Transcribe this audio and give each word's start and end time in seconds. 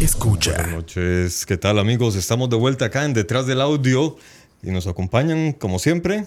Escucha. 0.00 0.52
Buenas 0.52 0.72
noches, 0.72 1.46
¿qué 1.46 1.56
tal 1.56 1.78
amigos? 1.78 2.16
Estamos 2.16 2.50
de 2.50 2.56
vuelta 2.56 2.86
acá 2.86 3.04
en 3.04 3.14
Detrás 3.14 3.46
del 3.46 3.60
Audio 3.60 4.16
y 4.62 4.70
nos 4.70 4.86
acompañan 4.86 5.52
como 5.52 5.78
siempre. 5.78 6.26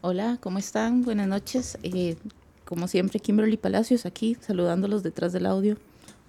Hola, 0.00 0.38
¿cómo 0.40 0.58
están? 0.58 1.02
Buenas 1.02 1.28
noches. 1.28 1.78
Eh, 1.82 2.16
como 2.64 2.88
siempre, 2.88 3.20
Kimberly 3.20 3.56
Palacios 3.56 4.04
aquí, 4.04 4.36
saludándolos 4.40 5.02
detrás 5.02 5.32
del 5.32 5.46
audio. 5.46 5.76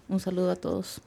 Un 0.07 0.19
saludo 0.19 0.51
a 0.51 0.55
todos. 0.55 1.01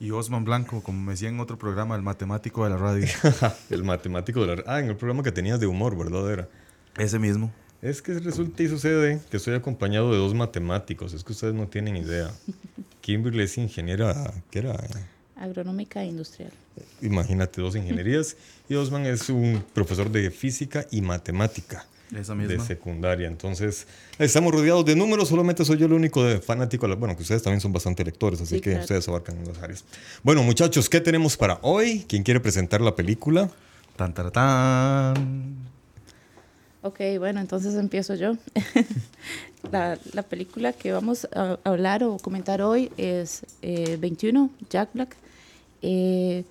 Y 0.00 0.12
Osman 0.12 0.44
Blanco, 0.44 0.82
como 0.82 1.02
me 1.02 1.12
decía 1.12 1.28
en 1.28 1.40
otro 1.40 1.58
programa, 1.58 1.96
el 1.96 2.02
matemático 2.02 2.64
de 2.64 2.70
la 2.70 2.76
radio. 2.76 3.06
el 3.70 3.84
matemático 3.84 4.46
de 4.46 4.56
la... 4.56 4.62
Ah, 4.66 4.78
en 4.78 4.86
el 4.86 4.96
programa 4.96 5.22
que 5.22 5.32
tenías 5.32 5.58
de 5.58 5.66
humor, 5.66 5.98
¿verdad? 5.98 6.30
Era. 6.32 6.48
Ese 6.96 7.18
mismo. 7.18 7.52
Es 7.82 8.00
que 8.00 8.14
resulta 8.18 8.62
y 8.62 8.68
sucede 8.68 9.20
que 9.30 9.36
estoy 9.36 9.54
acompañado 9.54 10.12
de 10.12 10.18
dos 10.18 10.34
matemáticos. 10.34 11.12
Es 11.12 11.24
que 11.24 11.32
ustedes 11.32 11.54
no 11.54 11.66
tienen 11.66 11.96
idea. 11.96 12.30
Kimberly 13.08 13.44
es 13.44 13.56
ingeniera, 13.56 14.34
¿qué 14.50 14.58
era? 14.58 14.76
Agronómica 15.34 16.02
e 16.02 16.08
industrial. 16.08 16.52
Imagínate, 17.00 17.62
dos 17.62 17.74
ingenierías. 17.74 18.36
Y 18.68 18.74
Osman 18.74 19.06
es 19.06 19.30
un 19.30 19.64
profesor 19.72 20.10
de 20.10 20.30
física 20.30 20.86
y 20.90 21.00
matemática. 21.00 21.86
Esa 22.14 22.34
misma. 22.34 22.52
De 22.52 22.60
secundaria. 22.60 23.26
Entonces, 23.26 23.86
estamos 24.18 24.52
rodeados 24.52 24.84
de 24.84 24.94
números. 24.94 25.30
Solamente 25.30 25.64
soy 25.64 25.78
yo 25.78 25.86
el 25.86 25.94
único 25.94 26.22
de 26.22 26.38
fanático. 26.38 26.86
Bueno, 26.96 27.16
que 27.16 27.22
ustedes 27.22 27.42
también 27.42 27.62
son 27.62 27.72
bastante 27.72 28.04
lectores, 28.04 28.42
así 28.42 28.56
Sí, 28.56 28.60
que 28.60 28.70
claro. 28.72 28.82
ustedes 28.82 29.08
abarcan 29.08 29.42
las 29.46 29.56
áreas. 29.62 29.84
Bueno, 30.22 30.42
muchachos, 30.42 30.86
¿qué 30.90 31.00
tenemos 31.00 31.34
para 31.38 31.60
hoy? 31.62 32.04
¿Quién 32.06 32.22
quiere 32.22 32.40
presentar 32.40 32.82
la 32.82 32.94
película? 32.94 33.50
Tan, 33.96 34.12
tan, 34.12 34.30
tan. 34.30 35.56
Ok, 36.80 37.00
bueno, 37.18 37.40
entonces 37.40 37.74
empiezo 37.74 38.14
yo. 38.14 38.36
la, 39.72 39.98
la 40.12 40.22
película 40.22 40.72
que 40.72 40.92
vamos 40.92 41.26
a 41.34 41.58
hablar 41.64 42.04
o 42.04 42.18
comentar 42.18 42.62
hoy 42.62 42.92
es 42.96 43.44
eh, 43.62 43.96
21, 44.00 44.50
Jack 44.70 44.90
Black. 44.94 45.16
Eh, 45.82 46.44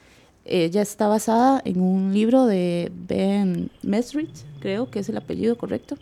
ella 0.44 0.82
está 0.82 1.08
basada 1.08 1.62
en 1.64 1.80
un 1.80 2.14
libro 2.14 2.46
de 2.46 2.92
Ben 2.94 3.70
Mesrich, 3.84 4.46
creo 4.60 4.90
que 4.90 5.00
es 5.00 5.10
el 5.10 5.18
apellido 5.18 5.58
correcto. 5.58 5.98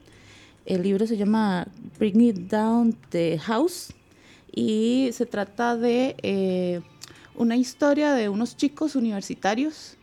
El 0.66 0.82
libro 0.82 1.06
se 1.06 1.18
llama 1.18 1.68
Bring 2.00 2.22
It 2.22 2.38
Down 2.50 2.96
the 3.10 3.38
House 3.40 3.94
y 4.52 5.10
se 5.14 5.28
trata 5.28 5.78
de 5.78 6.16
eh, 6.24 6.82
una 7.36 7.58
historia 7.58 8.14
de 8.14 8.30
unos 8.30 8.58
chicos 8.58 8.96
universitarios, 8.96 9.98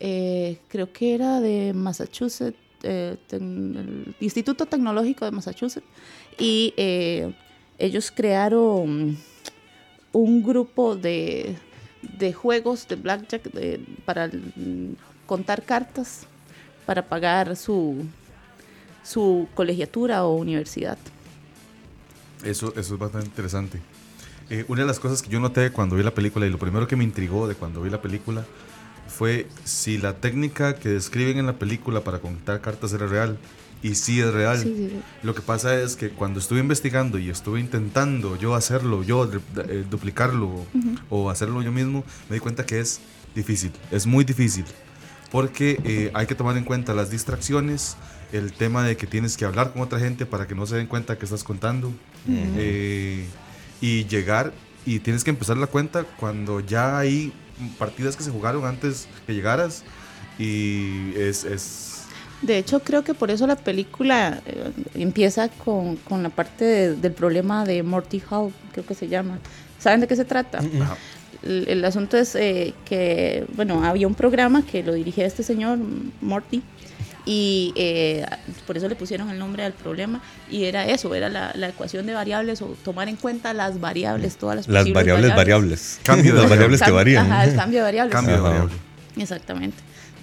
eh, 0.00 0.58
creo 0.68 0.92
que 0.92 1.14
era 1.14 1.40
de 1.40 1.72
Massachusetts, 1.74 2.58
eh, 2.82 3.16
Instituto 4.20 4.66
Tecnológico 4.66 5.24
de 5.24 5.30
Massachusetts, 5.30 5.86
y 6.38 6.74
eh, 6.76 7.34
ellos 7.78 8.10
crearon 8.10 9.16
un 10.12 10.42
grupo 10.42 10.96
de, 10.96 11.56
de 12.18 12.32
juegos 12.32 12.86
de 12.88 12.96
blackjack 12.96 13.50
para 14.04 14.30
contar 15.26 15.62
cartas 15.64 16.26
para 16.86 17.06
pagar 17.06 17.56
su, 17.56 18.04
su 19.02 19.48
colegiatura 19.54 20.24
o 20.24 20.36
universidad. 20.36 20.98
Eso, 22.44 22.72
eso 22.76 22.94
es 22.94 22.98
bastante 23.00 23.26
interesante. 23.26 23.80
Eh, 24.48 24.64
una 24.68 24.82
de 24.82 24.86
las 24.86 25.00
cosas 25.00 25.20
que 25.20 25.28
yo 25.28 25.40
noté 25.40 25.72
cuando 25.72 25.96
vi 25.96 26.04
la 26.04 26.14
película 26.14 26.46
y 26.46 26.50
lo 26.50 26.58
primero 26.58 26.86
que 26.86 26.94
me 26.94 27.02
intrigó 27.02 27.48
de 27.48 27.56
cuando 27.56 27.82
vi 27.82 27.90
la 27.90 28.00
película 28.00 28.44
fue 29.08 29.48
si 29.64 29.98
la 29.98 30.14
técnica 30.14 30.74
que 30.76 30.88
describen 30.88 31.38
en 31.38 31.46
la 31.46 31.58
película 31.58 32.02
para 32.02 32.18
contar 32.18 32.60
cartas 32.60 32.92
era 32.92 33.06
real. 33.06 33.38
Y 33.82 33.94
sí 33.94 34.20
es 34.20 34.32
real. 34.32 34.58
Sí, 34.58 34.74
sí, 34.76 34.88
sí. 34.90 35.00
Lo 35.22 35.34
que 35.34 35.42
pasa 35.42 35.80
es 35.80 35.96
que 35.96 36.08
cuando 36.08 36.40
estuve 36.40 36.60
investigando 36.60 37.18
y 37.18 37.30
estuve 37.30 37.60
intentando 37.60 38.36
yo 38.36 38.54
hacerlo, 38.54 39.02
yo 39.02 39.30
eh, 39.68 39.84
duplicarlo 39.88 40.64
o 41.10 41.30
hacerlo 41.30 41.62
yo 41.62 41.72
mismo, 41.72 42.02
me 42.28 42.34
di 42.34 42.40
cuenta 42.40 42.64
que 42.64 42.80
es 42.80 43.00
difícil, 43.34 43.72
es 43.90 44.06
muy 44.06 44.24
difícil. 44.24 44.64
Porque 45.30 45.78
eh, 45.84 46.10
hay 46.14 46.26
que 46.26 46.34
tomar 46.34 46.56
en 46.56 46.64
cuenta 46.64 46.94
las 46.94 47.10
distracciones, 47.10 47.96
el 48.32 48.52
tema 48.52 48.82
de 48.84 48.96
que 48.96 49.06
tienes 49.06 49.36
que 49.36 49.44
hablar 49.44 49.72
con 49.72 49.82
otra 49.82 49.98
gente 49.98 50.24
para 50.24 50.46
que 50.46 50.54
no 50.54 50.66
se 50.66 50.76
den 50.76 50.86
cuenta 50.86 51.18
que 51.18 51.24
estás 51.24 51.44
contando. 51.44 51.92
eh, 52.28 53.26
y 53.80 54.06
llegar 54.06 54.52
y 54.86 55.00
tienes 55.00 55.24
que 55.24 55.30
empezar 55.30 55.56
la 55.56 55.66
cuenta 55.66 56.04
cuando 56.04 56.60
ya 56.60 56.98
hay 56.98 57.32
partidas 57.78 58.16
que 58.16 58.22
se 58.22 58.30
jugaron 58.30 58.64
antes 58.64 59.08
que 59.26 59.34
llegaras. 59.34 59.82
Y 60.38 61.12
es, 61.16 61.44
es 61.44 62.02
De 62.42 62.58
hecho, 62.58 62.80
creo 62.80 63.02
que 63.04 63.14
por 63.14 63.30
eso 63.30 63.46
la 63.46 63.56
película 63.56 64.40
eh, 64.46 64.70
empieza 64.94 65.48
con, 65.48 65.96
con 65.96 66.22
la 66.22 66.28
parte 66.28 66.64
de- 66.64 66.94
del 66.96 67.12
problema 67.12 67.64
de 67.64 67.82
Morty 67.82 68.22
Hall, 68.30 68.52
creo 68.72 68.84
que 68.84 68.94
se 68.94 69.08
llama. 69.08 69.38
¿Saben 69.78 70.00
de 70.00 70.06
qué 70.06 70.16
se 70.16 70.24
trata? 70.24 70.58
ajá, 70.58 70.96
El, 71.42 71.66
el 71.68 71.84
asunto 71.84 72.16
es 72.18 72.34
eh, 72.34 72.74
que, 72.84 73.46
bueno, 73.54 73.84
había 73.84 74.06
un 74.06 74.14
programa 74.14 74.62
que 74.64 74.82
lo 74.82 74.92
dirigía 74.92 75.26
este 75.26 75.42
señor, 75.42 75.78
Morty, 76.20 76.62
y 77.26 77.72
eh, 77.76 78.24
por 78.66 78.76
eso 78.76 78.88
le 78.88 78.94
pusieron 78.96 79.28
el 79.30 79.38
nombre 79.38 79.64
al 79.64 79.72
problema, 79.72 80.22
y 80.50 80.64
era 80.64 80.86
eso, 80.86 81.14
era 81.14 81.28
la, 81.28 81.52
la 81.54 81.68
ecuación 81.68 82.06
de 82.06 82.14
variables 82.14 82.62
o 82.62 82.76
tomar 82.84 83.08
en 83.08 83.16
cuenta 83.16 83.52
las 83.52 83.80
variables, 83.80 84.36
todas 84.36 84.56
las 84.56 84.68
Las 84.68 84.82
posibles 84.84 84.94
variables 84.94 85.36
variables. 85.36 86.00
Cambio 86.04 86.34
de 86.34 86.40
Las 86.40 86.50
variables 86.50 86.80
que 86.82 86.90
varían. 86.92 87.30
Ajá, 87.30 87.44
el 87.44 87.56
cambio 87.56 87.80
de 87.80 87.84
variables. 87.84 88.14
cambio 88.14 88.34
de 88.34 88.40
Ajá. 88.40 88.48
variable. 88.48 88.74
Exactamente. 89.18 89.76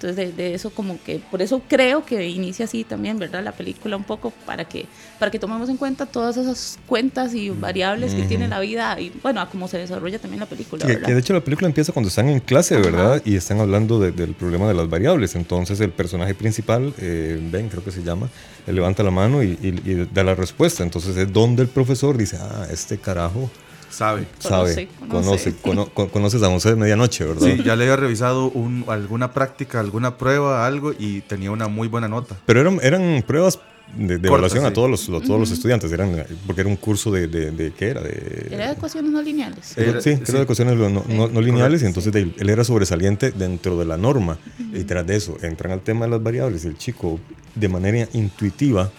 Entonces, 0.04 0.36
de, 0.36 0.42
de 0.42 0.54
eso 0.54 0.68
como 0.68 0.98
que, 1.02 1.18
por 1.30 1.40
eso 1.40 1.62
creo 1.66 2.04
que 2.04 2.28
inicia 2.28 2.66
así 2.66 2.84
también, 2.84 3.18
¿verdad? 3.18 3.42
La 3.42 3.52
película 3.52 3.96
un 3.96 4.04
poco 4.04 4.32
para 4.44 4.66
que, 4.66 4.84
para 5.18 5.30
que 5.30 5.38
tomemos 5.38 5.68
en 5.70 5.78
cuenta 5.78 6.04
todas 6.04 6.36
esas 6.36 6.78
cuentas 6.86 7.32
y 7.34 7.48
variables 7.48 8.12
que 8.12 8.24
tiene 8.24 8.46
la 8.48 8.60
vida 8.60 9.00
y, 9.00 9.10
bueno, 9.22 9.40
a 9.40 9.48
cómo 9.48 9.66
se 9.66 9.78
desarrolla 9.78 10.18
también 10.18 10.40
la 10.40 10.46
película, 10.46 10.84
Que, 10.86 11.00
que 11.00 11.14
de 11.14 11.20
hecho 11.20 11.32
la 11.32 11.40
película 11.40 11.68
empieza 11.68 11.92
cuando 11.92 12.08
están 12.10 12.28
en 12.28 12.40
clase, 12.40 12.76
¿verdad? 12.76 13.22
Y 13.24 13.36
están 13.36 13.60
hablando 13.60 13.98
de- 13.98 14.12
del 14.12 14.34
problema 14.34 14.68
de 14.68 14.74
las 14.74 14.90
variables. 14.90 15.34
Entonces 15.36 15.80
el 15.80 15.90
personaje 15.90 16.34
principal, 16.34 16.92
eh, 16.98 17.40
Ben 17.50 17.70
creo 17.70 17.82
que 17.82 17.90
se 17.90 18.02
llama, 18.02 18.28
él 18.66 18.74
levanta 18.74 19.02
la 19.02 19.10
mano 19.10 19.42
y, 19.42 19.58
y- 19.62 19.90
y 19.90 20.08
da 20.12 20.22
la 20.22 20.34
respuesta. 20.34 20.82
Entonces 20.82 21.16
es 21.16 21.32
donde 21.32 21.62
el 21.62 21.68
profesor 21.68 22.18
dice, 22.18 22.36
ah, 22.40 22.66
este 22.70 22.98
carajo 22.98 23.50
Sabe. 23.94 24.26
sabe, 24.38 24.66
Conoce, 24.68 24.88
conoce, 25.08 25.08
conoce. 25.08 25.54
cono- 25.62 25.88
con- 25.94 26.08
conoces 26.08 26.42
a 26.42 26.48
11 26.48 26.70
de 26.70 26.76
medianoche, 26.76 27.24
¿verdad? 27.24 27.42
Sí, 27.46 27.62
ya 27.64 27.76
le 27.76 27.84
había 27.84 27.96
revisado 27.96 28.46
un- 28.50 28.84
alguna 28.88 29.32
práctica, 29.32 29.80
alguna 29.80 30.16
prueba, 30.18 30.66
algo 30.66 30.92
y 30.98 31.20
tenía 31.22 31.50
una 31.50 31.68
muy 31.68 31.88
buena 31.88 32.08
nota. 32.08 32.36
Pero 32.46 32.60
eran, 32.60 32.78
eran 32.82 33.22
pruebas 33.26 33.58
de, 33.96 34.06
de 34.06 34.28
Corta, 34.28 34.28
evaluación 34.28 34.64
a 34.64 34.68
sí. 34.68 34.74
todos 34.74 34.90
los, 34.90 35.08
los- 35.08 35.22
todos 35.22 35.38
los 35.38 35.50
estudiantes, 35.52 35.92
eran, 35.92 36.24
porque 36.46 36.62
era 36.62 36.70
un 36.70 36.76
curso 36.76 37.12
de, 37.12 37.28
de, 37.28 37.50
de- 37.52 37.72
¿qué 37.72 37.88
era? 37.90 38.00
De, 38.00 38.48
Era 38.50 38.66
de 38.68 38.72
ecuaciones 38.72 39.12
no 39.12 39.22
lineales. 39.22 39.76
Era- 39.78 40.00
sí, 40.00 40.14
sí. 40.16 40.22
creo 40.24 40.38
de 40.38 40.42
ecuaciones 40.44 40.74
no, 40.76 40.88
no- 41.06 41.28
no 41.28 41.40
lineales 41.40 41.82
y 41.82 41.86
entonces 41.86 42.12
ahí, 42.14 42.34
él 42.38 42.50
era 42.50 42.64
sobresaliente 42.64 43.30
dentro 43.30 43.78
de 43.78 43.84
la 43.84 43.96
norma. 43.96 44.38
Y 44.72 44.82
tras 44.84 45.06
de 45.06 45.14
eso 45.16 45.36
entran 45.42 45.72
al 45.72 45.80
tema 45.82 46.06
de 46.06 46.10
las 46.12 46.22
variables 46.22 46.64
y 46.64 46.68
el 46.68 46.76
chico 46.78 47.20
de 47.54 47.68
manera 47.68 48.08
intuitiva 48.14 48.90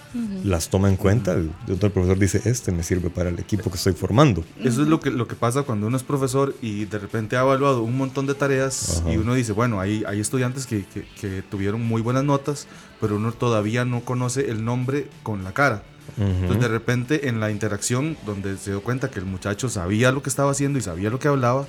las 0.43 0.69
toma 0.69 0.89
en 0.89 0.95
cuenta. 0.95 1.33
El, 1.33 1.51
el 1.67 1.77
profesor 1.77 2.17
dice, 2.19 2.41
este 2.45 2.71
me 2.71 2.83
sirve 2.83 3.09
para 3.09 3.29
el 3.29 3.39
equipo 3.39 3.69
que 3.69 3.77
estoy 3.77 3.93
formando. 3.93 4.43
Eso 4.63 4.81
es 4.83 4.87
lo 4.87 4.99
que, 4.99 5.09
lo 5.11 5.27
que 5.27 5.35
pasa 5.35 5.63
cuando 5.63 5.87
uno 5.87 5.97
es 5.97 6.03
profesor 6.03 6.55
y 6.61 6.85
de 6.85 6.99
repente 6.99 7.37
ha 7.37 7.41
evaluado 7.41 7.81
un 7.83 7.97
montón 7.97 8.25
de 8.27 8.33
tareas 8.35 8.99
Ajá. 9.01 9.11
y 9.13 9.17
uno 9.17 9.33
dice, 9.33 9.51
bueno, 9.51 9.79
hay, 9.79 10.03
hay 10.07 10.19
estudiantes 10.19 10.65
que, 10.67 10.85
que- 10.85 11.05
que 11.19 11.41
tuvieron 11.41 11.81
muy 11.81 12.01
buenas 12.01 12.23
notas, 12.23 12.67
pero 13.01 13.15
uno 13.17 13.31
todavía 13.31 13.85
no 13.85 14.01
conoce 14.01 14.49
el 14.49 14.63
nombre 14.65 15.07
con 15.23 15.43
la 15.43 15.53
cara. 15.53 15.83
Entonces 16.17 16.61
de 16.61 16.67
repente 16.67 17.27
en 17.27 17.39
la 17.39 17.49
interacción 17.49 18.15
donde 18.27 18.57
se 18.57 18.69
dio 18.69 18.81
cuenta 18.83 19.09
que 19.09 19.17
el 19.19 19.25
muchacho 19.25 19.69
sabía 19.69 20.11
lo 20.11 20.21
que 20.21 20.29
estaba 20.29 20.51
haciendo 20.51 20.77
y 20.77 20.81
sabía 20.83 21.09
lo 21.09 21.17
que 21.19 21.27
hablaba, 21.27 21.65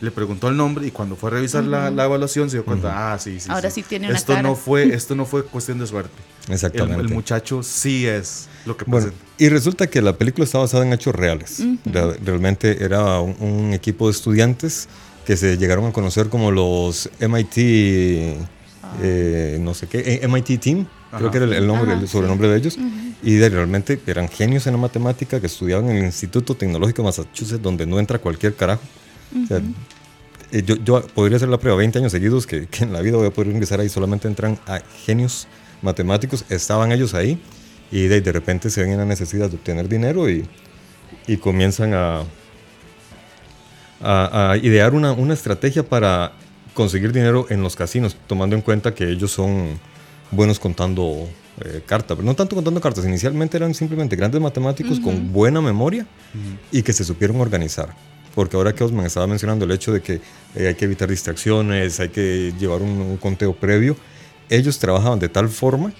le 0.00 0.10
preguntó 0.10 0.48
el 0.48 0.56
nombre 0.56 0.86
y 0.86 0.90
cuando 0.90 1.16
fue 1.16 1.30
a 1.30 1.34
revisar 1.34 1.64
la, 1.64 1.90
la 1.90 2.04
evaluación 2.04 2.50
se 2.50 2.56
dio 2.58 2.64
cuenta, 2.64 3.12
ah, 3.14 3.18
sí, 3.18 3.40
sí. 3.40 3.48
Ahora 3.50 3.70
sí 3.70 3.82
tiene 3.82 4.08
una 4.08 4.16
esto 4.18 4.32
cara". 4.34 4.42
No 4.42 4.54
fue, 4.54 4.94
esto 4.94 5.14
no 5.14 5.24
fue 5.24 5.44
cuestión 5.44 5.78
de 5.78 5.86
suerte. 5.86 6.12
Exactamente. 6.48 7.02
el 7.02 7.08
muchacho 7.08 7.62
sí 7.62 8.06
es 8.06 8.46
lo 8.66 8.76
que 8.76 8.84
Bueno, 8.84 9.06
presenta. 9.06 9.32
y 9.38 9.48
resulta 9.48 9.86
que 9.88 10.00
la 10.02 10.16
película 10.16 10.44
está 10.44 10.58
basada 10.58 10.84
en 10.86 10.92
hechos 10.92 11.14
reales. 11.14 11.62
Re- 11.84 12.18
Realmente 12.24 12.84
era 12.84 13.20
un, 13.20 13.34
un 13.40 13.72
equipo 13.72 14.06
de 14.06 14.12
estudiantes 14.12 14.88
que 15.26 15.36
se 15.36 15.56
llegaron 15.58 15.86
a 15.86 15.92
conocer 15.92 16.28
como 16.28 16.50
los 16.52 17.10
MIT, 17.18 17.56
eh, 19.02 19.58
no 19.60 19.74
sé 19.74 19.86
qué, 19.88 20.20
eh, 20.22 20.28
MIT 20.28 20.60
Team, 20.60 20.86
creo 21.10 21.20
Ajá. 21.28 21.30
que 21.30 21.36
era 21.38 21.46
el, 21.46 21.52
el 21.54 21.66
nombre, 21.66 21.92
Ajá, 21.92 22.00
el 22.00 22.08
sobrenombre 22.08 22.48
de 22.48 22.56
ellos. 22.58 22.78
Y 23.22 23.34
de- 23.34 23.48
realmente 23.48 24.00
eran 24.06 24.28
genios 24.28 24.66
en 24.66 24.74
la 24.74 24.78
matemática 24.78 25.40
que 25.40 25.46
estudiaban 25.46 25.88
en 25.90 25.96
el 25.96 26.04
Instituto 26.04 26.54
Tecnológico 26.54 27.02
de 27.02 27.06
Massachusetts, 27.08 27.62
donde 27.62 27.86
no 27.86 27.98
entra 27.98 28.18
cualquier 28.18 28.54
carajo. 28.54 28.82
O 29.34 29.46
sea, 29.46 29.60
eh, 30.52 30.62
yo, 30.64 30.76
yo 30.76 31.06
podría 31.08 31.36
hacer 31.36 31.48
la 31.48 31.58
prueba 31.58 31.78
20 31.78 31.98
años 31.98 32.12
seguidos 32.12 32.46
que, 32.46 32.66
que 32.66 32.84
en 32.84 32.92
la 32.92 33.00
vida 33.00 33.16
voy 33.16 33.26
a 33.26 33.30
poder 33.30 33.50
ingresar 33.52 33.80
ahí, 33.80 33.88
solamente 33.88 34.28
entran 34.28 34.58
a 34.66 34.80
genios 35.04 35.48
matemáticos, 35.82 36.44
estaban 36.48 36.92
ellos 36.92 37.14
ahí 37.14 37.40
y 37.90 38.06
de, 38.06 38.20
de 38.20 38.32
repente 38.32 38.70
se 38.70 38.82
ven 38.82 38.92
en 38.92 38.98
la 38.98 39.04
necesidad 39.04 39.50
de 39.50 39.56
obtener 39.56 39.88
dinero 39.88 40.30
y, 40.30 40.46
y 41.26 41.36
comienzan 41.36 41.94
a, 41.94 42.22
a, 44.00 44.52
a 44.52 44.56
idear 44.58 44.94
una, 44.94 45.12
una 45.12 45.34
estrategia 45.34 45.82
para 45.82 46.32
conseguir 46.74 47.12
dinero 47.12 47.46
en 47.48 47.62
los 47.62 47.74
casinos, 47.74 48.16
tomando 48.26 48.54
en 48.54 48.62
cuenta 48.62 48.94
que 48.94 49.08
ellos 49.08 49.32
son 49.32 49.78
buenos 50.30 50.58
contando 50.58 51.28
eh, 51.64 51.82
cartas, 51.86 52.16
pero 52.16 52.26
no 52.26 52.34
tanto 52.34 52.54
contando 52.54 52.80
cartas, 52.80 53.04
inicialmente 53.04 53.56
eran 53.56 53.74
simplemente 53.74 54.14
grandes 54.14 54.40
matemáticos 54.40 55.00
con 55.00 55.32
buena 55.32 55.60
memoria 55.60 56.06
y 56.70 56.82
que 56.82 56.92
se 56.92 57.02
supieron 57.04 57.40
organizar. 57.40 57.94
Porque 58.36 58.56
ahora 58.56 58.72
que 58.74 58.84
Osman 58.84 59.06
estaba 59.06 59.26
mencionando 59.26 59.64
el 59.64 59.72
hecho 59.72 59.92
de 59.92 60.00
que 60.02 60.20
eh, 60.54 60.68
hay 60.68 60.74
que 60.76 60.84
evitar 60.84 61.08
distracciones, 61.10 61.98
hay 61.98 62.10
que 62.10 62.52
llevar 62.60 62.82
un, 62.82 62.90
un 63.00 63.16
conteo 63.16 63.52
previo, 63.56 63.96
ellos 64.48 64.78
trabajaban 64.78 65.18
de 65.18 65.28
tal 65.28 65.48
forma 65.48 65.92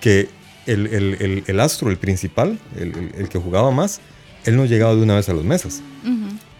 que 0.00 0.28
el, 0.66 0.86
el- 0.86 1.14
el- 1.20 1.44
el 1.46 1.60
astro, 1.60 1.90
el 1.90 1.98
principal, 1.98 2.58
el, 2.78 3.28
que 3.28 3.38
jugaba 3.38 3.70
más, 3.72 4.00
él 4.46 4.56
no 4.56 4.64
llegaba 4.64 4.94
de 4.94 5.02
una 5.02 5.16
vez 5.16 5.28
a 5.28 5.34
las 5.34 5.44
mesas. 5.44 5.82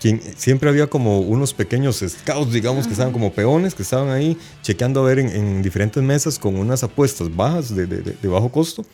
Quien, 0.01 0.21
siempre 0.37 0.69
había 0.69 0.87
como 0.89 1.21
unos 1.21 1.55
pequeños 1.55 2.03
scouts, 2.07 2.53
digamos, 2.53 2.87
que 2.87 2.93
estaban 2.93 3.13
como 3.13 3.33
peones, 3.33 3.75
que 3.75 3.83
estaban 3.83 4.09
ahí 4.11 4.37
chequeando 4.63 5.01
a 5.01 5.05
ver 5.07 5.19
en, 5.21 5.29
en 5.29 5.63
diferentes 5.63 6.03
mesas 6.03 6.39
con 6.39 6.57
unas 6.57 6.83
apuestas 6.83 7.35
bajas, 7.35 7.75
de, 7.75 7.87
de- 7.87 8.03
de- 8.03 8.17
de 8.21 8.29
bajo 8.29 8.51
costo, 8.51 8.85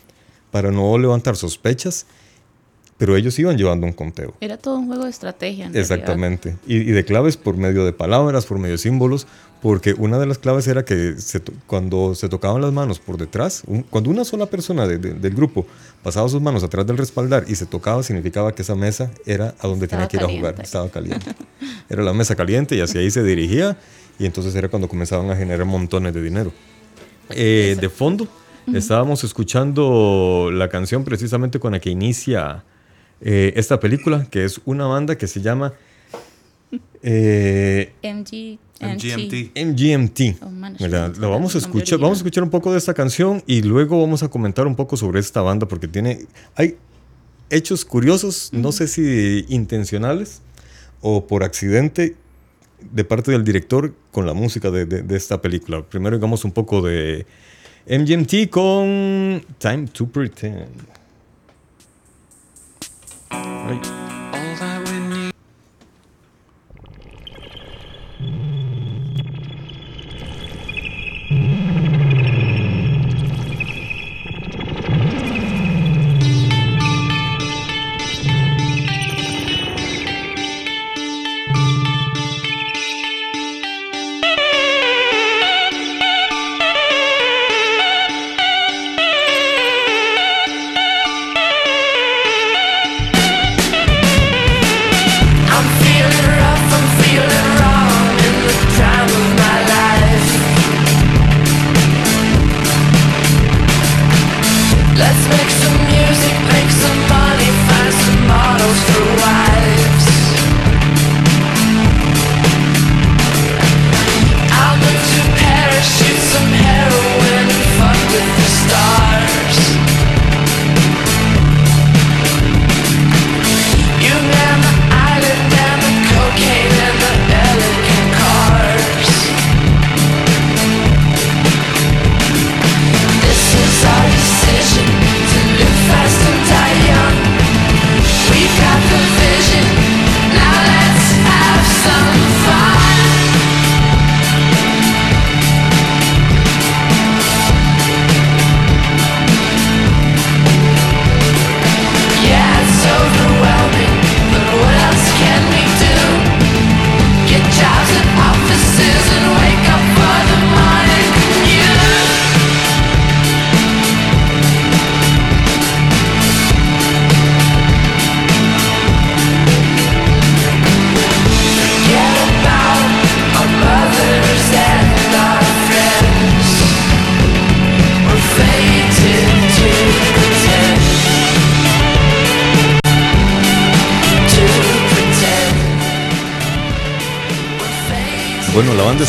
para 0.51 0.69
no 0.71 0.97
levantar 0.97 1.35
sospechas, 1.35 2.05
pero 2.97 3.15
ellos 3.15 3.37
iban 3.39 3.57
llevando 3.57 3.85
un 3.85 3.93
conteo. 3.93 4.33
Era 4.41 4.57
todo 4.57 4.77
un 4.77 4.87
juego 4.87 5.03
de 5.03 5.09
estrategia. 5.09 5.67
en. 5.67 5.75
Exactamente. 5.75 6.55
Y, 6.67 6.77
y 6.77 6.91
de 6.91 7.05
claves 7.05 7.37
por 7.37 7.55
medio 7.57 7.85
de 7.85 7.93
palabras, 7.93 8.45
por 8.45 8.57
medio 8.59 8.73
de 8.73 8.77
símbolos, 8.79 9.27
porque 9.61 9.93
una 9.97 10.19
de 10.19 10.25
las 10.27 10.37
claves 10.37 10.67
era 10.67 10.85
que 10.85 11.15
se 11.17 11.41
cuando 11.65 12.13
se 12.15 12.29
tocaban 12.29 12.61
las 12.61 12.71
manos 12.71 12.99
por 12.99 13.17
detrás, 13.17 13.63
un- 13.67 13.81
cuando 13.83 14.09
una 14.11 14.23
sola 14.23 14.45
persona 14.45 14.87
de- 14.87 14.97
de- 14.99 15.13
del 15.13 15.33
grupo 15.33 15.65
pasaba 16.03 16.29
sus 16.29 16.41
manos 16.41 16.63
atrás 16.63 16.85
del 16.85 16.97
respaldar 16.97 17.45
y 17.47 17.55
se 17.55 17.65
tocaba, 17.65 18.03
significaba 18.03 18.53
que 18.53 18.61
esa 18.61 18.75
mesa 18.75 19.09
era 19.25 19.55
a 19.59 19.67
donde 19.67 19.87
tenía 19.87 20.05
Estaba 20.05 20.07
que 20.07 20.17
ir 20.17 20.23
a 20.23 20.25
jugar. 20.39 20.53
caliente. 20.55 20.61
Estaba 20.63 20.89
caliente. 20.89 21.25
Era 21.89 22.03
la 22.03 22.13
mesa 22.13 22.35
caliente 22.35 22.75
y 22.75 22.81
hacia 22.81 22.99
ahí 23.01 23.09
se 23.09 23.23
dirigía 23.23 23.77
y 24.19 24.25
entonces 24.25 24.53
era 24.55 24.67
cuando 24.69 24.87
comenzaban 24.89 25.29
a 25.31 25.35
generar 25.35 25.65
montones 25.65 26.13
de 26.13 26.21
dinero. 26.21 26.51
Eh, 27.29 27.77
de 27.79 27.89
fondo, 27.89 28.27
estábamos 28.73 29.23
escuchando 29.23 30.49
la 30.51 30.69
canción 30.69 31.03
precisamente 31.03 31.59
con 31.59 31.71
la 31.73 31.79
que 31.79 31.89
inicia 31.89 32.63
eh, 33.21 33.53
esta 33.55 33.79
película, 33.79 34.25
que 34.29 34.45
es 34.45 34.61
una 34.65 34.85
banda 34.85 35.17
que 35.17 35.27
se 35.27 35.41
llama 35.41 35.73
eh, 37.03 37.93
MG, 38.03 38.57
MGMT. 38.81 39.57
MGMT. 39.57 40.43
Oh, 40.43 40.49
man, 40.49 40.75
¿verdad? 40.79 41.13
sí, 41.13 41.21
Lo 41.21 41.29
vamos 41.29 41.55
a 41.55 41.57
escuchar, 41.59 41.99
vamos 41.99 42.17
a 42.17 42.19
escuchar 42.19 42.43
un 42.43 42.49
poco 42.49 42.71
de 42.71 42.77
esta 42.77 42.93
canción 42.93 43.43
y 43.47 43.61
luego 43.61 43.99
vamos 44.01 44.23
a 44.23 44.27
comentar 44.29 44.67
un 44.67 44.75
poco 44.75 44.97
sobre 44.97 45.19
esta 45.19 45.41
banda 45.41 45.67
porque 45.67 45.87
tiene 45.87 46.25
hay 46.55 46.75
hechos 47.49 47.85
curiosos, 47.85 48.49
no 48.51 48.71
sé 48.71 48.87
si 48.87 49.45
intencionales 49.49 50.41
o 51.01 51.25
por 51.27 51.43
accidente 51.43 52.15
de 52.91 53.03
parte 53.03 53.31
del 53.31 53.43
director 53.43 53.93
con 54.11 54.25
la 54.25 54.33
música 54.33 54.69
de, 54.69 54.85
de- 54.85 55.01
de 55.03 55.15
esta 55.17 55.41
película. 55.41 55.83
Primero 55.83 56.17
digamos 56.17 56.43
un 56.45 56.51
poco 56.51 56.81
de 56.81 57.25
MGMT 57.87 58.49
con 58.49 59.41
Time 59.59 59.87
to 59.93 60.07
Pretend. 60.07 60.67
Ay. 63.29 64.06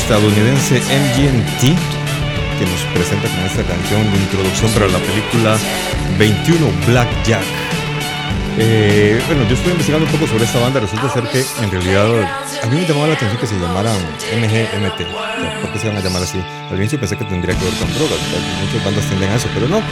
Estadounidense 0.09 0.81
MGMT, 0.81 1.61
que 2.57 2.65
nos 2.65 2.81
presenta 2.97 3.29
con 3.29 3.45
esta 3.45 3.62
canción 3.62 4.11
de 4.11 4.17
introducción 4.17 4.73
para 4.73 4.88
la 4.88 4.99
película 5.05 5.59
21 6.19 6.65
Black 6.87 7.09
Jack. 7.27 7.45
Eh, 8.57 9.21
bueno, 9.27 9.45
yo 9.47 9.55
estoy 9.55 9.73
investigando 9.73 10.07
un 10.07 10.12
poco 10.12 10.27
sobre 10.27 10.45
esta 10.45 10.61
banda. 10.61 10.81
Resulta 10.81 11.12
ser 11.12 11.25
que 11.29 11.45
en 11.62 11.71
realidad 11.71 12.09
a 12.09 12.67
mí 12.69 12.81
me 12.81 12.87
llamaba 12.87 13.09
la 13.09 13.15
atención 13.21 13.38
que 13.38 13.47
se 13.47 13.61
llamaran 13.61 14.00
MGMT. 14.33 15.05
¿Por 15.61 15.73
qué 15.75 15.79
se 15.79 15.88
van 15.88 15.99
a 15.99 16.00
llamar 16.00 16.23
así? 16.23 16.41
Al 16.71 16.79
inicio 16.79 16.99
pensé 16.99 17.15
que 17.19 17.27
tendría 17.27 17.55
que 17.55 17.65
ver 17.67 17.75
con 17.75 17.93
drogas. 17.93 18.17
Muchas 18.65 18.83
bandas 18.83 19.05
tienden 19.05 19.29
a 19.29 19.35
eso, 19.37 19.49
pero 19.53 19.69
no. 19.69 19.83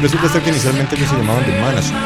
Resulta 0.00 0.28
ser 0.28 0.42
que 0.42 0.50
inicialmente 0.50 0.94
ellos 0.94 1.10
se 1.10 1.16
llamaban 1.16 1.44
The 1.44 1.58
Management. 1.58 1.98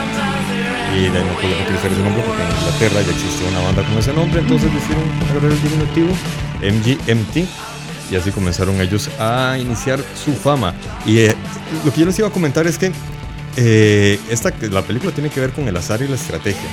Y 0.96 1.12
de 1.12 1.20
no 1.20 1.36
podían 1.36 1.60
utilizar 1.68 1.92
ese 1.92 2.00
nombre 2.00 2.24
porque 2.24 2.42
en 2.42 2.48
Inglaterra 2.48 3.02
ya 3.04 3.12
existía 3.12 3.48
una 3.52 3.60
banda 3.60 3.82
con 3.84 3.98
ese 3.98 4.12
nombre. 4.14 4.40
Entonces 4.40 4.72
decidieron 4.72 5.04
agarrar 5.28 5.52
el 5.52 5.62
diminutivo 5.62 6.16
MGMT. 6.62 7.46
Y 8.10 8.16
así 8.16 8.30
comenzaron 8.30 8.80
ellos 8.80 9.10
a 9.18 9.56
iniciar 9.60 10.00
su 10.24 10.32
fama. 10.32 10.74
Y 11.04 11.18
eh, 11.18 11.34
lo 11.84 11.92
que 11.92 12.00
yo 12.00 12.06
les 12.06 12.18
iba 12.18 12.28
a 12.28 12.30
comentar 12.30 12.66
es 12.66 12.78
que 12.78 12.90
eh, 13.56 14.18
esta, 14.30 14.52
la 14.70 14.82
película 14.82 15.12
tiene 15.12 15.28
que 15.30 15.40
ver 15.40 15.52
con 15.52 15.68
el 15.68 15.76
azar 15.76 16.00
y 16.02 16.08
la 16.08 16.14
estrategia. 16.16 16.68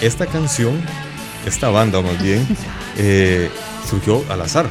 Esta 0.00 0.26
canción, 0.26 0.80
esta 1.44 1.70
banda 1.70 2.00
más 2.02 2.22
bien, 2.22 2.46
eh, 2.96 3.50
surgió 3.88 4.24
al 4.28 4.42
azar. 4.42 4.66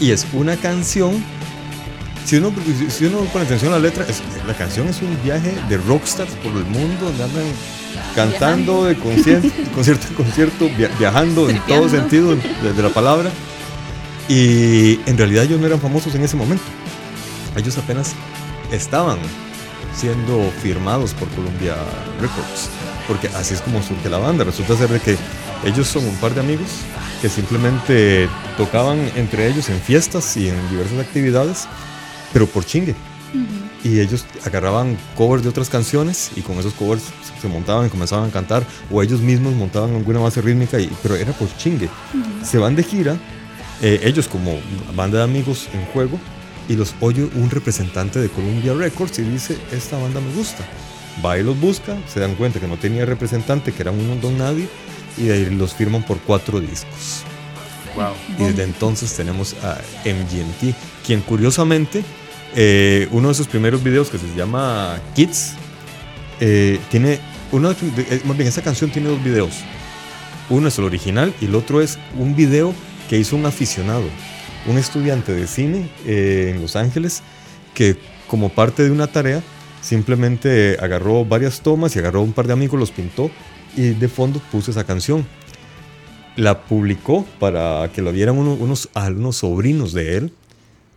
Y 0.00 0.10
es 0.10 0.26
una 0.32 0.56
canción, 0.56 1.22
si 2.24 2.36
uno, 2.36 2.52
si 2.88 3.04
uno 3.06 3.18
pone 3.32 3.44
atención 3.44 3.72
a 3.72 3.76
la 3.76 3.82
letra, 3.82 4.04
es- 4.08 4.22
la 4.48 4.54
canción 4.54 4.88
es 4.88 5.00
un 5.00 5.16
viaje 5.22 5.54
de 5.68 5.76
rockstars 5.76 6.32
por 6.42 6.52
el 6.56 6.64
mundo, 6.64 7.06
donde 7.06 7.22
andan 7.24 7.44
cantando 8.22 8.84
de 8.84 8.96
concierto, 8.96 9.48
concierto 9.74 10.06
en 10.08 10.14
concierto, 10.14 10.70
via- 10.76 10.90
viajando 10.98 11.48
en 11.48 11.58
todo 11.60 11.88
sentido 11.88 12.34
de, 12.36 12.72
de 12.72 12.82
la 12.82 12.88
palabra. 12.90 13.30
Y 14.28 15.00
en 15.06 15.16
realidad 15.16 15.44
ellos 15.44 15.60
no 15.60 15.66
eran 15.66 15.80
famosos 15.80 16.14
en 16.14 16.22
ese 16.22 16.36
momento. 16.36 16.64
Ellos 17.56 17.76
apenas 17.78 18.14
estaban 18.70 19.18
siendo 19.96 20.50
firmados 20.62 21.14
por 21.14 21.28
Columbia 21.30 21.74
Records. 22.20 22.68
Porque 23.06 23.28
así 23.28 23.54
es 23.54 23.60
como 23.62 23.82
surge 23.82 24.08
la 24.10 24.18
banda. 24.18 24.44
Resulta 24.44 24.76
ser 24.76 24.90
de 24.90 25.00
que 25.00 25.16
ellos 25.64 25.86
son 25.86 26.04
un 26.04 26.14
par 26.16 26.34
de 26.34 26.40
amigos 26.40 26.68
que 27.22 27.28
simplemente 27.28 28.28
tocaban 28.58 29.10
entre 29.16 29.48
ellos 29.48 29.68
en 29.70 29.80
fiestas 29.80 30.36
y 30.36 30.48
en 30.48 30.70
diversas 30.70 30.98
actividades, 31.00 31.66
pero 32.32 32.46
por 32.46 32.64
chingue. 32.66 32.94
Y 33.84 34.00
ellos 34.00 34.24
agarraban 34.44 34.96
covers 35.16 35.42
de 35.42 35.48
otras 35.48 35.68
canciones 35.68 36.30
y 36.36 36.40
con 36.40 36.58
esos 36.58 36.72
covers 36.74 37.04
se 37.40 37.48
montaban 37.48 37.86
y 37.86 37.90
comenzaban 37.90 38.28
a 38.28 38.32
cantar, 38.32 38.64
o 38.90 39.02
ellos 39.02 39.20
mismos 39.20 39.54
montaban 39.54 39.94
alguna 39.94 40.20
base 40.20 40.40
rítmica, 40.40 40.80
y, 40.80 40.90
pero 41.02 41.16
era 41.16 41.32
por 41.32 41.48
chingue. 41.56 41.88
Se 42.42 42.58
van 42.58 42.74
de 42.74 42.82
gira, 42.82 43.16
eh, 43.80 44.00
ellos 44.02 44.28
como 44.28 44.58
banda 44.94 45.18
de 45.18 45.24
amigos 45.24 45.68
en 45.72 45.84
juego, 45.86 46.18
y 46.68 46.76
los 46.76 46.94
oye 47.00 47.28
un 47.34 47.50
representante 47.50 48.18
de 48.18 48.28
Columbia 48.28 48.74
Records 48.74 49.18
y 49.18 49.22
dice, 49.22 49.56
esta 49.72 49.98
banda 49.98 50.20
me 50.20 50.32
gusta. 50.34 50.64
Va 51.24 51.38
y 51.38 51.42
los 51.42 51.58
busca, 51.58 51.96
se 52.06 52.20
dan 52.20 52.34
cuenta 52.34 52.60
que 52.60 52.68
no 52.68 52.76
tenía 52.76 53.04
representante, 53.04 53.72
que 53.72 53.82
era 53.82 53.90
un 53.90 54.20
don 54.20 54.36
nadie, 54.38 54.68
y 55.16 55.24
de 55.24 55.34
ahí 55.34 55.50
los 55.50 55.74
firman 55.74 56.02
por 56.02 56.18
cuatro 56.18 56.60
discos. 56.60 57.24
Wow. 57.96 58.12
Y 58.38 58.44
desde 58.44 58.62
entonces 58.64 59.12
tenemos 59.14 59.54
a 59.64 59.80
MGMT, 60.04 60.76
quien 61.04 61.20
curiosamente, 61.22 62.04
eh, 62.54 63.08
uno 63.10 63.28
de 63.28 63.34
sus 63.34 63.46
primeros 63.46 63.82
videos 63.82 64.10
que 64.10 64.18
se 64.18 64.34
llama 64.36 65.00
Kids, 65.14 65.54
eh, 66.40 66.78
tiene, 66.90 67.20
uno 67.52 67.70
eh, 67.70 68.20
más 68.24 68.36
bien, 68.36 68.48
esa 68.48 68.62
canción 68.62 68.90
tiene 68.90 69.08
dos 69.08 69.22
videos. 69.22 69.54
Uno 70.50 70.68
es 70.68 70.78
el 70.78 70.84
original 70.84 71.34
y 71.40 71.46
el 71.46 71.54
otro 71.54 71.80
es 71.82 71.98
un 72.16 72.34
video 72.34 72.74
que 73.08 73.18
hizo 73.18 73.36
un 73.36 73.46
aficionado, 73.46 74.04
un 74.66 74.78
estudiante 74.78 75.32
de 75.32 75.46
cine 75.46 75.88
en 76.06 76.60
Los 76.60 76.74
Ángeles, 76.76 77.22
que 77.74 77.96
como 78.26 78.48
parte 78.48 78.82
de 78.82 78.90
una 78.90 79.06
tarea 79.06 79.42
simplemente 79.82 80.76
agarró 80.80 81.24
varias 81.24 81.60
tomas 81.60 81.94
y 81.94 81.98
agarró 81.98 82.22
un 82.22 82.32
par 82.32 82.46
de 82.46 82.54
amigos, 82.54 82.78
los 82.80 82.90
pintó 82.90 83.30
y 83.76 83.90
de 83.90 84.08
fondo 84.08 84.40
puso 84.50 84.70
esa 84.70 84.84
canción 84.84 85.26
la 86.36 86.62
publicó 86.62 87.26
para 87.40 87.90
que 87.92 88.00
la 88.00 88.12
vieran 88.12 88.38
uno- 88.38 88.54
unos, 88.54 88.88
unos 88.94 89.36
sobrinos 89.38 89.92
de 89.92 90.16
él. 90.18 90.32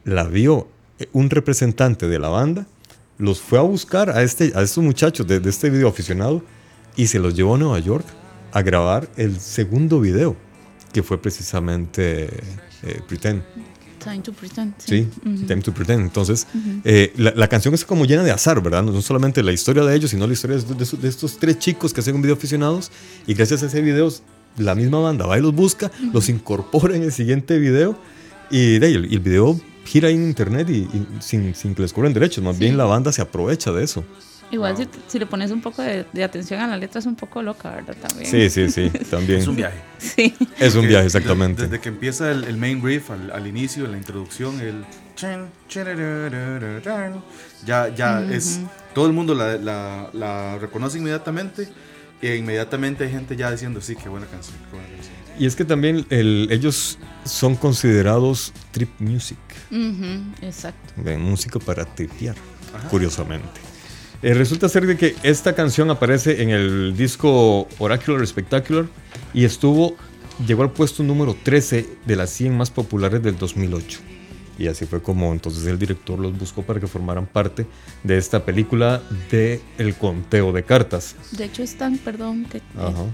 La 0.03 0.23
vio 0.25 0.67
un 1.13 1.29
representante 1.29 2.07
de 2.07 2.19
la 2.19 2.29
banda, 2.29 2.65
los 3.17 3.39
fue 3.39 3.59
a 3.59 3.61
buscar 3.61 4.09
a, 4.09 4.23
este, 4.23 4.51
a 4.55 4.61
estos 4.61 4.83
muchachos 4.83 5.27
de, 5.27 5.39
de 5.39 5.49
este 5.49 5.69
video 5.69 5.87
aficionado 5.87 6.43
y 6.95 7.07
se 7.07 7.19
los 7.19 7.35
llevó 7.35 7.55
a 7.55 7.57
Nueva 7.57 7.79
York 7.79 8.05
a 8.51 8.61
grabar 8.61 9.09
el 9.15 9.39
segundo 9.39 9.99
video, 9.99 10.35
que 10.91 11.03
fue 11.03 11.21
precisamente 11.21 12.25
eh, 12.83 13.01
Pretend. 13.07 13.43
Time 14.03 14.21
to 14.21 14.33
pretend. 14.33 14.73
Sí, 14.79 15.07
Ujú. 15.23 15.45
Time 15.45 15.61
to 15.61 15.71
Pretend. 15.71 16.01
Entonces, 16.01 16.47
eh, 16.83 17.13
la, 17.17 17.33
la 17.35 17.47
canción 17.47 17.73
es 17.75 17.85
como 17.85 18.05
llena 18.05 18.23
de 18.23 18.31
azar, 18.31 18.59
¿verdad? 18.61 18.81
No, 18.81 18.91
no 18.91 19.01
solamente 19.03 19.43
la 19.43 19.51
historia 19.51 19.83
de 19.83 19.95
ellos, 19.95 20.09
sino 20.09 20.25
la 20.25 20.33
historia 20.33 20.57
de, 20.57 20.63
de- 20.73 20.97
de 20.97 21.07
estos 21.07 21.37
tres 21.37 21.59
chicos 21.59 21.93
que 21.93 21.99
hacen 22.01 22.15
un 22.15 22.21
video 22.23 22.35
aficionados. 22.35 22.91
Y 23.27 23.35
gracias 23.35 23.61
a 23.61 23.67
ese 23.67 23.79
video, 23.81 24.11
la 24.57 24.73
misma 24.73 24.99
banda 25.01 25.27
va 25.27 25.37
y 25.37 25.41
los 25.43 25.53
busca, 25.53 25.91
los 26.13 26.29
incorpora 26.29 26.95
en 26.95 27.03
el 27.03 27.11
siguiente 27.11 27.59
video. 27.59 27.95
Y 28.49 28.79
de 28.79 28.87
el 28.87 29.19
video 29.19 29.61
gira 29.85 30.09
en 30.09 30.23
internet 30.23 30.69
y, 30.69 30.79
y 30.83 31.07
sin, 31.19 31.53
sin 31.55 31.75
que 31.75 31.81
les 31.81 31.93
cobren 31.93 32.13
derechos. 32.13 32.43
Más 32.43 32.57
bien 32.59 32.77
la 32.77 32.85
banda 32.85 33.11
se 33.11 33.21
aprovecha 33.21 33.71
de 33.71 33.83
eso. 33.83 34.03
Igual 34.51 34.75
si, 34.75 34.85
si 35.07 35.17
le 35.17 35.25
pones 35.25 35.49
un 35.51 35.61
poco 35.61 35.81
de, 35.81 36.05
de 36.11 36.23
atención 36.25 36.59
a 36.59 36.67
la 36.67 36.75
letra 36.75 36.99
es 36.99 37.05
un 37.05 37.15
poco 37.15 37.41
loca, 37.41 37.69
¿verdad? 37.71 37.95
También. 38.05 38.29
Sí, 38.29 38.49
sí, 38.49 38.69
sí, 38.69 38.89
también. 39.09 39.39
Es 39.39 39.47
un 39.47 39.55
viaje. 39.55 39.79
Sí. 39.97 40.35
Es 40.59 40.75
un 40.75 40.81
Que 40.81 40.87
viaje, 40.89 41.05
exactamente. 41.05 41.63
Desde 41.63 41.79
que 41.79 41.87
empieza 41.87 42.29
el, 42.31 42.43
el 42.43 42.57
main 42.57 42.83
riff 42.83 43.11
al, 43.11 43.31
al 43.31 43.47
inicio, 43.47 43.85
en 43.85 43.91
la 43.91 43.97
introducción, 43.97 44.59
el. 44.59 44.83
Ya, 47.65 47.87
ya 47.95 48.21
es. 48.29 48.59
Todo 48.93 49.05
el 49.07 49.13
mundo 49.13 49.33
la, 49.35 49.55
la- 49.57 50.09
la 50.13 50.57
reconoce 50.57 50.97
inmediatamente. 50.97 51.69
E 52.21 52.35
inmediatamente 52.35 53.05
hay 53.05 53.11
gente 53.11 53.35
ya 53.35 53.49
diciendo, 53.51 53.81
sí, 53.81 53.95
qué 53.95 54.09
buena 54.09 54.27
canción. 54.27 54.55
Qué 54.69 54.75
buena 54.77 54.87
canción. 54.95 55.15
Y 55.39 55.45
es 55.45 55.55
que 55.55 55.63
también 55.65 56.05
el- 56.09 56.49
ellos 56.51 56.99
son 57.23 57.55
considerados 57.55 58.51
trip 58.71 58.89
music. 58.99 59.37
Exacto. 60.41 60.93
de 61.01 61.17
música 61.17 61.59
para 61.59 61.85
tripear, 61.85 62.35
Ajá. 62.75 62.87
curiosamente. 62.89 63.61
Eh, 64.21 64.33
resulta 64.33 64.69
ser 64.69 64.85
de 64.85 64.97
que 64.97 65.15
esta 65.23 65.55
canción 65.55 65.89
aparece 65.89 66.43
en 66.43 66.49
el 66.49 66.95
disco 66.95 67.67
Oracular 67.79 68.25
Spectacular 68.27 68.85
y 69.33 69.45
estuvo, 69.45 69.95
llegó 70.45 70.61
al 70.63 70.71
puesto 70.71 71.01
número 71.01 71.35
13 71.41 71.87
de 72.05 72.15
las 72.15 72.29
100 72.29 72.55
más 72.55 72.69
populares 72.69 73.23
del 73.23 73.37
2008. 73.37 73.99
Y 74.59 74.67
así 74.67 74.85
fue 74.85 75.01
como 75.01 75.31
entonces 75.31 75.65
el 75.65 75.79
director 75.79 76.19
los 76.19 76.37
buscó 76.37 76.61
para 76.61 76.79
que 76.79 76.85
formaran 76.85 77.25
parte 77.25 77.65
de 78.03 78.17
esta 78.17 78.45
película 78.45 79.01
de 79.31 79.61
El 79.77 79.95
conteo 79.95 80.51
de 80.51 80.63
cartas. 80.63 81.15
De 81.31 81.45
hecho 81.45 81.63
están, 81.63 81.97
perdón, 81.97 82.45
que, 82.45 82.57
eh, 82.57 82.61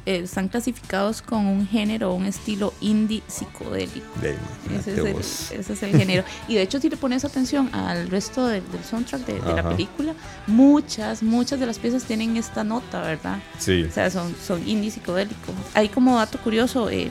eh, 0.06 0.18
están 0.24 0.50
clasificados 0.50 1.22
con 1.22 1.46
un 1.46 1.66
género, 1.68 2.14
un 2.14 2.26
estilo 2.26 2.74
indie 2.82 3.22
psicodélico. 3.28 4.06
De 4.22 4.36
Ese 4.78 4.92
es, 4.94 4.98
el, 4.98 5.60
ese 5.60 5.74
es 5.74 5.84
el 5.84 5.92
género. 5.98 6.24
Y 6.50 6.56
de 6.56 6.64
hecho, 6.64 6.80
si 6.82 6.90
le 6.90 6.98
pones 6.98 7.24
atención 7.24 7.74
al 7.74 8.10
resto 8.10 8.46
del, 8.48 8.64
del 8.72 8.84
soundtrack 8.84 9.26
de, 9.26 9.34
de 9.40 9.54
la 9.54 9.70
película, 9.70 10.14
muchas, 10.48 11.24
muchas 11.24 11.60
de 11.60 11.66
las 11.66 11.80
piezas 11.80 12.04
tienen 12.04 12.36
esta 12.36 12.64
nota, 12.64 13.02
¿verdad? 13.02 13.40
Sí, 13.60 13.84
O 13.84 13.92
sea, 13.92 14.10
son, 14.10 14.36
son 14.46 14.68
indie 14.68 14.92
psicodélico. 14.92 15.54
Hay 15.76 15.88
como 15.90 16.18
dato 16.18 16.40
curioso 16.40 16.90
eh, 16.90 17.10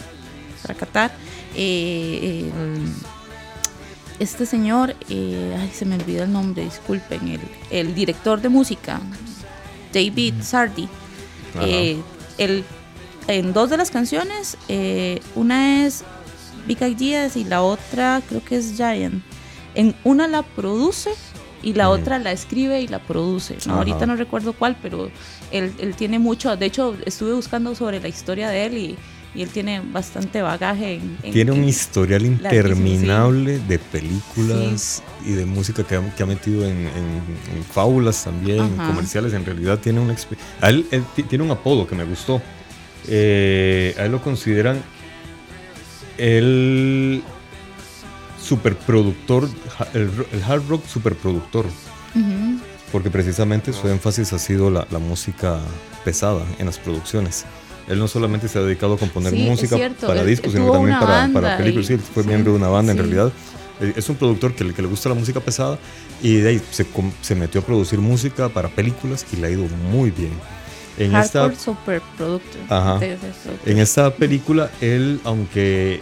para 0.62 0.75
Qatar. 0.75 1.12
eh, 1.54 2.50
el- 2.54 3.15
este 4.18 4.46
señor, 4.46 4.94
eh, 5.08 5.56
ay, 5.58 5.70
se 5.73 5.85
me 5.85 5.96
olvidó 5.96 6.25
el 6.25 6.32
nombre, 6.32 6.64
disculpen, 6.64 7.28
el, 7.28 7.40
el 7.70 7.94
director 7.94 8.40
de 8.40 8.49
música, 8.49 9.00
David 9.92 10.35
Sardi, 10.42 10.88
eh, 11.61 12.00
él, 12.38 12.64
en 13.28 13.52
dos 13.52 13.70
de 13.70 13.76
las 13.76 13.90
canciones, 13.90 14.56
eh, 14.68 15.20
una 15.35 15.87
es 15.87 16.04
Big 16.66 16.82
Ideas 16.82 17.37
y 17.37 17.44
la 17.44 17.62
otra 17.62 18.23
creo 18.28 18.44
que 18.44 18.56
es 18.56 18.75
Giant. 18.76 19.23
En 19.75 19.94
una 20.04 20.26
la 20.28 20.42
produce 20.42 21.11
y 21.62 21.75
la 21.75 21.90
otra 21.90 22.18
la 22.18 22.32
escribe 22.32 22.80
y 22.80 22.88
la 22.88 22.99
produce. 22.99 23.56
Ahorita 23.68 24.06
no 24.06 24.16
recuerdo 24.16 24.52
cuál, 24.52 24.76
pero 24.80 25.11
él, 25.50 25.75
él 25.78 25.94
tiene 25.94 26.18
mucho. 26.18 26.56
De 26.56 26.66
hecho, 26.66 26.96
estuve 27.04 27.35
buscando 27.35 27.75
sobre 27.75 28.00
la 28.00 28.08
historia 28.08 28.49
de 28.49 28.66
él 28.66 28.78
y, 28.78 28.99
y 29.35 29.42
él 29.42 29.50
tiene 29.50 29.80
bastante 29.80 30.40
bagaje. 30.42 30.95
En, 30.95 31.18
en- 31.23 31.33
Tiene 31.33 31.52
un 31.52 31.64
historial 31.64 32.25
interminable 32.25 33.59
de 33.59 33.78
películas 33.78 35.02
y 35.25 35.33
de 35.33 35.45
música 35.45 35.83
que 35.85 35.97
ha, 35.97 36.14
que 36.14 36.23
ha 36.23 36.26
metido 36.26 36.64
en, 36.64 36.76
en- 36.78 37.23
en 37.56 37.64
fábulas 37.71 38.25
también, 38.25 38.61
en 38.61 38.76
comerciales. 38.76 39.33
En 39.35 39.45
realidad 39.45 39.78
tiene 39.78 40.00
un, 40.00 40.11
él, 40.62 40.87
él 40.90 41.04
ti- 41.14 41.23
tiene 41.25 41.45
un 41.45 41.50
apodo 41.50 41.87
que 41.87 41.95
me 41.95 42.04
gustó. 42.04 42.40
Eh, 43.09 43.95
a 43.99 44.04
él 44.06 44.12
lo 44.12 44.23
consideran 44.23 44.83
el 46.18 47.23
superproductor, 48.42 49.49
el, 49.95 50.11
el 50.33 50.42
hard 50.42 50.62
rock 50.68 50.87
superproductor. 50.87 51.66
Porque 52.92 53.11
precisamente 53.11 53.73
su 53.73 53.88
énfasis 53.88 54.33
ha 54.33 54.38
sido 54.38 54.71
la, 54.71 54.87
la 54.90 54.99
música 54.99 55.59
pesada 56.04 56.45
en 56.59 56.66
las 56.66 56.78
producciones. 56.78 57.45
Él 57.88 57.99
no 57.99 58.09
solamente 58.09 58.49
se 58.49 58.59
ha 58.59 58.62
dedicado 58.62 58.95
a 58.95 58.99
componer 58.99 59.33
Sí, 59.33 59.38
música 59.43 59.76
para 60.05 60.25
discos, 60.25 60.52
sino 60.52 60.71
también 60.73 60.99
para, 60.99 61.28
para 61.33 61.57
películas. 61.59 61.88
y- 61.90 61.97
Sí, 61.97 62.02
fue 62.14 62.23
sí, 62.25 62.28
miembro 62.28 62.52
de 62.52 62.59
una 62.59 62.69
banda 62.69 62.93
en 62.93 62.99
realidad. 62.99 63.33
Eh, 63.81 63.93
Es 63.97 64.09
un 64.09 64.16
productor 64.16 64.55
que, 64.55 64.73
que 64.73 64.83
le 64.83 64.88
gusta 64.88 65.09
la 65.09 65.14
música 65.14 65.38
pesada 65.40 65.78
y 66.23 66.37
de 66.37 66.49
ahí 66.49 66.62
se, 66.71 66.87
se 67.21 67.35
metió 67.35 67.61
a 67.61 67.64
producir 67.64 67.99
música 68.00 68.49
para 68.49 68.69
películas 68.69 69.25
y 69.33 69.37
le 69.37 69.47
ha 69.47 69.50
ido 69.50 69.64
muy 69.90 70.11
bien. 70.11 70.33
En 70.99 71.14
esta, 71.14 71.40
Hardcore 71.43 71.57
Super 71.62 72.02
Productor. 72.16 72.61
Ajá. 72.71 72.99
en 73.66 73.78
esta 73.78 74.14
película, 74.14 74.71
él, 74.81 75.21
aunque 75.25 76.00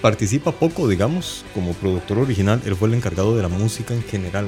participa 0.00 0.52
poco, 0.52 0.86
digamos, 0.88 1.44
como 1.54 1.72
productor 1.72 2.18
original, 2.20 2.62
él 2.64 2.76
fue 2.76 2.86
el 2.88 2.94
encargado 2.94 3.36
de 3.36 3.42
la 3.42 3.48
música 3.48 3.94
en 3.94 4.02
general 4.04 4.46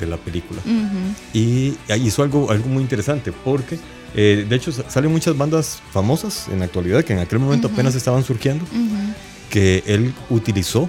de 0.00 0.06
la 0.06 0.16
película. 0.16 0.60
Ujú. 0.64 1.38
Y 1.38 1.76
ahí 1.90 2.06
hizo 2.06 2.22
algo, 2.22 2.50
algo 2.50 2.68
muy 2.68 2.82
interesante 2.82 3.32
porque, 3.32 3.78
eh, 4.14 4.46
de 4.48 4.56
hecho, 4.56 4.72
sa- 4.72 4.88
salen 4.90 5.10
muchas 5.10 5.36
bandas 5.36 5.80
famosas 5.92 6.48
en 6.48 6.58
la 6.60 6.66
actualidad 6.66 7.04
que 7.04 7.12
en 7.12 7.18
aquel 7.20 7.38
momento 7.38 7.68
apenas 7.68 7.94
estaban 7.94 8.22
surgiendo, 8.24 8.64
que 9.50 9.82
él 9.86 10.12
utilizó, 10.30 10.88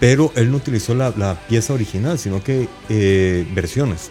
pero 0.00 0.32
él 0.36 0.50
no 0.50 0.56
utilizó 0.58 0.94
la, 0.94 1.12
la 1.16 1.34
pieza 1.48 1.72
original, 1.72 2.18
sino 2.18 2.42
que 2.42 2.68
eh, 2.88 3.46
versiones. 3.54 4.10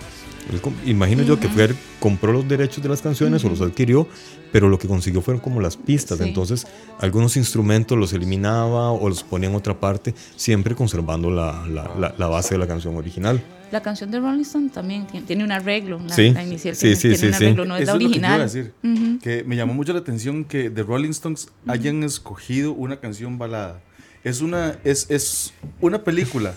Él 0.52 0.62
imagino 0.86 1.24
yo 1.24 1.40
que 1.40 1.50
fue, 1.50 1.64
él 1.66 1.76
compró 2.00 2.32
los 2.32 2.48
derechos 2.48 2.82
de 2.84 2.90
las 2.90 3.02
canciones 3.02 3.44
o 3.44 3.50
los 3.50 3.62
adquirió, 3.62 4.08
pero 4.52 4.70
lo 4.70 4.78
que 4.78 4.88
consiguió 4.88 5.22
fueron 5.22 5.42
como 5.42 5.60
las 5.60 5.76
pistas. 5.76 6.20
Sí. 6.20 6.24
Entonces, 6.24 6.68
algunos 7.00 7.36
instrumentos 7.36 7.98
los 7.98 8.14
eliminaba 8.14 8.92
o 8.92 9.10
los 9.10 9.24
ponía 9.24 9.50
en 9.50 9.56
otra 9.56 9.80
parte, 9.80 10.14
siempre 10.36 10.76
conservando 10.76 11.32
la, 11.32 11.66
la- 11.68 11.92
la- 12.00 12.14
la 12.16 12.28
base 12.28 12.54
de 12.56 12.60
la 12.60 12.68
canción 12.68 12.96
original. 12.96 13.44
La 13.72 13.82
canción 13.82 14.12
de 14.12 14.20
Rolling 14.20 14.42
Stone 14.42 14.70
también 14.70 15.06
tiene, 15.26 15.44
un 15.44 15.52
arreglo. 15.52 16.00
La, 16.00 16.16
Sí, 16.16 16.32
la 16.32 16.44
inicial 16.44 16.76
sí, 16.76 16.82
tiene, 16.82 16.96
sí, 16.96 17.02
tiene 17.02 17.18
sí, 17.18 17.26
un 17.28 17.34
sí. 17.34 17.44
arreglo, 17.44 17.66
no 17.66 17.76
es 17.76 17.84
Eso 17.84 17.92
la 17.94 17.98
es 17.98 18.04
lo 18.04 18.10
que 18.10 18.14
te 18.14 18.20
iba 18.20 18.28
a 18.30 18.36
original. 18.44 18.72
decir. 18.74 18.74
Ujú. 19.10 19.20
Que 19.20 19.44
me 19.44 19.56
llamó 19.56 19.74
mucho 19.74 19.94
la 19.94 20.00
atención 20.00 20.46
que 20.46 20.70
The 20.70 20.84
Rolling 20.84 21.10
Stones 21.10 21.50
hayan 21.68 22.04
escogido 22.04 22.72
una 22.74 22.98
canción 23.00 23.38
balada. 23.38 23.82
Es 24.24 24.42
una, 24.42 24.78
es, 24.84 25.08
es 25.10 25.54
una 25.82 26.04
película 26.04 26.54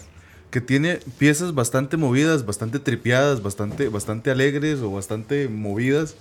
que 0.51 0.61
tiene 0.61 1.01
piezas 1.19 1.55
bastante 1.55 1.97
movidas, 1.97 2.47
bastante 2.47 2.79
tripeadas, 2.79 3.43
bastante, 3.43 3.89
bastante 3.89 4.31
alegres 4.31 4.79
o 4.81 4.91
bastante 4.93 5.49
movidas. 5.49 6.15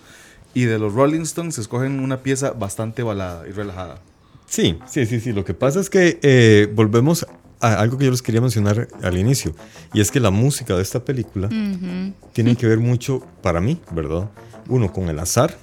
Y 0.53 0.63
de 0.63 0.79
los 0.79 0.93
Rolling 0.93 1.21
Stones 1.21 1.57
escogen 1.57 1.99
una 1.99 2.23
pieza 2.23 2.51
bastante 2.51 3.03
balada 3.03 3.47
y 3.47 3.51
relajada. 3.51 4.01
Sí, 4.47 4.79
sí, 4.87 5.05
sí, 5.05 5.19
sí. 5.19 5.33
Lo 5.33 5.45
que 5.45 5.53
pasa 5.53 5.79
es 5.79 5.89
que 5.89 6.19
eh, 6.23 6.71
volvemos 6.73 7.23
a 7.23 7.27
algo 7.59 7.97
que 7.97 8.05
yo 8.05 8.11
les 8.11 8.21
quería 8.21 8.41
mencionar 8.41 8.87
al 9.01 9.17
inicio, 9.17 9.55
y 9.93 10.01
es 10.01 10.11
que 10.11 10.19
la 10.19 10.29
música 10.31 10.75
de 10.75 10.81
esta 10.81 11.03
película 11.03 11.47
Ujú. 11.47 12.13
tiene 12.33 12.55
que 12.55 12.67
ver 12.67 12.79
mucho, 12.79 13.23
para 13.41 13.59
mí, 13.61 13.79
¿verdad? 13.91 14.29
Uno, 14.69 14.91
con 14.91 15.09
el 15.09 15.19
azar, 15.19 15.57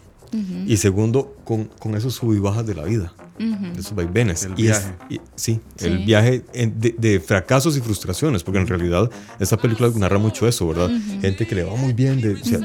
y 0.67 0.77
segundo, 0.79 1.37
con, 1.45 1.65
con 1.79 1.95
esos 1.95 2.15
sub 2.15 2.35
y 2.35 2.41
bajas 2.41 2.67
de 2.67 2.75
la 2.75 2.83
vida, 2.83 3.13
de 3.39 3.79
esos 3.81 3.95
vaivenes. 3.95 4.43
El 4.43 4.53
Y 4.59 4.67
es- 4.67 4.81
viaje. 4.81 4.95
y- 5.11 5.21
sí, 5.37 5.61
Sí. 5.77 5.87
el 5.87 5.99
viaje 6.05 6.43
de, 6.53 6.95
de 6.99 7.21
fracasos 7.21 7.77
y 7.77 7.81
frustraciones, 7.81 8.43
porque 8.43 8.59
en 8.59 8.67
realidad 8.67 9.09
esta 9.39 9.57
película 9.57 9.91
narra 9.95 10.19
mucho 10.19 10.49
eso, 10.49 10.67
¿verdad? 10.67 10.91
Gente 11.21 11.47
que 11.47 11.55
le 11.55 11.63
va 11.63 11.77
muy 11.77 11.93
bien, 11.93 12.21
de, 12.21 12.33
o 12.35 12.45
sea, 12.45 12.59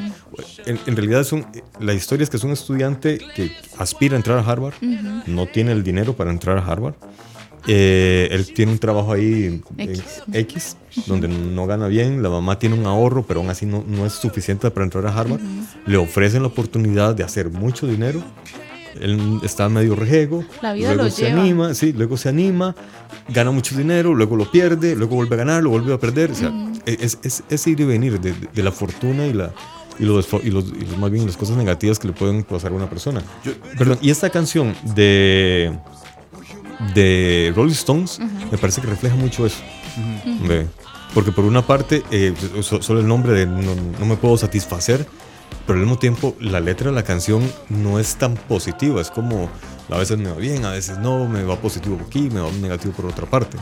en, 0.66 0.80
en 0.88 0.96
realidad 0.96 1.22
es 1.22 1.32
un, 1.32 1.46
la 1.80 1.94
historia 1.94 2.24
es 2.24 2.32
que 2.32 2.38
es 2.38 2.44
un 2.44 2.52
estudiante 2.52 3.20
que 3.36 3.52
aspira 3.78 4.16
a 4.16 4.18
entrar 4.18 4.40
a 4.40 4.42
Harvard, 4.52 4.74
no 5.28 5.46
tiene 5.46 5.72
el 5.72 5.84
dinero 5.84 6.16
para 6.16 6.32
entrar 6.32 6.58
a 6.58 6.66
Harvard. 6.66 6.96
Eh, 7.68 8.28
él 8.32 8.52
tiene 8.54 8.72
un 8.72 8.80
trabajo 8.80 9.12
ahí 9.14 9.46
en 9.46 9.64
X. 9.78 10.04
X, 10.34 10.78
donde 11.08 11.28
no 11.28 11.66
gana 11.68 11.88
bien, 11.88 12.24
la 12.24 12.30
mamá 12.30 12.58
tiene 12.60 12.76
un 12.76 12.86
ahorro, 12.86 13.24
pero 13.28 13.42
aún 13.42 13.50
así 13.50 13.66
no, 13.66 13.84
no 13.88 14.06
es 14.06 14.14
suficiente 14.14 14.70
para 14.72 14.86
entrar 14.86 15.06
a 15.06 15.14
Harvard. 15.18 15.42
Le 15.86 15.98
ofrecen 15.98 16.42
la 16.42 16.48
oportunidad 16.48 17.14
de 17.16 17.24
hacer 17.24 17.50
mucho 17.50 17.86
dinero. 17.88 18.24
Él 19.00 19.40
está 19.44 19.70
medio 19.70 19.96
rejego, 19.96 20.44
La 20.62 20.74
vida 20.74 20.90
luego 20.90 21.04
lo 21.06 21.10
se 21.12 21.26
lleva. 21.28 21.42
anima, 21.42 21.74
sí, 21.74 21.94
luego 21.94 22.18
se 22.18 22.28
anima, 22.30 22.76
gana 23.30 23.52
mucho 23.52 23.78
dinero, 23.78 24.14
luego 24.16 24.36
lo 24.36 24.50
pierde, 24.52 24.96
luego 24.96 25.16
vuelve 25.16 25.36
a 25.36 25.38
ganar, 25.38 25.64
lo 25.64 25.70
vuelve 25.70 25.94
a 25.94 26.00
perder. 26.00 26.32
O 26.32 26.36
sea, 26.36 26.52
es, 26.86 27.20
es, 27.24 27.44
es 27.50 27.68
ir 27.68 27.80
y 27.80 27.84
venir 27.86 28.20
de, 28.20 28.34
de 28.34 28.64
la 28.64 28.72
fortuna 28.72 29.26
y 29.28 29.34
la 29.34 29.52
y 30.00 30.06
los, 30.06 30.28
y 30.44 30.50
los, 30.50 30.66
y 30.70 30.86
los- 30.86 30.98
más 30.98 31.12
bien 31.12 31.26
las 31.26 31.36
cosas 31.38 31.56
negativas 31.58 32.00
que 32.00 32.08
le 32.08 32.14
pueden 32.14 32.44
pasar 32.44 32.72
a 32.72 32.76
una 32.76 32.90
persona. 32.90 33.22
Yo- 33.46 33.52
Perdón, 33.78 34.00
y 34.02 34.10
esta 34.10 34.30
canción 34.30 34.74
de 34.96 35.78
de 36.96 37.52
Rolling 37.56 37.74
Stones 37.74 38.20
me 38.52 38.58
parece 38.58 38.82
que 38.82 38.88
refleja 38.88 39.16
mucho 39.16 39.46
eso. 39.46 39.62
Ve, 40.48 40.68
Porque 41.14 41.32
por 41.32 41.44
una 41.46 41.62
parte, 41.62 42.04
eh, 42.12 42.34
so- 42.62 42.82
solo 42.82 43.00
el 43.00 43.08
nombre 43.08 43.34
de 43.34 43.46
no, 43.46 43.76
no 44.00 44.06
me 44.06 44.16
puedo 44.16 44.38
satisfacer, 44.38 45.06
pero 45.66 45.78
al 45.80 45.86
mismo 45.86 45.98
tiempo 46.00 46.36
la 46.40 46.60
letra 46.60 46.90
de 46.90 46.96
la 46.96 47.04
canción 47.04 47.42
no 47.70 48.00
es 48.00 48.16
tan 48.16 48.36
positiva. 48.36 49.02
Es 49.02 49.10
como 49.12 49.50
a 49.92 49.98
veces 49.98 50.18
me 50.20 50.30
va 50.30 50.36
bien, 50.36 50.66
a 50.66 50.72
veces 50.72 51.00
no, 51.00 51.28
me 51.28 51.44
va 51.44 51.56
positivo 51.58 51.98
por 51.98 52.06
aquí, 52.08 52.30
me 52.30 52.40
va 52.40 52.50
negativo 52.62 52.94
por 52.94 53.08
otra 53.08 53.26
parte. 53.26 53.58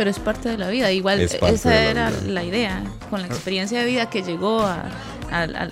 Pero 0.00 0.08
es 0.12 0.18
parte 0.18 0.48
de 0.48 0.56
la 0.56 0.70
vida. 0.70 0.90
Igual 0.92 1.20
esa 1.20 1.68
la 1.68 1.82
era 1.82 2.10
la 2.26 2.42
idea. 2.42 2.82
Con 3.10 3.20
la 3.20 3.26
experiencia 3.26 3.80
de 3.80 3.84
vida 3.84 4.08
que 4.08 4.22
llegó 4.22 4.62
a, 4.62 4.88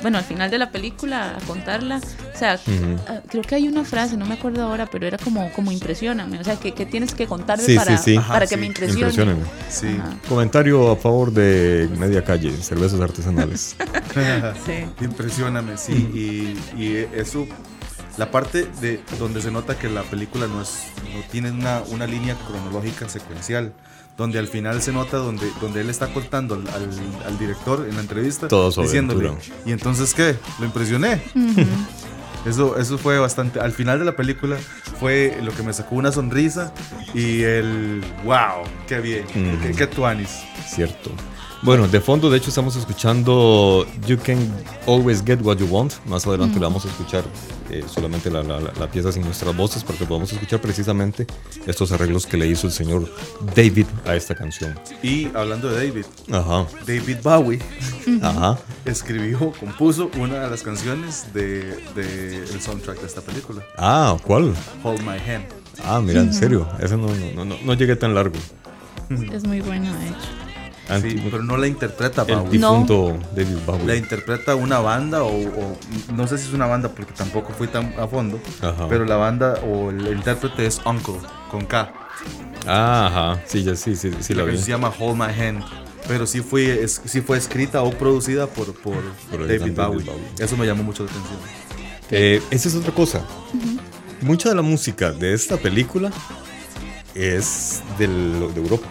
bueno, 0.02 0.18
al 0.18 0.24
final 0.24 0.50
de 0.50 0.58
la 0.58 0.70
película 0.70 1.34
a 1.34 1.46
contarla. 1.46 1.96
O 1.96 2.38
sea, 2.38 2.60
ah, 3.08 3.20
creo 3.26 3.42
que 3.42 3.54
hay 3.54 3.68
una 3.68 3.84
frase, 3.84 4.18
no 4.18 4.26
me 4.26 4.34
acuerdo 4.34 4.64
ahora, 4.64 4.84
pero 4.84 5.06
era 5.06 5.16
como, 5.16 5.50
como 5.52 5.72
impresioname. 5.72 6.38
O 6.40 6.44
sea, 6.44 6.56
que, 6.56 6.72
que 6.72 6.84
tienes 6.84 7.14
que 7.14 7.26
contarme 7.26 7.64
Sí, 7.64 7.74
para, 7.74 7.96
sí, 7.96 8.12
sí. 8.12 8.18
para 8.18 8.28
Ajá, 8.28 8.40
que 8.40 8.48
sí. 8.48 8.56
me 8.58 8.66
impresione. 8.66 9.36
Comentario 10.28 10.90
a 10.90 10.96
favor 10.96 11.32
de 11.32 11.88
Media 11.96 12.22
Calle, 12.22 12.54
cervezas 12.60 13.00
artesanales. 13.00 13.76
Sí. 14.66 15.04
Impresioname, 15.04 15.78
sí. 15.78 15.94
Y, 16.12 16.82
y 16.82 17.08
eso, 17.14 17.46
la 18.18 18.30
parte 18.30 18.66
de 18.82 19.00
donde 19.18 19.40
se 19.40 19.50
nota 19.50 19.78
que 19.78 19.88
la 19.88 20.02
película 20.02 20.46
no, 20.48 20.60
es, 20.60 20.82
no 21.14 21.22
tiene 21.30 21.50
una, 21.50 21.80
una 21.88 22.06
línea 22.06 22.36
cronológica 22.46 23.08
secuencial, 23.08 23.72
donde 24.18 24.38
al 24.38 24.48
final 24.48 24.82
se 24.82 24.92
nota 24.92 25.16
donde, 25.16 25.50
donde 25.60 25.80
él 25.80 25.88
está 25.88 26.08
contando 26.12 26.56
al, 26.56 26.68
al- 26.68 27.24
al 27.26 27.38
director 27.38 27.86
en 27.88 27.94
la 27.94 28.02
entrevista, 28.02 28.48
Todo 28.48 28.70
su 28.72 28.82
diciéndole, 28.82 29.28
aventura. 29.28 29.54
¿y 29.64 29.72
entonces 29.72 30.12
qué? 30.12 30.36
¿Lo 30.58 30.66
impresioné? 30.66 31.22
Eso, 32.46 32.78
eso 32.78 32.98
fue 32.98 33.18
bastante. 33.18 33.60
Al 33.60 33.72
final 33.72 33.98
de 33.98 34.04
la 34.04 34.16
película 34.16 34.56
fue 35.00 35.38
lo 35.42 35.52
que 35.52 35.62
me 35.62 35.72
sacó 35.72 35.96
una 35.96 36.12
sonrisa 36.12 36.72
y 37.14 37.42
el 37.42 38.00
wow, 38.24 38.64
qué 38.86 39.00
bien, 39.00 39.24
Mm. 39.34 39.62
qué, 39.62 39.72
qué 39.72 39.86
tuanis. 39.86 40.40
Cierto. 40.66 41.10
Bueno, 41.60 41.88
de 41.88 42.00
fondo, 42.00 42.30
de 42.30 42.38
hecho, 42.38 42.50
estamos 42.50 42.76
escuchando 42.76 43.84
You 44.06 44.16
Can 44.24 44.38
Always 44.86 45.24
Get 45.24 45.40
What 45.42 45.56
You 45.58 45.66
Want. 45.66 45.92
Más 46.06 46.24
adelante 46.24 46.54
le 46.54 46.64
vamos 46.64 46.84
a 46.84 46.88
escuchar 46.88 47.24
eh, 47.68 47.82
solamente 47.92 48.30
la, 48.30 48.44
la- 48.44 48.60
la- 48.60 48.88
pieza 48.90 49.10
sin 49.10 49.24
nuestras 49.24 49.56
voces, 49.56 49.82
porque 49.82 50.04
podemos 50.06 50.32
escuchar 50.32 50.60
precisamente 50.60 51.26
estos 51.66 51.90
arreglos 51.90 52.26
que 52.26 52.36
le 52.36 52.46
hizo 52.46 52.68
el 52.68 52.72
señor 52.72 53.12
David 53.56 53.86
a 54.06 54.14
esta 54.14 54.36
canción. 54.36 54.78
Y 55.02 55.26
hablando 55.34 55.68
de 55.68 55.88
David, 55.88 56.04
Ajá, 56.30 56.64
David 56.86 57.16
Bowie 57.24 57.58
ajá. 58.22 58.56
escribió, 58.84 59.52
compuso 59.58 60.10
una 60.16 60.38
de 60.38 60.50
las 60.50 60.62
canciones 60.62 61.26
del 61.34 61.76
de, 61.96 62.36
el 62.52 62.60
soundtrack 62.60 63.00
de 63.00 63.06
esta 63.08 63.20
película, 63.20 63.62
Ah, 63.76 64.16
¿cuál? 64.24 64.54
Hold 64.84 65.00
My 65.00 65.18
Hand. 65.18 65.44
Ah, 65.84 66.00
mira, 66.00 66.20
en 66.20 66.32
serio. 66.32 66.68
Ese 66.80 66.96
no, 66.96 67.08
no, 67.34 67.44
no, 67.44 67.56
no 67.64 67.74
llegué 67.74 67.96
tan 67.96 68.14
largo. 68.14 68.36
Es 69.32 69.44
muy 69.44 69.60
buena, 69.60 69.92
de 69.98 70.06
hecho. 70.08 70.16
Sí, 71.02 71.20
pero 71.30 71.42
no 71.42 71.56
la 71.58 71.66
interpreta 71.66 72.22
el 72.26 72.36
Bowie. 72.36 72.50
difunto 72.58 73.18
David 73.36 73.56
La 73.66 73.72
Bowie. 73.72 73.96
interpreta 73.96 74.54
una 74.54 74.78
banda 74.78 75.22
o, 75.22 75.28
o- 75.28 75.78
no 76.14 76.26
sé 76.26 76.38
si 76.38 76.48
es 76.48 76.54
una 76.54 76.66
banda 76.66 76.88
porque 76.88 77.12
tampoco 77.12 77.52
fui 77.52 77.68
tan 77.68 77.92
a 77.98 78.06
fondo, 78.08 78.40
Ajá. 78.62 78.88
pero 78.88 79.04
la 79.04 79.16
banda 79.16 79.60
o 79.66 79.90
el 79.90 80.06
intérprete 80.08 80.64
es 80.66 80.80
Uncle 80.86 81.16
con 81.50 81.66
K. 81.66 81.92
Ah, 82.66 83.06
ajá. 83.34 83.42
Sí, 83.46 83.62
ya 83.64 83.76
sí, 83.76 83.96
sí, 83.96 84.10
sí 84.20 84.34
la 84.34 84.44
La 84.44 84.50
vi. 84.52 84.58
se 84.58 84.70
llama 84.70 84.92
Hold 84.98 85.16
My 85.18 85.26
Hand. 85.40 85.62
Pero 86.06 86.26
sí 86.26 86.40
fue, 86.40 86.82
es- 86.82 87.02
sí 87.04 87.20
fue 87.20 87.36
escrita 87.36 87.82
o 87.82 87.90
producida 87.90 88.46
por, 88.46 88.72
por, 88.74 88.96
Por 89.30 89.42
el 89.42 89.48
David, 89.48 89.60
gran 89.60 89.74
David 89.74 90.04
Bowie. 90.06 90.06
Bowie. 90.06 90.24
Eso 90.38 90.56
me 90.56 90.64
llamó 90.66 90.82
mucho 90.84 91.04
la 91.04 91.10
atención. 91.10 91.38
Eh, 92.10 92.40
esa 92.50 92.68
es 92.68 92.74
otra 92.74 92.92
cosa. 92.92 93.22
Mucha 94.22 94.48
de 94.48 94.54
la 94.54 94.62
música 94.62 95.12
de 95.12 95.34
esta 95.34 95.58
película 95.58 96.10
es 97.14 97.82
del- 97.98 98.52
de 98.54 98.60
Europa. 98.60 98.86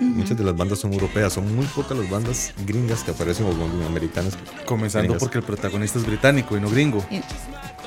Muchas 0.00 0.36
de 0.36 0.44
las 0.44 0.56
bandas 0.56 0.78
son 0.80 0.92
europeas, 0.92 1.32
son 1.32 1.54
muy 1.54 1.66
pocas 1.66 1.96
las 1.96 2.08
bandas 2.10 2.52
gringas 2.66 3.02
que 3.04 3.10
aparecen 3.12 3.46
o 3.46 3.86
americanas. 3.86 4.36
Comenzando 4.66 5.04
Gringas. 5.08 5.20
porque 5.20 5.38
el 5.38 5.44
protagonista 5.44 5.98
es 5.98 6.06
británico 6.06 6.56
y 6.56 6.60
no 6.60 6.68
gringo. 6.70 7.04
Y- 7.10 7.20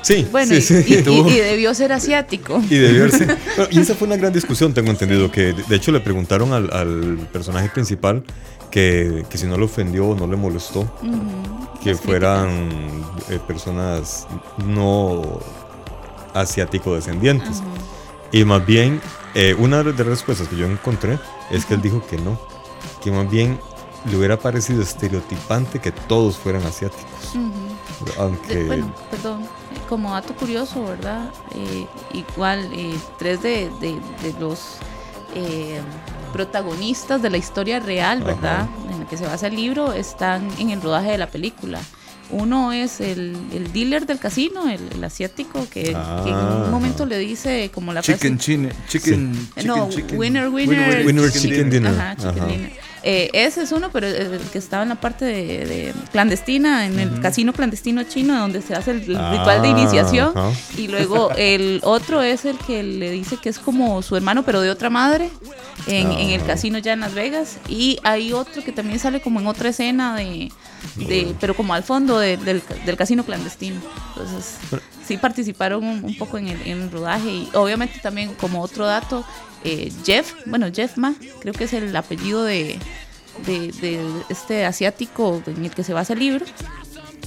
Sí, 0.02 0.24
bueno, 0.30 0.52
sí, 0.52 0.58
y- 0.58 0.60
sí. 0.62 0.84
y, 0.86 0.94
y- 0.98 1.02
tuvo- 1.02 1.28
y 1.28 1.34
debió 1.40 1.74
ser 1.74 1.92
asiático. 1.92 2.62
y 2.70 2.76
debió 2.76 3.04
haber 3.04 3.12
sido- 3.12 3.34
Bueno, 3.56 3.70
y 3.72 3.80
esa 3.80 3.94
fue 3.96 4.06
una 4.06 4.16
gran 4.16 4.32
discusión, 4.32 4.72
tengo 4.72 4.90
entendido, 4.90 5.30
que 5.32 5.52
de 5.52 5.76
hecho 5.76 5.90
le 5.90 5.98
preguntaron 6.00 6.52
al, 6.52 6.72
al 6.72 7.18
personaje 7.32 7.68
principal 7.70 8.22
que, 8.70 9.24
que 9.28 9.36
si 9.38 9.46
no 9.46 9.56
le 9.56 9.64
ofendió 9.64 10.06
o 10.08 10.14
no 10.14 10.26
le 10.28 10.36
molestó 10.36 10.88
que 11.82 11.94
fueran 11.96 12.68
eh, 13.30 13.38
personas 13.48 14.26
no 14.64 15.40
asiático-descendientes. 16.34 17.62
Y 18.32 18.44
más 18.44 18.64
bien, 18.66 19.00
eh, 19.34 19.54
una 19.58 19.82
de 19.82 19.92
las 19.92 20.06
respuestas 20.06 20.48
que 20.48 20.56
yo 20.56 20.66
encontré 20.66 21.18
es 21.50 21.64
que 21.66 21.74
él 21.74 21.82
dijo 21.82 22.02
que 22.06 22.18
no, 22.18 22.38
que 23.02 23.10
más 23.10 23.28
bien 23.30 23.58
le 24.10 24.16
hubiera 24.16 24.38
parecido 24.38 24.82
estereotipante 24.82 25.80
que 25.80 25.90
todos 25.92 26.36
fueran 26.36 26.62
asiáticos. 26.64 27.34
Aunque... 28.18 28.54
De- 28.56 28.66
bueno, 28.66 28.92
perdón. 29.10 29.46
como 29.88 30.12
dato 30.12 30.34
curioso, 30.34 30.84
¿verdad? 30.84 31.30
Eh, 31.54 31.86
igual, 32.12 32.70
eh, 32.72 32.96
tres 33.18 33.42
de, 33.42 33.70
de, 33.80 33.98
de 34.22 34.38
los 34.38 34.76
eh, 35.34 35.80
protagonistas 36.32 37.20
de 37.22 37.30
la 37.30 37.36
historia 37.38 37.80
real, 37.80 38.22
¿verdad? 38.22 38.68
En 38.90 39.00
la 39.00 39.08
que 39.08 39.16
se 39.16 39.26
basa 39.26 39.46
el 39.48 39.56
libro, 39.56 39.92
están 39.92 40.48
en 40.58 40.70
el 40.70 40.80
rodaje 40.82 41.10
de 41.12 41.18
la 41.18 41.28
película. 41.28 41.80
Uno 42.30 42.72
es 42.72 43.00
el, 43.00 43.36
el 43.52 43.72
dealer 43.72 44.04
del 44.06 44.18
casino, 44.18 44.68
el, 44.68 44.80
el 44.92 45.04
asiático, 45.04 45.66
que, 45.70 45.82
que 45.84 45.90
en 45.90 45.96
Ah. 45.96 46.62
un 46.64 46.70
momento 46.72 47.06
le 47.06 47.18
dice 47.18 47.70
como 47.72 47.92
la 47.92 48.02
frase- 48.02 48.14
Chicken, 48.14 48.38
chine, 48.38 48.68
chicken, 48.88 49.32
Eh, 49.34 49.60
chicken, 49.60 49.66
no, 49.66 49.88
chicken. 49.90 50.18
winner, 50.18 50.48
winner, 50.48 51.06
Winner, 51.06 51.30
chicken 51.32 51.70
dinner. 51.70 51.92
Ajá, 51.92 52.16
chicken 52.16 52.38
Ajá. 52.38 52.46
dinner. 52.46 52.72
Eh, 53.08 53.30
ese 53.34 53.62
es 53.62 53.70
uno, 53.70 53.90
pero 53.92 54.08
el 54.08 54.40
que 54.52 54.58
estaba 54.58 54.82
en 54.82 54.88
la 54.88 54.96
parte 55.00 55.24
de, 55.24 55.64
de 55.64 55.94
clandestina, 56.10 56.86
en 56.86 56.98
el 56.98 57.20
casino 57.20 57.52
clandestino 57.52 58.02
chino, 58.02 58.36
donde 58.36 58.60
se 58.62 58.74
hace 58.74 58.90
el, 58.90 59.02
el 59.10 59.16
Ah, 59.16 59.30
ritual 59.30 59.62
de 59.62 59.68
iniciación. 59.68 60.32
Y 60.76 60.88
luego 60.88 61.30
el 61.36 61.80
otro 61.84 62.20
es 62.22 62.44
el 62.44 62.58
que 62.58 62.82
le 62.82 63.12
dice 63.12 63.36
que 63.36 63.48
es 63.48 63.60
como 63.60 64.02
su 64.02 64.16
hermano, 64.16 64.42
pero 64.44 64.60
de 64.60 64.70
otra 64.70 64.90
madre, 64.90 65.30
en, 65.86 66.10
en 66.10 66.30
el 66.30 66.40
Ah. 66.40 66.46
casino 66.46 66.78
ya 66.78 66.94
en 66.94 67.00
Las 67.00 67.14
Vegas. 67.14 67.58
Y 67.68 67.98
hay 68.02 68.32
otro 68.32 68.64
que 68.64 68.72
también 68.72 68.98
sale 68.98 69.20
como 69.20 69.38
en 69.38 69.46
otra 69.46 69.68
escena 69.68 70.16
de, 70.16 70.50
de 70.96 71.32
pero 71.40 71.54
como 71.54 71.74
al 71.74 71.84
fondo 71.84 72.18
de- 72.18 72.36
del, 72.38 72.60
del 72.84 72.96
casino 72.96 73.24
clandestino. 73.24 73.80
Entonces, 74.16 74.56
sí 75.06 75.16
participaron 75.16 75.84
un, 75.84 76.04
un 76.04 76.16
poco 76.18 76.38
en 76.38 76.48
el, 76.48 76.60
en 76.66 76.82
el 76.82 76.90
rodaje. 76.90 77.28
Y 77.30 77.48
obviamente 77.54 77.98
también 78.00 78.34
como 78.34 78.60
otro 78.62 78.86
dato, 78.86 79.24
eh, 79.64 79.92
Jeff, 80.04 80.32
bueno, 80.46 80.66
Jeff 80.74 80.96
Ma, 80.96 81.14
creo 81.40 81.52
que 81.54 81.64
es 81.64 81.72
el 81.72 81.94
apellido 81.96 82.44
de, 82.44 82.78
de, 83.46 83.72
de 83.72 84.00
este 84.28 84.64
asiático 84.64 85.42
en 85.46 85.64
el 85.64 85.70
que 85.70 85.82
se 85.84 85.92
basa 85.92 86.12
el 86.14 86.18
libro. 86.20 86.44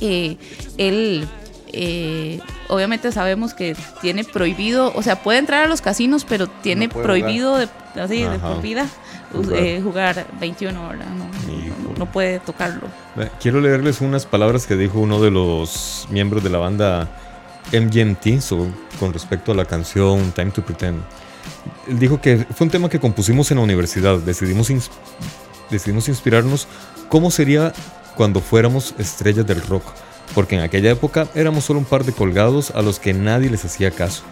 Eh, 0.02 0.38
él, 0.78 1.28
eh, 1.74 2.40
obviamente 2.68 3.12
sabemos 3.12 3.54
que 3.54 3.76
tiene 4.02 4.24
prohibido, 4.24 4.92
o 4.96 5.04
sea, 5.04 5.22
puede 5.22 5.40
entrar 5.40 5.66
a 5.66 5.68
los 5.68 5.82
casinos, 5.82 6.26
pero 6.28 6.48
tiene 6.48 6.88
prohibido 6.90 7.58
de, 7.58 7.68
así, 8.02 8.24
de 8.24 8.40
por 8.40 8.62
vida 8.62 8.88
Jugar. 9.34 9.60
eh, 9.60 9.82
jugar 9.84 10.28
21 10.40 10.88
horas, 10.88 11.08
no, 11.10 11.26
no- 11.26 11.98
no 12.00 12.06
puede 12.12 12.40
tocarlo. 12.40 12.88
Quiero 13.42 13.60
leerles 13.60 14.00
unas 14.02 14.26
palabras 14.26 14.66
que 14.66 14.76
dijo 14.78 15.00
uno 15.00 15.20
de 15.22 15.32
los 15.32 16.08
miembros 16.10 16.42
de 16.44 16.50
la 16.50 16.58
banda 16.60 17.10
MGMT 17.72 18.42
so- 18.42 18.68
con 19.00 19.14
respecto 19.14 19.52
a 19.52 19.56
la 19.56 19.66
canción 19.66 20.32
Time 20.32 20.52
to 20.52 20.64
Pretend. 20.64 21.02
Dijo 21.88 22.22
que 22.22 22.46
fue 22.56 22.66
un 22.66 22.72
tema 22.72 22.90
que 22.90 23.00
compusimos 23.00 23.50
en 23.52 23.58
la 23.58 23.64
universidad. 23.64 24.18
Decidimos, 24.20 24.70
decidimos 25.70 26.08
inspirarnos 26.08 26.68
cómo 27.10 27.32
sería 27.32 27.74
cuando 28.16 28.42
fuéramos 28.42 28.94
estrellas 28.98 29.48
del 29.48 29.62
rock. 29.62 29.84
Porque 30.36 30.56
en 30.56 30.62
aquella 30.62 30.92
época 30.92 31.28
éramos 31.34 31.66
solo 31.66 31.80
un 31.80 31.86
par 31.86 32.04
de 32.04 32.12
colgados 32.12 32.72
a 32.72 32.82
los 32.82 33.00
que 33.00 33.14
nadie 33.14 33.50
les 33.50 33.66
hacía 33.66 33.92
caso. 33.92 34.24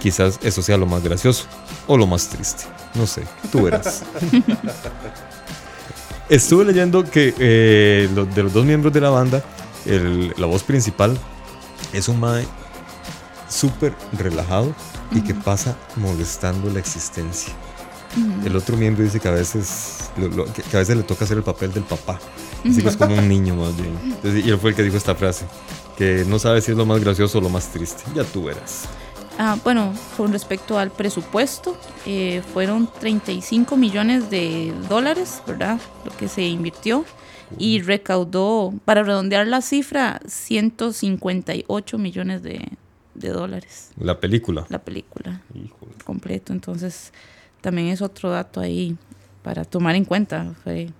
Quizás 0.00 0.38
eso 0.42 0.62
sea 0.62 0.76
lo 0.76 0.86
más 0.86 1.02
gracioso 1.02 1.44
o 1.86 1.96
lo 1.96 2.06
más 2.06 2.28
triste. 2.28 2.64
No 2.94 3.06
sé, 3.06 3.22
tú 3.52 3.62
verás. 3.64 4.02
Estuve 6.28 6.64
leyendo 6.64 7.04
que 7.04 7.34
eh, 7.38 8.08
de 8.34 8.42
los 8.42 8.52
dos 8.52 8.64
miembros 8.64 8.92
de 8.92 9.00
la 9.00 9.10
banda, 9.10 9.42
la 10.36 10.46
voz 10.46 10.62
principal 10.62 11.16
es 11.92 12.08
un 12.08 12.20
mae 12.20 12.46
súper 13.48 13.94
relajado 14.18 14.74
y 15.12 15.20
que 15.22 15.34
pasa 15.34 15.76
molestando 15.96 16.70
la 16.70 16.78
existencia. 16.78 17.52
El 18.44 18.56
otro 18.56 18.76
miembro 18.76 19.04
dice 19.04 19.20
que 19.20 19.28
a 19.28 19.32
veces 19.32 20.10
lo- 20.16 20.28
lo- 20.28 20.52
que, 20.52 20.62
que 20.62 20.76
a 20.76 20.80
veces 20.80 20.96
le 20.96 21.02
toca 21.02 21.24
hacer 21.24 21.36
el 21.36 21.42
papel 21.44 21.72
del 21.72 21.84
papá. 21.84 22.18
Así 22.68 22.82
que 22.82 22.88
es 22.88 22.96
como 22.96 23.14
un 23.14 23.28
niño 23.28 23.54
más 23.54 23.76
bien. 23.76 23.96
Entonces, 24.02 24.44
y 24.44 24.50
él 24.50 24.58
fue 24.58 24.70
el 24.70 24.76
que 24.76 24.82
dijo 24.82 24.96
esta 24.96 25.14
frase, 25.14 25.44
que 25.96 26.24
no 26.26 26.38
sabe 26.38 26.60
si 26.60 26.72
es 26.72 26.76
lo 26.76 26.86
más 26.86 27.00
gracioso 27.00 27.38
o 27.38 27.40
lo 27.40 27.48
más 27.48 27.68
triste. 27.68 28.02
Ya 28.14 28.24
tú 28.24 28.44
verás. 28.44 28.84
Ah, 29.38 29.56
bueno, 29.62 29.92
con 30.16 30.32
respecto 30.32 30.78
al 30.78 30.90
presupuesto, 30.90 31.76
eh, 32.06 32.42
fueron 32.52 32.88
35 32.98 33.76
millones 33.76 34.30
de 34.30 34.72
dólares, 34.88 35.42
¿verdad? 35.46 35.78
Lo 36.04 36.10
que 36.16 36.26
se 36.28 36.42
invirtió 36.42 37.04
y 37.56 37.82
recaudó, 37.82 38.74
para 38.84 39.04
redondear 39.04 39.46
la 39.46 39.60
cifra, 39.62 40.20
158 40.26 41.98
millones 41.98 42.42
de, 42.42 42.68
de 43.18 43.30
dólares 43.30 43.90
La 43.98 44.20
película. 44.20 44.66
la 44.68 44.78
película 44.78 45.40
Híjole. 45.54 45.92
completo. 46.04 46.52
Entonces, 46.52 47.12
también 47.60 47.88
es 47.88 48.02
otro 48.02 48.30
dato 48.30 48.60
ahí 48.60 48.96
para 49.42 49.64
tomar 49.64 49.94
en 49.96 50.04
cuenta. 50.04 50.54
Fue- 50.64 50.90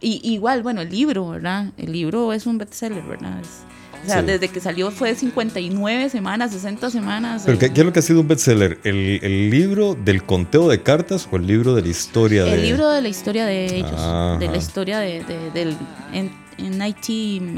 Y, 0.00 0.20
igual, 0.30 0.62
bueno, 0.62 0.82
el 0.82 0.90
libro, 0.90 1.28
¿verdad? 1.30 1.72
El 1.78 1.92
libro 1.92 2.32
es 2.34 2.46
un 2.46 2.58
bestseller, 2.58 3.02
¿verdad? 3.04 3.40
Es- 3.40 3.62
o 4.04 4.06
sea, 4.08 4.20
Sí. 4.20 4.26
desde 4.26 4.48
que 4.48 4.60
salió 4.60 4.90
fue 4.90 5.14
59 5.14 6.10
semanas, 6.10 6.52
60 6.52 6.90
semanas. 6.90 7.42
¿Pero 7.46 7.56
eh, 7.56 7.58
qué, 7.60 7.72
qué 7.72 7.80
es 7.80 7.86
lo 7.86 7.92
que 7.94 7.98
ha 8.00 8.02
sido 8.02 8.20
un 8.20 8.28
bestseller? 8.28 8.78
¿El, 8.84 9.18
el 9.22 9.50
libro 9.50 9.94
del 9.94 10.22
conteo 10.22 10.68
de 10.68 10.82
cartas 10.82 11.26
o 11.32 11.36
el 11.36 11.46
libro 11.46 11.74
de 11.74 11.82
la 11.82 11.88
historia 11.88 12.44
de...? 12.44 12.52
El 12.54 12.62
libro 12.62 12.90
de 12.90 13.00
la 13.02 13.08
historia 13.08 13.46
de 13.46 13.64
ellos, 13.78 13.90
Ajá. 13.94 14.36
de 14.38 14.48
la 14.48 14.56
historia 14.58 14.98
de, 15.00 15.24
de- 15.24 15.50
del 15.50 15.76
en, 16.12 16.30
NIT 16.58 17.08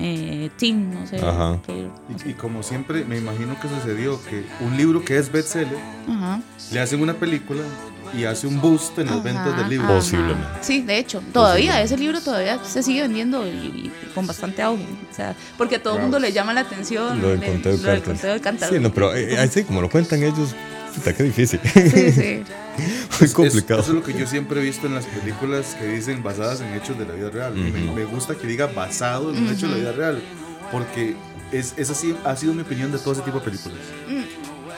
eh, 0.00 0.50
Team, 0.58 0.94
no 0.94 1.06
sé. 1.06 1.16
Ajá. 1.16 1.50
no 1.50 1.60
sé. 1.66 2.26
Y, 2.26 2.30
y 2.30 2.34
como 2.34 2.62
siempre, 2.62 3.04
me 3.04 3.16
imagino 3.18 3.58
que 3.60 3.68
sucedió 3.68 4.20
que 4.24 4.44
un 4.60 4.76
libro 4.76 5.04
que 5.04 5.16
es 5.18 5.30
bestseller, 5.30 5.78
Ajá. 6.08 6.40
le 6.72 6.80
hacen 6.80 7.00
una 7.02 7.14
película 7.14 7.62
y 8.16 8.24
hace 8.24 8.46
un 8.46 8.58
boost 8.60 8.98
en 8.98 9.06
las 9.06 9.16
Ajá, 9.16 9.24
ventas 9.24 9.56
del 9.58 9.68
libro. 9.68 9.84
ajá. 9.86 9.96
Posiblemente. 9.96 10.46
Sí, 10.62 10.80
de 10.82 10.98
hecho, 10.98 11.22
todavía 11.32 11.80
ese 11.82 11.96
libro 11.98 12.20
todavía 12.20 12.58
se 12.64 12.82
sigue 12.82 13.02
vendiendo 13.02 13.46
y, 13.46 13.50
y 13.50 13.92
con 14.14 14.26
bastante 14.26 14.62
auge. 14.62 14.82
O 15.10 15.14
sea, 15.14 15.34
porque 15.58 15.76
a 15.76 15.82
todo 15.82 15.96
el 15.96 16.02
mundo 16.02 16.18
le 16.18 16.32
llama 16.32 16.52
la 16.54 16.60
atención 16.62 17.20
Lo 17.20 17.28
del 17.28 17.40
conteo 17.44 17.76
de 17.76 17.82
lo 17.82 17.90
del 17.90 17.98
cartas. 18.00 18.04
conteo 18.14 18.32
de 18.34 18.40
cartas. 18.40 18.68
Sí, 18.70 18.78
no, 18.80 18.92
pero 18.92 19.14
eh, 19.14 19.38
así 19.38 19.62
como 19.64 19.80
lo 19.82 19.90
cuentan 19.90 20.22
ellos, 20.22 20.54
puta, 20.94 21.12
qué 21.14 21.22
difícil. 21.24 21.60
Sí, 21.64 22.12
sí. 22.12 22.42
Muy 23.20 23.26
Es- 23.26 23.34
complicado. 23.34 23.80
eso 23.80 23.90
es 23.90 23.94
lo 23.96 24.02
que 24.02 24.12
yo 24.18 24.26
siempre 24.26 24.60
he 24.60 24.62
visto 24.64 24.86
en 24.86 24.94
las 24.94 25.06
películas 25.06 25.76
que 25.78 25.86
dicen 25.86 26.22
basadas 26.22 26.60
en 26.60 26.72
hechos 26.74 26.98
de 26.98 27.06
la 27.06 27.14
vida 27.14 27.30
real. 27.30 27.54
me, 27.54 27.70
Ujú. 27.84 27.92
me 27.94 28.04
gusta 28.04 28.34
que 28.36 28.46
diga 28.46 28.66
basado 28.66 29.34
en 29.34 29.44
los 29.44 29.52
hechos 29.56 29.68
de 29.70 29.76
la 29.76 29.76
vida 29.76 29.92
real, 29.92 30.22
porque 30.70 31.16
es, 31.52 31.74
es 31.76 31.90
así, 31.90 32.14
ha 32.24 32.36
sido 32.36 32.54
mi 32.54 32.62
opinión 32.62 32.92
de 32.92 32.98
todo 32.98 33.12
ese 33.14 33.22
tipo 33.22 33.38
de 33.40 33.44
películas. 33.46 33.78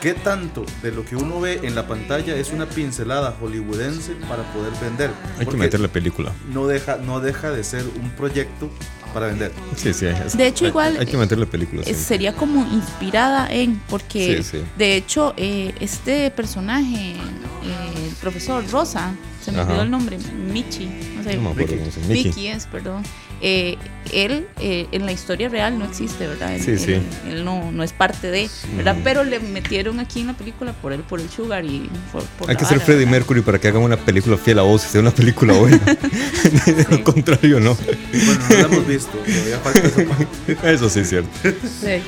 ¿Qué 0.00 0.14
tanto 0.14 0.64
de 0.82 0.92
lo 0.92 1.04
que 1.04 1.14
uno 1.14 1.40
ve 1.42 1.60
en 1.62 1.74
la 1.74 1.86
pantalla 1.86 2.34
es 2.34 2.52
una 2.52 2.64
pincelada 2.66 3.32
hollywoodense 3.38 4.14
para 4.28 4.50
poder 4.54 4.72
vender? 4.80 5.10
Hay 5.34 5.40
que 5.40 5.44
Porque 5.44 5.58
meter 5.58 5.80
la 5.80 5.88
película. 5.88 6.32
no 6.54 6.66
deja, 6.66 6.96
no 6.96 7.20
deja 7.20 7.50
de 7.50 7.62
ser 7.64 7.84
un 8.02 8.08
proyecto 8.12 8.70
para 9.12 9.26
vender. 9.26 9.52
Sí, 9.76 9.92
sí. 9.92 10.06
es- 10.06 10.36
De 10.36 10.46
hecho, 10.46 10.64
hay- 10.64 10.70
igual, 10.70 10.96
Hay 10.98 11.06
que 11.06 11.16
meter 11.16 11.38
la 11.38 11.46
película. 11.46 11.82
sí. 11.84 11.90
Eh, 11.90 11.94
Sería 11.94 12.34
como 12.34 12.62
inspirada 12.72 13.48
en, 13.50 13.80
porque 13.88 14.42
Sí, 14.42 14.58
sí. 14.58 14.64
de 14.78 14.96
hecho, 14.96 15.34
eh, 15.36 15.74
este 15.80 16.30
personaje, 16.30 17.12
eh, 17.12 18.06
el 18.08 18.14
profesor 18.20 18.64
Rosa, 18.70 19.14
se 19.44 19.52
me 19.52 19.58
Ajá. 19.60 19.68
olvidó 19.68 19.82
el 19.82 19.90
nombre, 19.90 20.18
Michi, 20.52 20.86
no 21.16 21.22
sé, 21.22 21.36
No 21.36 21.42
me 21.42 21.48
acuerdo 21.50 21.54
Mickey. 21.74 21.78
cómo 21.78 21.90
se 21.90 22.00
llama. 22.00 22.12
Mickey. 22.12 22.24
Mickey. 22.30 22.46
es, 22.48 22.66
perdón. 22.66 23.02
Eh, 23.42 23.76
él 24.12 24.46
eh, 24.60 24.86
en 24.92 25.06
la 25.06 25.12
historia 25.12 25.48
real 25.48 25.78
no 25.78 25.84
existe, 25.86 26.26
¿verdad? 26.26 26.54
Él, 26.56 26.62
Sí, 26.62 26.76
sí. 26.78 26.92
él- 26.94 27.02
él 27.28 27.44
no, 27.44 27.70
no 27.72 27.82
es 27.82 27.92
parte 27.92 28.30
de, 28.30 28.50
¿verdad? 28.76 28.96
Pero 29.02 29.24
le 29.24 29.38
metieron 29.40 29.98
aquí 30.00 30.20
en 30.20 30.26
la 30.28 30.34
película 30.34 30.72
por 30.74 30.92
él, 30.92 31.00
por 31.00 31.20
el 31.20 31.30
sugar 31.30 31.64
y 31.64 31.88
por, 32.12 32.22
por 32.38 32.50
Hay 32.50 32.54
la 32.54 32.58
que 32.60 32.66
ser 32.66 32.80
Freddie 32.80 33.04
¿verdad? 33.04 33.12
Mercury 33.18 33.40
para 33.42 33.58
que 33.58 33.68
hagan 33.68 33.82
una 33.82 33.96
película 33.96 34.36
fiel 34.36 34.58
a 34.58 34.62
vos 34.62 34.84
y 34.84 34.88
sea 34.88 35.00
una 35.00 35.10
película 35.10 35.54
buena. 35.54 35.78
De 36.66 36.86
lo 36.90 37.02
contrario, 37.04 37.60
no. 37.60 37.74
Bueno, 37.76 38.40
no 38.50 38.56
lo 38.56 38.66
hemos 38.74 38.86
visto, 38.86 39.18
falta. 39.62 40.70
Eso 40.70 40.88
sí 40.90 41.00
es 41.00 41.08
cierto. 41.08 41.30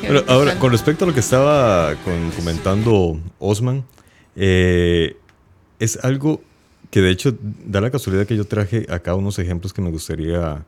Pero 0.03 0.25
ahora, 0.29 0.59
con 0.59 0.71
respecto 0.73 1.05
a 1.05 1.09
lo 1.09 1.15
que 1.15 1.21
estaba 1.21 1.95
con- 2.05 2.31
comentando 2.33 3.19
Osman, 3.39 3.85
eh, 4.37 5.17
es 5.79 5.99
algo 6.03 6.43
que 6.91 7.01
de 7.01 7.11
hecho 7.11 7.35
da 7.65 7.81
la 7.81 7.91
casualidad 7.91 8.27
que 8.27 8.37
yo 8.37 8.45
traje 8.45 8.87
acá 8.91 9.15
unos 9.15 9.39
ejemplos 9.39 9.73
que 9.73 9.81
me 9.81 9.91
gustaría 9.91 10.65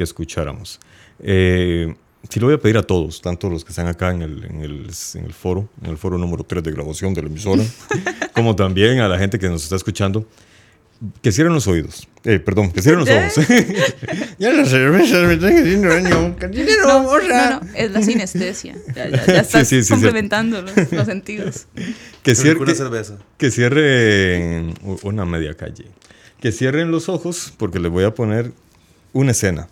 que 0.00 0.04
escucháramos. 0.04 0.80
Eh, 1.22 1.94
sí 2.30 2.40
lo 2.40 2.46
voy 2.46 2.54
a 2.54 2.58
pedir 2.58 2.78
a 2.78 2.82
todos, 2.82 3.20
tanto 3.20 3.50
los 3.50 3.64
que 3.66 3.70
están 3.70 3.86
acá 3.86 4.10
en 4.12 4.22
el, 4.22 4.44
en 4.44 4.62
el, 4.62 4.90
en 5.14 5.24
el 5.26 5.32
foro, 5.34 5.68
en 5.84 5.90
el 5.90 5.98
foro 5.98 6.16
número 6.16 6.42
3 6.42 6.62
de 6.64 6.72
grabación 6.72 7.12
de 7.12 7.20
la 7.20 7.28
emisora, 7.28 7.62
como 8.34 8.56
también 8.56 9.00
a 9.00 9.08
la 9.08 9.18
gente 9.18 9.38
que 9.38 9.50
nos 9.50 9.62
está 9.62 9.76
escuchando, 9.76 10.26
que 11.20 11.32
cierren 11.32 11.52
los 11.52 11.66
oídos. 11.66 12.08
Eh, 12.24 12.38
perdón, 12.38 12.72
que 12.72 12.80
cierren 12.80 13.00
los 13.00 13.10
ojos. 13.10 13.46
ya 14.38 14.52
la 14.52 14.64
cerveza 14.64 15.18
me 15.26 15.34
está 15.34 15.48
haciendo 15.48 15.88
daño. 15.88 16.34
No, 16.86 17.02
no, 17.02 17.60
no, 17.60 17.60
es 17.74 17.90
la 17.90 18.02
sinestesia. 18.02 18.74
Ya, 18.96 19.08
ya, 19.08 19.26
ya 19.26 19.40
estás 19.40 19.68
sí, 19.68 19.82
sí, 19.82 19.90
complementando 19.92 20.62
los, 20.62 20.92
los 20.92 21.06
sentidos. 21.06 21.66
Que, 22.22 22.34
Se 22.34 22.42
cier- 22.44 22.52
rico 22.52 22.62
una 22.62 22.72
que- 22.72 22.78
cerveza. 22.78 23.18
que 23.36 23.50
cierren 23.50 24.72
una 25.02 25.26
media 25.26 25.54
calle. 25.54 25.84
Que 26.40 26.52
cierren 26.52 26.90
los 26.90 27.10
ojos 27.10 27.52
porque 27.58 27.78
les 27.78 27.90
voy 27.90 28.04
a 28.04 28.14
poner 28.14 28.52
una 29.12 29.32
escena. 29.32 29.68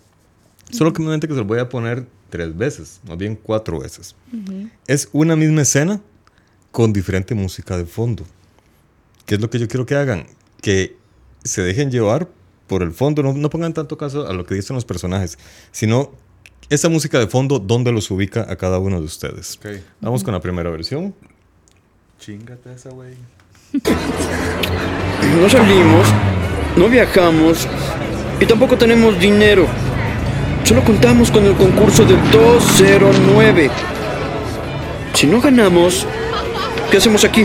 Solo 0.71 0.93
que 0.93 1.01
me 1.01 1.19
que 1.19 1.27
se 1.27 1.33
los 1.33 1.47
voy 1.47 1.59
a 1.59 1.69
poner 1.69 2.05
tres 2.29 2.55
veces, 2.55 2.99
más 3.07 3.17
bien 3.17 3.35
cuatro 3.35 3.79
veces. 3.79 4.15
Es 4.87 5.09
una 5.11 5.35
misma 5.35 5.63
escena 5.63 6.01
con 6.71 6.93
diferente 6.93 7.33
música 7.35 7.77
de 7.77 7.85
fondo. 7.85 8.23
¿Qué 9.25 9.35
es 9.35 9.41
lo 9.41 9.49
que 9.49 9.59
yo 9.59 9.67
quiero 9.67 9.85
que 9.85 9.95
hagan? 9.95 10.27
Que 10.61 10.95
se 11.43 11.61
dejen 11.61 11.91
llevar 11.91 12.27
por 12.67 12.83
el 12.83 12.91
fondo, 12.91 13.23
no, 13.23 13.33
no 13.33 13.49
pongan 13.49 13.73
tanto 13.73 13.97
caso 13.97 14.27
a 14.27 14.33
lo 14.33 14.45
que 14.45 14.53
dicen 14.53 14.75
los 14.75 14.85
personajes, 14.85 15.39
sino 15.71 16.11
esa 16.69 16.87
música 16.87 17.19
de 17.19 17.25
fondo, 17.27 17.57
¿dónde 17.57 17.91
los 17.91 18.11
ubica 18.11 18.45
a 18.47 18.55
cada 18.55 18.77
uno 18.77 18.99
de 18.99 19.05
ustedes? 19.05 19.57
Ok. 19.57 19.81
Vamos 20.01 20.23
con 20.23 20.33
la 20.33 20.39
primera 20.39 20.69
versión. 20.69 21.15
Chingate 22.19 22.73
esa, 22.73 22.91
güey. 22.91 23.15
No 23.73 25.49
salimos, 25.49 26.07
no 26.77 26.89
viajamos 26.89 27.67
y 28.39 28.45
tampoco 28.45 28.77
tenemos 28.77 29.19
dinero. 29.19 29.67
Solo 30.69 30.83
contamos 30.83 31.31
con 31.31 31.43
el 31.47 31.55
concurso 31.55 32.05
del 32.05 32.19
209. 32.29 33.71
Si 35.15 35.25
no 35.25 35.41
ganamos, 35.41 36.05
¿qué 36.91 36.97
hacemos 36.97 37.23
aquí? 37.23 37.43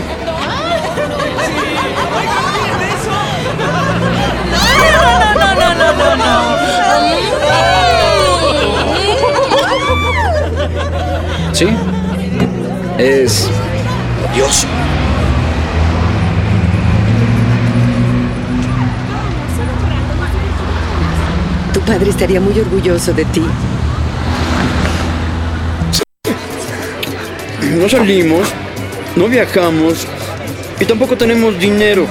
¿Sí? 11.51 11.67
Es 12.99 13.49
odioso. 14.31 14.67
Padre 21.85 22.09
estaría 22.09 22.41
muy 22.41 22.59
orgulloso 22.59 23.13
de 23.13 23.25
ti. 23.25 23.43
No 27.77 27.87
salimos, 27.87 28.47
no 29.15 29.27
viajamos 29.27 30.07
y 30.79 30.85
tampoco 30.85 31.15
tenemos 31.15 31.57
dinero. 31.59 32.07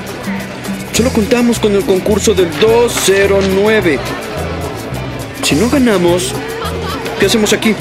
Solo 0.93 1.11
contamos 1.11 1.59
con 1.59 1.75
el 1.75 1.85
concurso 1.85 2.35
del 2.35 2.49
209. 2.61 3.99
Si 5.43 5.55
no 5.57 5.69
ganamos, 5.69 6.33
¿qué 7.19 7.27
hacemos 7.27 7.53
aquí? 7.53 7.75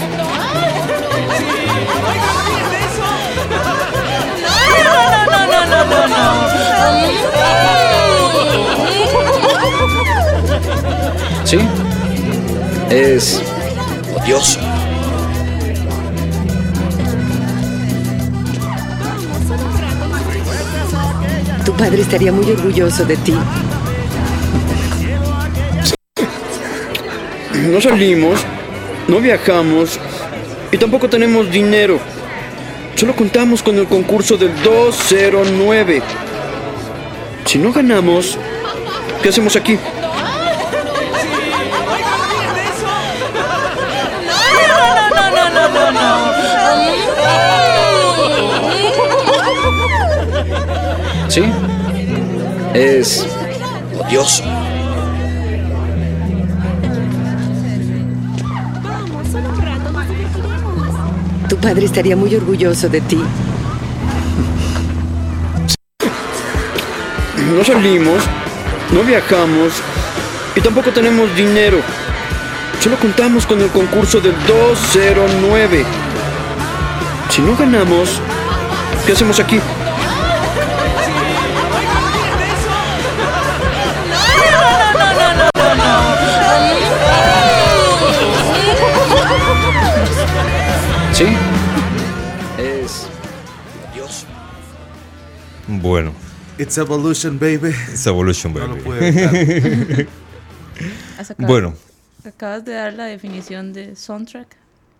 Es 12.93 13.41
odioso. 14.15 14.59
Tu 21.65 21.73
padre 21.73 22.03
estaría 22.03 22.31
muy 22.31 22.51
orgulloso 22.51 23.03
de 23.03 23.17
ti. 23.17 23.35
No 27.67 27.81
salimos, 27.81 28.39
no 29.07 29.19
viajamos 29.19 29.99
y 30.71 30.77
tampoco 30.77 31.09
tenemos 31.09 31.49
dinero. 31.49 31.97
Solo 32.93 33.15
contamos 33.15 33.63
con 33.63 33.79
el 33.79 33.87
concurso 33.87 34.37
del 34.37 34.53
209. 34.61 36.03
Si 37.45 37.57
no 37.57 37.73
ganamos, 37.73 38.37
¿qué 39.23 39.29
hacemos 39.29 39.55
aquí? 39.55 39.79
Es 52.73 53.23
odioso. 53.99 54.43
Tu 61.47 61.57
padre 61.57 61.85
estaría 61.85 62.15
muy 62.15 62.33
orgulloso 62.33 62.89
de 62.89 63.01
ti. 63.01 63.23
No 67.55 67.63
salimos, 67.63 68.23
no 68.91 69.03
viajamos 69.03 69.73
y 70.55 70.61
tampoco 70.61 70.89
tenemos 70.89 71.35
dinero. 71.35 71.77
Solo 72.79 72.97
contamos 72.97 73.45
con 73.45 73.61
el 73.61 73.69
concurso 73.69 74.19
del 74.19 74.33
209. 74.47 75.85
Si 77.29 77.41
no 77.43 77.55
ganamos, 77.55 78.19
¿qué 79.05 79.11
hacemos 79.11 79.39
aquí? 79.39 79.59
It's 96.57 96.77
evolution, 96.77 97.39
baby. 97.39 97.69
it's 97.91 98.05
Evolution 98.07 98.53
No 98.53 98.59
Baby. 98.59 98.77
lo 98.77 98.83
pude 98.83 99.07
evitar. 99.07 100.07
Has 101.17 101.31
acabado- 101.31 101.47
Bueno, 101.53 101.73
Acabas 102.25 102.63
de 102.63 102.71
dar 102.73 102.93
la 102.93 103.05
definición 103.05 103.73
de 103.73 103.97
soundtrack 103.97 104.55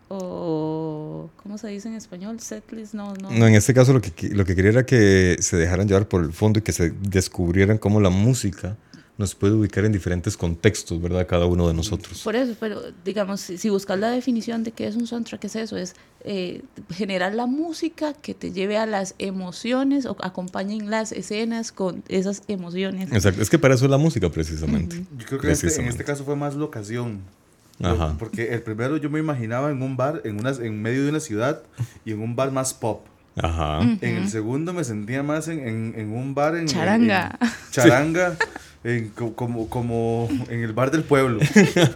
o 0.09 1.29
¿cómo 1.41 1.57
se 1.57 1.69
dice 1.69 1.87
en 1.87 1.95
español? 1.95 2.39
Setlist, 2.41 2.93
no, 2.93 3.13
no. 3.13 3.31
no, 3.31 3.47
en 3.47 3.55
este 3.55 3.73
caso 3.73 3.93
lo 3.93 4.01
que, 4.01 4.11
lo 4.29 4.43
que 4.43 4.55
quería 4.55 4.71
era 4.71 4.85
que 4.85 5.37
se 5.39 5.55
dejaran 5.55 5.87
llevar 5.87 6.05
por 6.07 6.21
el 6.21 6.33
fondo 6.33 6.59
y 6.59 6.61
que 6.63 6.73
se 6.73 6.89
descubrieran 7.01 7.77
cómo 7.77 8.01
la 8.01 8.09
música 8.09 8.75
nos 9.23 9.35
puede 9.35 9.53
ubicar 9.53 9.85
en 9.85 9.91
diferentes 9.93 10.35
contextos, 10.37 11.01
¿verdad? 11.01 11.25
Cada 11.27 11.45
uno 11.45 11.67
de 11.67 11.73
nosotros. 11.73 12.21
Por 12.23 12.35
eso, 12.35 12.55
pero 12.59 12.81
digamos, 13.05 13.39
si, 13.41 13.57
si 13.57 13.69
buscas 13.69 13.97
la 13.97 14.11
definición 14.11 14.63
de 14.63 14.71
qué 14.71 14.85
es 14.87 14.95
un 14.95 15.07
soundtrack, 15.07 15.43
es 15.45 15.55
eso, 15.55 15.77
es 15.77 15.95
eh, 16.25 16.61
generar 16.91 17.33
la 17.33 17.45
música 17.45 18.13
que 18.13 18.33
te 18.33 18.51
lleve 18.51 18.77
a 18.77 18.85
las 18.85 19.15
emociones 19.19 20.05
o 20.05 20.15
acompañen 20.21 20.89
las 20.89 21.11
escenas 21.11 21.71
con 21.71 22.03
esas 22.09 22.43
emociones. 22.47 23.11
Exacto, 23.11 23.41
es 23.41 23.49
que 23.49 23.57
para 23.59 23.75
eso 23.75 23.85
es 23.85 23.91
la 23.91 23.97
música 23.97 24.29
precisamente. 24.29 25.05
Yo 25.17 25.25
creo 25.25 25.39
que 25.39 25.47
en 25.47 25.53
este, 25.53 25.81
en 25.81 25.87
este 25.87 26.03
caso 26.03 26.23
fue 26.25 26.35
más 26.35 26.55
la 26.55 26.65
ocasión. 26.65 27.21
Ajá. 27.81 28.15
Porque 28.19 28.53
el 28.53 28.61
primero 28.61 28.97
yo 28.97 29.09
me 29.09 29.19
imaginaba 29.19 29.71
en 29.71 29.81
un 29.81 29.97
bar, 29.97 30.21
en, 30.25 30.39
una, 30.39 30.51
en 30.51 30.81
medio 30.81 31.03
de 31.03 31.09
una 31.09 31.19
ciudad 31.19 31.63
y 32.05 32.11
en 32.11 32.21
un 32.21 32.35
bar 32.35 32.51
más 32.51 32.73
pop. 32.73 33.05
Ajá. 33.35 33.81
En 33.81 34.15
el 34.17 34.29
segundo 34.29 34.73
me 34.73 34.83
sentía 34.83 35.23
más 35.23 35.47
en, 35.47 35.57
en- 35.67 35.93
en 35.97 36.11
un 36.13 36.35
bar 36.35 36.55
en... 36.55 36.67
Charanga. 36.67 37.35
en- 37.41 37.49
charanga. 37.71 38.37
En 38.83 39.09
co- 39.09 39.33
como, 39.33 39.69
como 39.69 40.27
en 40.49 40.61
el 40.61 40.73
bar 40.73 40.91
del 40.91 41.03
pueblo. 41.03 41.39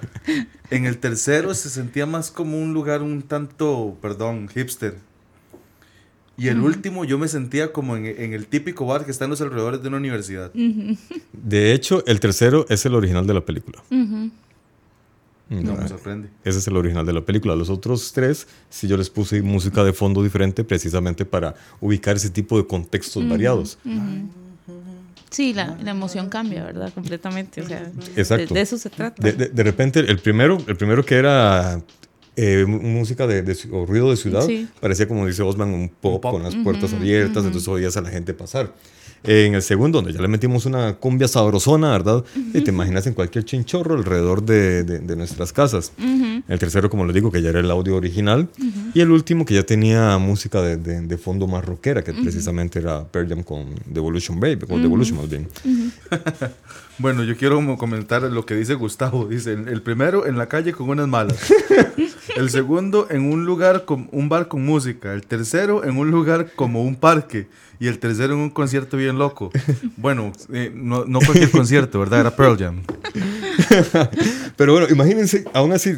en 0.72 0.86
el 0.86 0.98
tercero 0.98 1.54
se 1.54 1.70
sentía 1.70 2.06
más 2.06 2.32
como 2.32 2.60
un 2.62 2.74
lugar 2.74 3.02
un 3.02 3.22
tanto, 3.22 3.98
perdón, 4.02 4.48
hipster. 4.50 4.96
Y 6.40 6.50
el 6.50 6.60
último 6.60 7.04
yo 7.04 7.18
me 7.18 7.28
sentía 7.28 7.74
como 7.74 7.98
en, 7.98 8.06
en 8.06 8.34
el 8.34 8.46
típico 8.46 8.86
bar 8.86 9.06
que 9.06 9.12
está 9.12 9.24
en 9.26 9.32
los 9.32 9.42
alrededores 9.42 9.82
de 9.82 9.88
una 9.88 9.98
universidad. 9.98 10.52
De 11.34 11.74
hecho, 11.74 12.04
el 12.06 12.20
tercero 12.20 12.68
es 12.70 12.86
el 12.86 12.94
original 12.94 13.26
de 13.26 13.34
la 13.34 13.42
película. 13.44 13.82
No 13.90 14.30
Ya, 15.50 15.72
me 15.82 15.88
sorprende. 15.88 16.30
Ese 16.44 16.60
es 16.60 16.68
el 16.68 16.76
original 16.78 17.06
de 17.08 17.14
la 17.14 17.22
película. 17.22 17.56
Los 17.56 17.70
otros 17.72 18.12
tres, 18.14 18.48
sí 18.70 18.88
yo 18.88 18.98
les 18.98 19.10
puse 19.10 19.42
música 19.42 19.84
de 19.84 19.94
fondo 19.94 20.22
diferente 20.22 20.64
precisamente 20.64 21.26
para 21.26 21.56
ubicar 21.80 22.18
ese 22.18 22.30
tipo 22.30 22.58
de 22.58 22.68
contextos 22.68 23.28
variados. 23.28 23.80
Sí, 25.30 25.54
la, 25.54 25.78
la 25.84 25.92
emoción 25.92 26.30
cambia, 26.30 26.64
¿verdad? 26.64 26.92
Completamente. 26.94 27.62
O 27.62 27.68
sea, 27.68 27.92
Exacto. 28.16 28.54
De, 28.54 28.60
de 28.60 28.62
eso 28.62 28.78
se 28.78 28.90
trata. 28.90 29.22
De, 29.22 29.34
de- 29.34 29.48
de 29.50 29.64
repente, 29.64 30.00
el 30.00 30.20
primero, 30.20 30.58
el 30.68 30.76
primero 30.78 31.06
que 31.06 31.16
era 31.16 31.82
eh, 32.38 32.66
música 32.66 33.28
de, 33.28 33.58
o 33.72 33.86
ruido 33.86 34.10
de 34.10 34.16
ciudad, 34.18 34.46
Sí. 34.46 34.68
parecía 34.80 35.08
como 35.08 35.26
dice 35.28 35.42
Osman, 35.44 35.70
un 35.74 35.90
pop, 35.90 36.16
Un 36.16 36.22
pop. 36.22 36.32
con 36.34 36.44
las 36.44 36.56
puertas 36.56 36.94
abiertas, 36.94 37.44
entonces 37.46 37.68
oías 37.68 37.98
a 37.98 38.02
la 38.02 38.10
gente 38.10 38.34
pasar. 38.34 38.74
En 39.30 39.56
el 39.56 39.62
segundo, 39.62 39.98
donde 39.98 40.14
ya 40.14 40.22
le 40.22 40.28
metimos 40.30 40.66
una 40.66 40.94
cumbia 40.96 41.28
sabrosona, 41.28 41.92
¿verdad? 41.92 42.24
Y 42.54 42.62
te 42.62 42.72
imaginas 42.72 43.06
en 43.08 43.14
cualquier 43.14 43.44
chinchorro 43.44 43.96
alrededor 43.96 44.42
de, 44.44 44.84
de- 44.84 45.00
de 45.00 45.16
nuestras 45.18 45.52
casas. 45.52 45.92
El 46.48 46.60
tercero, 46.60 46.90
como 46.90 47.06
les 47.06 47.14
digo, 47.14 47.30
que 47.32 47.42
ya 47.42 47.50
era 47.50 47.60
el 47.60 47.70
audio 47.70 47.96
original. 47.98 48.48
Y 48.94 49.02
el 49.02 49.12
último, 49.12 49.46
que 49.46 49.54
ya 49.56 49.64
tenía 49.64 50.18
música 50.18 50.62
de, 50.62 50.78
de- 50.78 51.02
de 51.02 51.18
fondo 51.18 51.46
más 51.46 51.66
rockera, 51.66 52.04
que 52.04 52.14
precisamente 52.14 52.80
era 52.80 53.04
Pearl 53.06 53.28
Jam 53.28 53.44
con 53.44 53.66
Devolution 53.86 54.40
Baby, 54.40 54.66
con 54.66 54.82
Devolution 54.82 55.18
más 55.18 55.30
bien. 55.30 55.48
Bueno, 57.00 57.24
yo 57.24 57.38
quiero 57.38 57.58
como 57.58 57.78
comentar 57.78 58.24
lo 58.24 58.44
que 58.44 58.56
dice 58.56 58.74
Gustavo. 58.74 59.28
Dice, 59.28 59.54
el 59.54 59.68
el 59.68 59.84
primero 59.84 60.26
en 60.26 60.36
la 60.36 60.48
calle 60.48 60.72
con 60.74 60.90
unas 60.90 61.08
malas. 61.08 61.38
El 62.38 62.52
segundo 62.52 63.08
en 63.10 63.22
un 63.22 63.46
lugar 63.46 63.86
con 63.86 64.08
un 64.12 64.30
bar 64.30 64.48
con 64.48 64.64
música. 64.64 65.14
El 65.14 65.26
tercero 65.26 65.84
en 65.84 65.98
un 65.98 66.12
lugar 66.12 66.52
como 66.56 66.84
un 66.84 66.96
parque. 66.96 67.48
Y 67.80 67.88
el 67.88 67.98
tercero 67.98 68.34
en 68.34 68.40
un 68.40 68.50
concierto 68.52 68.98
bien 68.98 69.18
loco. 69.18 69.50
Bueno, 69.98 70.32
eh, 70.54 70.72
no, 70.74 71.06
no 71.06 71.20
cualquier 71.20 71.50
concierto, 71.50 72.00
¿verdad? 72.00 72.20
Era 72.20 72.36
Pearl 72.36 72.58
Jam. 72.58 72.84
Pero 74.56 74.74
bueno, 74.74 74.88
imagínense, 74.90 75.46
aún 75.54 75.74
así, 75.74 75.98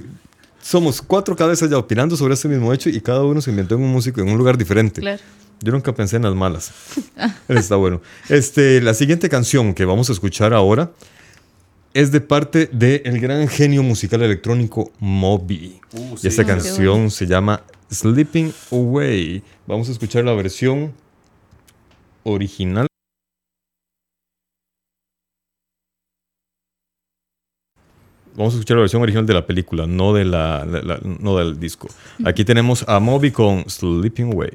somos 0.61 1.01
cuatro 1.01 1.35
cabezas 1.35 1.69
ya 1.69 1.77
opinando 1.77 2.15
sobre 2.15 2.33
este 2.33 2.47
mismo 2.47 2.73
hecho 2.73 2.89
y 2.89 3.01
cada 3.01 3.23
uno 3.23 3.41
se 3.41 3.49
inventó 3.49 3.75
en 3.75 3.81
un 3.81 3.91
músico 3.91 4.21
en 4.21 4.29
un 4.29 4.37
lugar 4.37 4.57
diferente. 4.57 5.01
Claro. 5.01 5.21
Yo 5.61 5.73
nunca 5.73 5.93
pensé 5.93 6.15
en 6.15 6.23
las 6.23 6.35
malas. 6.35 6.71
Está 7.49 7.75
bueno. 7.75 8.01
Este, 8.29 8.81
la 8.81 8.93
siguiente 8.93 9.27
canción 9.27 9.73
que 9.73 9.83
vamos 9.83 10.09
a 10.09 10.13
escuchar 10.13 10.53
ahora 10.53 10.91
es 11.99 12.11
de 12.11 12.21
parte 12.21 12.67
del 12.67 13.19
gran 13.19 13.47
genio 13.47 13.83
musical 13.83 14.21
electrónico 14.21 14.91
Moby. 14.99 15.79
Uh, 15.93 16.15
Y 16.21 16.27
esta 16.27 16.45
canción 16.45 17.11
se 17.11 17.25
llama 17.27 17.61
Sleeping 17.91 18.53
Away. 18.71 19.43
Vamos 19.67 19.89
a 19.89 19.91
escuchar 19.91 20.23
la 20.23 20.33
versión 20.33 20.93
original. 22.23 22.87
Vamos 28.35 28.53
a 28.53 28.57
escuchar 28.57 28.77
la 28.77 28.81
versión 28.81 29.01
original 29.01 29.25
de 29.25 29.33
la 29.33 29.45
película, 29.45 29.85
no, 29.85 30.13
de 30.13 30.23
la, 30.23 30.63
la- 30.65 30.81
la- 30.81 30.99
no 31.03 31.35
del 31.37 31.59
disco. 31.59 31.89
Aquí 32.23 32.45
tenemos 32.45 32.87
a 32.87 32.99
Moby 32.99 33.31
con 33.31 33.69
Sleeping 33.69 34.31
Away. 34.33 34.51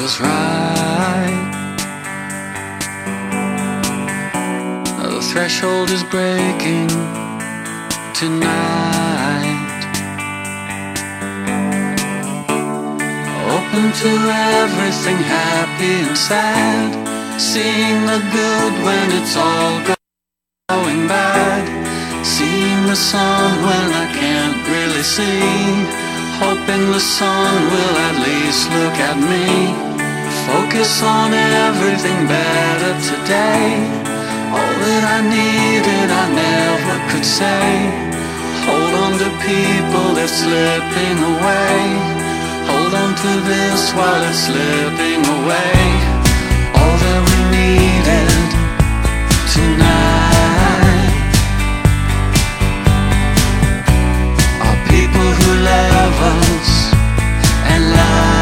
Was 0.00 0.20
right. 0.20 1.50
The 5.02 5.20
threshold 5.20 5.90
is 5.90 6.04
breaking 6.04 6.88
tonight. 8.14 9.80
Open 13.56 13.86
to 14.02 14.12
everything 14.62 15.18
happy 15.18 15.94
and 16.06 16.16
sad. 16.16 16.90
Seeing 17.40 18.00
the 18.06 18.20
good 18.38 18.72
when 18.86 19.06
it's 19.18 19.36
all 19.36 19.82
going 20.68 21.08
bad. 21.08 21.64
Seeing 22.24 22.86
the 22.86 22.94
sun 22.94 23.50
when 23.66 23.86
I 24.04 24.06
can't 24.20 24.60
really 24.72 25.02
see. 25.02 26.08
Hoping 26.38 26.92
the 26.92 27.00
sun 27.00 27.54
will 27.72 27.96
at 28.08 28.16
least 28.26 28.70
look 28.70 28.96
at 29.10 29.18
me. 29.18 29.87
Focus 30.48 31.02
on 31.02 31.34
everything 31.34 32.26
better 32.26 32.92
today. 33.04 33.68
All 34.56 34.74
that 34.80 35.04
I 35.16 35.20
needed, 35.20 36.08
I 36.08 36.24
never 36.32 36.96
could 37.12 37.26
say. 37.38 37.68
Hold 38.64 38.94
on 39.04 39.12
to 39.20 39.28
people, 39.44 40.16
they're 40.16 40.36
slipping 40.42 41.18
away. 41.32 41.76
Hold 42.64 42.94
on 42.96 43.12
to 43.24 43.32
this 43.44 43.92
while 43.92 44.22
it's 44.24 44.48
slipping 44.48 45.20
away. 45.36 45.76
All 46.80 46.96
that 47.04 47.20
we 47.28 47.38
needed 47.52 48.48
tonight 49.52 51.12
are 54.64 54.80
people 54.88 55.28
who 55.40 55.50
love 55.72 56.16
us 56.40 56.70
and 57.68 57.84
lie. 57.92 58.37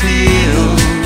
feel. 0.00 0.99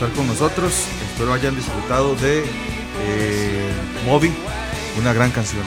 Estar 0.00 0.16
con 0.16 0.26
nosotros. 0.26 0.72
Espero 1.10 1.34
hayan 1.34 1.54
disfrutado 1.54 2.14
de 2.16 2.38
eh, 2.38 3.70
Moby, 4.06 4.32
una 4.98 5.12
gran 5.12 5.30
canción. 5.30 5.62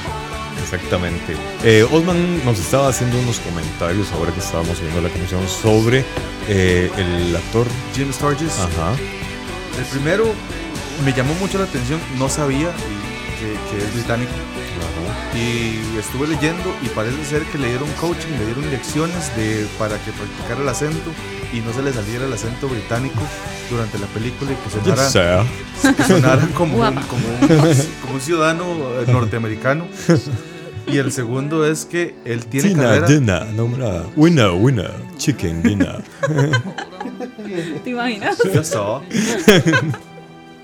Exactamente. 0.60 1.36
Eh, 1.63 1.86
Osman 1.91 2.43
nos 2.43 2.58
estaba 2.58 2.88
haciendo 2.88 3.19
unos 3.19 3.38
comentarios 3.39 4.12
ahora 4.12 4.32
que 4.32 4.39
estábamos 4.39 4.82
viendo 4.82 5.02
la 5.02 5.10
canción 5.10 5.48
sobre 5.48 6.04
eh, 6.48 6.89
el 6.98 7.36
actor. 7.36 7.67
Jim 7.93 8.12
Sturgis. 8.12 8.58
Ajá. 8.58 8.96
El 9.78 9.86
primero 9.86 10.26
me 11.06 11.13
llamó 11.13 11.36
mucho 11.36 11.60
la 11.60 11.65
atención, 11.65 12.00
no 12.17 12.28
sabía 12.28 12.72
que, 13.39 13.78
que 13.78 13.86
es 13.86 13.93
británico. 13.93 14.32
Y 15.36 15.98
estuve 15.98 16.28
leyendo 16.28 16.76
y 16.82 16.88
parece 16.89 17.24
ser 17.26 17.43
que 17.43 17.58
le 17.58 17.69
dieron 17.69 17.89
coaching, 18.00 18.30
le 18.38 18.46
dieron 18.46 18.69
lecciones 18.69 19.36
de, 19.36 19.65
para 19.80 19.98
que 20.04 20.12
practicara 20.12 20.62
el 20.62 20.69
acento 20.69 21.12
y 21.52 21.60
no 21.60 21.74
se 21.74 21.82
le 21.82 21.91
saliera 21.91 22.26
el 22.26 22.34
acento 22.34 22.67
británico 22.67 23.19
durante 23.69 23.98
la 24.00 24.08
película 24.08 24.52
y 24.52 24.56
que 24.56 24.69
sonara, 24.69 25.46
que 25.96 26.04
sonara 26.04 26.48
como, 26.56 26.78
un, 26.78 26.96
como, 27.04 27.28
un, 27.28 27.76
como 28.02 28.13
un 28.15 28.22
ciudadano 28.22 28.65
eh, 29.02 29.12
norteamericano. 29.12 29.88
Y 30.88 30.98
el 30.98 31.12
segundo 31.12 31.65
es 31.65 31.86
que 31.86 32.15
él 32.26 32.46
tiene 32.46 32.69
Tina, 32.69 32.84
carrera. 32.84 33.08
Dina, 33.08 33.46
nombra. 33.46 34.04
Winner, 34.15 34.52
winner, 34.52 34.91
chicken 35.17 35.63
dinner. 35.63 36.04
¿Te 37.84 37.89
imaginas? 37.89 38.38
Ya 38.54 38.62
está. 38.62 39.02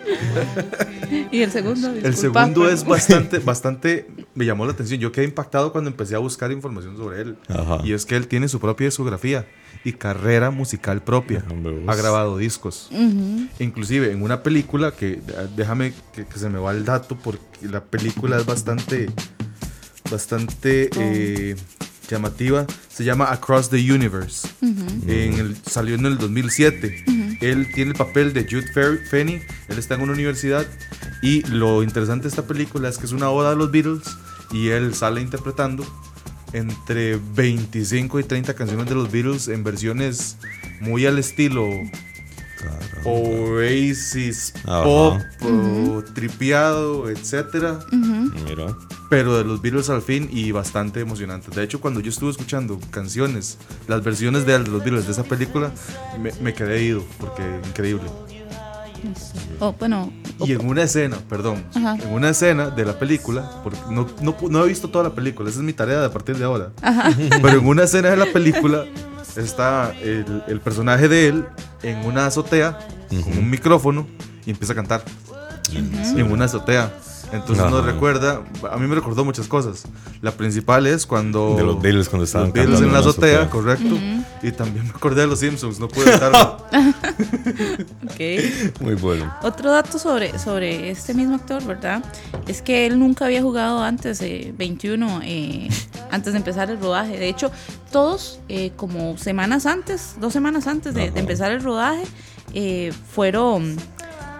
Y 1.32 1.41
el 1.41 1.52
segundo. 1.52 1.88
El 1.89 2.04
disculpa, 2.04 2.41
segundo 2.41 2.62
pero- 2.62 2.74
es 2.74 2.86
bastante, 2.86 3.39
bastante, 3.39 4.08
me 4.36 4.45
llamó 4.45 4.65
la 4.65 4.74
atención. 4.74 5.00
Yo 5.00 5.12
quedé 5.12 5.26
impactado 5.26 5.72
cuando 5.72 5.89
empecé 5.89 6.15
a 6.15 6.19
buscar 6.19 6.52
información 6.52 6.95
sobre 6.98 7.22
él. 7.22 7.38
Ajá. 7.48 7.80
Y 7.84 7.93
es 7.93 8.06
que 8.06 8.15
él 8.15 8.28
tiene 8.28 8.48
su 8.48 8.60
propia 8.60 8.86
discografía 8.88 9.48
y 9.84 9.93
carrera 9.93 10.52
musical 10.52 11.04
propia. 11.04 11.43
Vos. 11.48 11.74
Ha 11.88 11.95
grabado 11.95 12.38
discos. 12.38 12.89
Ujú. 12.91 13.48
Inclusive 13.60 14.12
en 14.12 14.22
una 14.22 14.43
película 14.43 14.91
que, 14.91 15.13
eh, 15.13 15.22
déjame 15.56 15.93
que, 16.13 16.26
que 16.26 16.39
se 16.39 16.50
me 16.50 16.60
va 16.60 16.72
el 16.72 16.86
dato 16.86 17.17
porque 17.17 17.39
la 17.67 17.84
película 17.84 18.38
es 18.38 18.45
bastante, 18.45 19.10
bastante 20.12 20.89
eh, 20.97 21.55
llamativa. 22.16 22.66
Se 22.89 23.03
llama 23.03 23.32
Across 23.32 23.70
the 23.70 23.91
Universe. 23.91 24.47
en 24.62 25.34
el, 25.34 25.57
salió 25.66 25.95
en 25.95 26.05
el 26.05 26.18
2007. 26.18 27.38
Él 27.41 27.72
tiene 27.74 27.91
el 27.91 27.97
papel 27.97 28.34
de 28.34 28.43
Jude 28.49 28.99
Fenny. 29.10 29.41
Él 29.68 29.78
está 29.78 29.95
en 29.95 30.01
una 30.01 30.14
universidad. 30.14 30.66
Y 31.22 31.41
lo 31.47 31.84
interesante 31.84 32.24
de 32.24 32.30
esta 32.30 32.47
película 32.47 32.89
es 32.89 32.97
que 32.97 33.05
es 33.05 33.12
una 33.12 33.30
oda 33.30 33.51
a 33.51 33.55
los 33.55 33.72
Beatles. 33.72 34.03
Y 34.51 34.70
él 34.70 34.93
sale 34.95 35.22
interpretando 35.22 35.86
entre 36.53 37.20
25 37.36 38.20
y 38.20 38.24
30 38.24 38.53
canciones 38.55 38.88
de 38.88 38.95
los 38.95 39.12
Beatles 39.12 39.47
en 39.47 39.64
versiones 39.64 40.38
muy 40.82 41.05
al 41.05 41.20
estilo 41.20 41.70
Oasis, 43.05 44.53
Ajá. 44.66 44.84
pop, 44.84 45.18
o 45.41 46.03
tripeado, 46.14 47.10
etcétera, 47.10 47.80
Mira. 47.91 48.76
pero 49.10 49.38
de 49.38 49.43
los 49.43 49.62
Beatles 49.62 49.89
al 49.89 50.01
fin 50.01 50.30
y 50.32 50.51
bastante 50.51 50.99
emocionante. 50.99 51.49
De 51.55 51.64
hecho, 51.64 51.80
cuando 51.80 51.99
yo 51.99 52.10
estuve 52.10 52.32
escuchando 52.32 52.80
canciones, 52.91 53.57
las 53.88 54.03
versiones 54.03 54.45
de, 54.45 54.60
los 54.60 54.84
Beatles 54.84 55.05
de 55.05 55.12
esa 55.12 55.24
película, 55.24 55.72
me, 56.22 56.32
me 56.41 56.53
quedé 56.53 56.84
ido 56.84 57.03
porque 57.20 57.43
increíble. 57.68 58.10
Oh, 59.60 59.74
bueno. 59.74 60.12
Y 60.45 60.53
en 60.53 60.66
una 60.66 60.84
escena, 60.84 61.18
perdón, 61.28 61.66
Ajá. 61.76 61.95
en 62.01 62.14
una 62.14 62.30
escena 62.30 62.70
de 62.70 62.86
la 62.86 62.97
película, 62.97 63.62
porque 63.64 63.80
no, 63.89 64.07
no, 64.22 64.66
he 64.66 64.68
visto 64.68 64.89
toda 64.89 65.03
la 65.05 65.16
película, 65.16 65.49
esa 65.49 65.60
es 65.60 65.66
mi 65.66 65.74
tarea 65.74 65.99
de 65.99 66.05
a 66.05 66.12
partir 66.12 66.38
de 66.38 66.45
ahora. 66.45 66.72
Ajá. 66.82 67.12
Pero 67.41 67.60
en 67.60 67.66
una 67.66 67.84
escena 67.84 68.10
de 68.10 68.18
la 68.18 68.26
película 68.28 68.86
está 69.38 69.93
el, 70.01 70.43
el 70.47 70.59
personaje 70.59 71.07
de 71.07 71.27
él 71.27 71.45
en 71.84 72.05
una 72.05 72.25
azotea 72.25 72.80
con 73.09 73.38
un 73.38 73.49
micrófono 73.49 74.07
y 74.45 74.51
empieza 74.51 74.73
a 74.73 74.75
cantar. 74.75 75.03
En 75.73 76.32
una 76.32 76.45
azotea. 76.45 76.91
Entonces 77.32 77.63
nos 77.69 77.82
Ajá. 77.84 77.91
recuerda, 77.91 78.41
a 78.71 78.77
mí 78.77 78.88
me 78.88 78.95
recordó 78.95 79.23
muchas 79.23 79.47
cosas. 79.47 79.84
La 80.21 80.32
principal 80.32 80.88
es 80.88 81.05
cuando 81.05 81.55
De 81.55 81.63
los 81.63 81.80
Beatles 81.82 82.09
cuando 82.09 82.25
estaban 82.25 82.47
los 82.47 82.53
Beatles 82.55 82.80
en 82.82 82.86
cantando 82.89 82.93
la 82.93 82.99
en 82.99 83.05
la 83.05 83.09
azotea, 83.11 83.41
azotea. 83.41 83.49
correcto. 83.49 83.95
Y 84.41 84.51
también 84.51 84.86
me 84.86 84.91
acordé 84.91 85.21
de 85.21 85.27
los 85.27 85.39
Simpsons, 85.39 85.80
no 85.80 85.88
pude 85.88 86.09
evitarlo. 86.09 86.57
Ok. 88.09 88.82
Muy 88.82 88.95
bueno. 88.95 89.34
Otro 89.43 89.71
dato 89.71 89.99
sobre, 89.99 90.38
sobre 90.39 90.89
este 90.89 91.13
mismo 91.13 91.36
actor, 91.36 91.63
¿verdad? 91.65 92.03
Es 92.47 92.61
que 92.61 92.86
él 92.86 92.99
nunca 92.99 93.25
había 93.25 93.41
jugado 93.41 93.84
antes, 93.84 94.21
eh, 94.21 94.53
21, 94.57 95.21
eh, 95.23 95.69
antes 96.11 96.34
de 96.34 96.39
empezar 96.39 96.69
el 96.71 96.80
rodaje. 96.80 97.17
De 97.17 97.30
hecho, 97.30 97.51
todos, 97.91 98.39
eh, 98.49 98.71
como 98.75 99.17
semanas 99.17 99.65
antes, 99.65 100.15
dos 100.19 100.34
semanas 100.34 100.67
antes 100.67 100.93
de, 100.93 101.11
de 101.11 101.19
empezar 101.19 101.51
el 101.51 101.61
rodaje, 101.61 102.03
eh, 102.53 102.91
fueron 103.13 103.75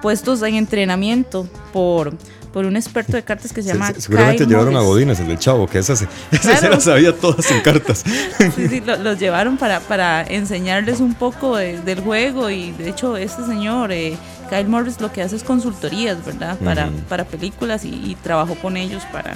puestos 0.02 0.42
en 0.44 0.56
entrenamiento 0.56 1.48
por, 1.74 2.14
por 2.54 2.66
un 2.66 2.76
experto 2.76 3.14
de 3.14 3.24
cartas 3.24 3.54
que 3.54 3.62
se 3.62 3.70
llama 3.70 3.88
se- 3.94 4.02
seguramente 4.02 4.46
llevaron 4.46 4.70
a 4.76 4.80
Morris. 4.80 4.88
Godínez, 4.90 5.20
el 5.20 5.28
del 5.28 5.38
chavo, 5.40 5.68
que 5.68 5.80
esa 5.80 5.96
se, 5.96 6.06
esa 6.32 6.42
se 6.54 6.60
Claro. 6.60 6.76
la 6.76 6.80
sabía 6.82 7.16
todas 7.16 7.50
en 7.52 7.62
cartas. 7.62 8.04
Sí, 8.56 8.68
sí, 8.68 8.82
lo- 8.82 8.98
los 8.98 9.20
llevaron 9.20 9.58
para, 9.58 9.80
para 9.82 10.24
enseñarles 10.24 11.00
un 11.00 11.14
poco 11.14 11.58
de- 11.58 11.80
del 11.82 12.00
juego 12.02 12.50
y 12.50 12.72
de 12.72 12.90
hecho 12.90 13.18
este 13.18 13.46
señor, 13.46 13.92
eh, 13.92 14.18
Kyle 14.50 14.68
Morris, 14.68 15.00
lo 15.00 15.12
que 15.12 15.22
hace 15.22 15.36
es 15.36 15.44
consultorías, 15.44 16.26
¿verdad? 16.26 16.58
Para, 16.58 16.90
para 17.08 17.24
películas 17.26 17.86
y, 17.86 17.90
y 17.90 18.16
trabajó 18.24 18.56
con 18.56 18.78
ellos 18.78 19.04
para, 19.12 19.36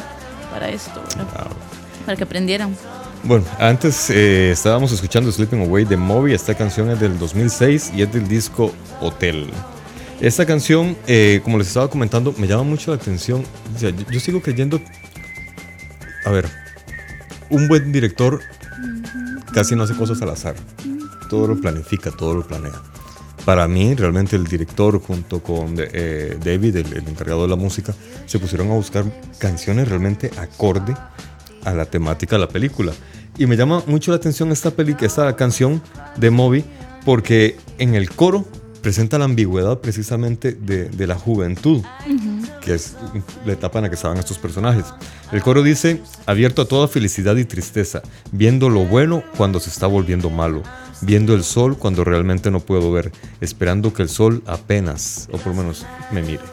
para 0.51 0.70
esto, 0.70 1.01
¿verdad? 1.16 1.47
Para 2.05 2.18
que 2.18 2.24
aprendieran. 2.24 2.76
Bueno, 3.26 3.45
antes 3.59 4.09
eh, 4.09 4.51
estábamos 4.51 4.91
escuchando 4.91 5.32
Sleeping 5.32 5.61
Away 5.68 5.86
de 5.86 5.95
Moby. 5.95 6.34
Esta 6.34 6.55
canción 6.55 6.89
es 6.89 6.99
del 6.99 7.18
2006 7.20 7.91
y 7.95 8.01
es 8.01 8.11
del 8.11 8.28
disco 8.28 8.74
Hotel. 8.99 9.49
Esta 10.20 10.45
canción, 10.45 10.95
eh, 11.07 11.41
como 11.43 11.57
les 11.57 11.68
estaba 11.68 11.89
comentando, 11.89 12.34
me 12.38 12.47
llama 12.47 12.64
mucho 12.64 12.91
la 12.91 12.97
atención. 12.97 13.43
O 13.76 13.80
sea, 13.80 13.89
yo, 13.89 14.05
yo 14.09 14.20
sigo 14.20 14.41
creyendo. 14.41 14.80
A 16.26 16.30
ver, 16.30 16.49
un 17.49 17.68
buen 17.68 17.91
director 17.91 18.39
casi 19.53 19.76
no 19.76 19.84
hace 19.84 19.95
cosas 19.95 20.22
al 20.22 20.30
azar. 20.30 20.55
Todo 21.30 21.47
lo 21.47 21.59
planifica, 21.59 22.11
todo 22.11 22.34
lo 22.36 22.47
planea. 22.47 22.82
Para 23.45 23.68
mí, 23.68 23.93
realmente 23.93 24.36
el 24.36 24.45
director 24.45 25.01
junto 25.01 25.43
con 25.43 25.76
eh, 25.78 26.38
David, 26.43 26.78
el, 26.78 26.93
el 26.93 27.07
encargado 27.07 27.41
de 27.41 27.49
la 27.49 27.55
música, 27.57 27.93
se 28.26 28.39
pusieron 28.39 28.72
a 28.72 28.76
buscar 28.76 29.03
canciones 29.38 29.88
realmente 29.89 30.32
acorde 30.38 30.95
a 31.66 31.74
la 31.74 31.86
temática 31.86 32.38
de 32.38 32.39
la 32.41 32.47
película. 32.47 32.93
Y 33.38 33.45
me 33.45 33.57
llama 33.57 33.84
mucho 33.88 34.11
la 34.11 34.18
atención 34.18 34.51
esta, 34.51 34.72
peli 34.72 34.95
esta 35.01 35.36
canción 35.36 35.82
de 36.18 36.30
Moby 36.30 36.64
porque 37.03 37.57
en 37.80 37.95
el 37.95 38.09
coro 38.11 38.45
presenta 38.84 39.18
la 39.18 39.26
ambigüedad 39.26 39.80
precisamente 39.80 40.52
de, 40.52 40.90
de 40.90 41.08
la 41.08 41.16
juventud, 41.16 41.82
que 42.62 42.76
es 42.76 42.96
la 43.46 43.54
etapa 43.54 43.80
en 43.80 43.84
la 43.84 43.90
que 43.90 43.96
estaban 43.96 44.18
estos 44.18 44.38
personajes. 44.38 44.86
El 45.32 45.42
coro 45.42 45.64
dice, 45.64 46.02
abierto 46.26 46.62
a 46.62 46.66
toda 46.66 46.88
felicidad 46.90 47.38
y 47.38 47.46
tristeza, 47.46 48.02
viendo 48.32 48.70
lo 48.70 48.86
bueno 48.86 49.24
cuando 49.38 49.62
se 49.62 49.70
está 49.70 49.88
volviendo 49.88 50.30
malo, 50.30 50.62
viendo 51.02 51.34
el 51.34 51.46
sol 51.46 51.78
cuando 51.78 52.04
realmente 52.04 52.52
no 52.52 52.60
puedo 52.60 52.92
ver, 52.92 53.12
esperando 53.40 53.94
que 53.94 54.04
el 54.04 54.10
sol 54.10 54.44
apenas, 54.46 55.30
o 55.32 55.38
por 55.38 55.56
lo 55.56 55.62
menos, 55.62 55.86
me 56.12 56.22
mire. 56.22 56.44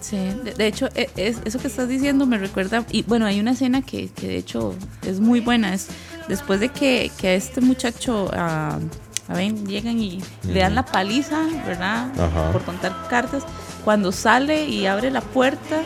Sí, 0.00 0.16
de, 0.42 0.54
de 0.54 0.66
hecho, 0.66 0.88
e- 0.94 1.10
es, 1.16 1.36
eso 1.44 1.58
que 1.58 1.68
estás 1.68 1.88
diciendo 1.88 2.24
me 2.24 2.38
recuerda, 2.38 2.86
y 2.90 3.02
bueno, 3.02 3.26
hay 3.26 3.38
una 3.38 3.52
escena 3.52 3.82
que, 3.82 4.08
que 4.08 4.28
de 4.28 4.38
hecho 4.38 4.74
es 5.06 5.20
muy 5.20 5.40
buena, 5.40 5.74
es 5.74 5.88
después 6.26 6.58
de 6.58 6.70
que, 6.70 7.12
que 7.18 7.28
a 7.28 7.34
este 7.34 7.60
muchacho, 7.60 8.30
a, 8.32 8.78
ver, 9.34 9.54
llegan 9.64 9.98
y 10.00 10.22
le 10.44 10.60
dan 10.60 10.74
la 10.74 10.84
paliza, 10.84 11.38
¿verdad? 11.66 12.08
Ajá. 12.18 12.52
Por 12.52 12.62
contar 12.64 12.92
cartas, 13.08 13.42
cuando 13.84 14.12
sale 14.12 14.64
y 14.66 14.86
abre 14.86 15.10
la 15.10 15.20
puerta 15.20 15.76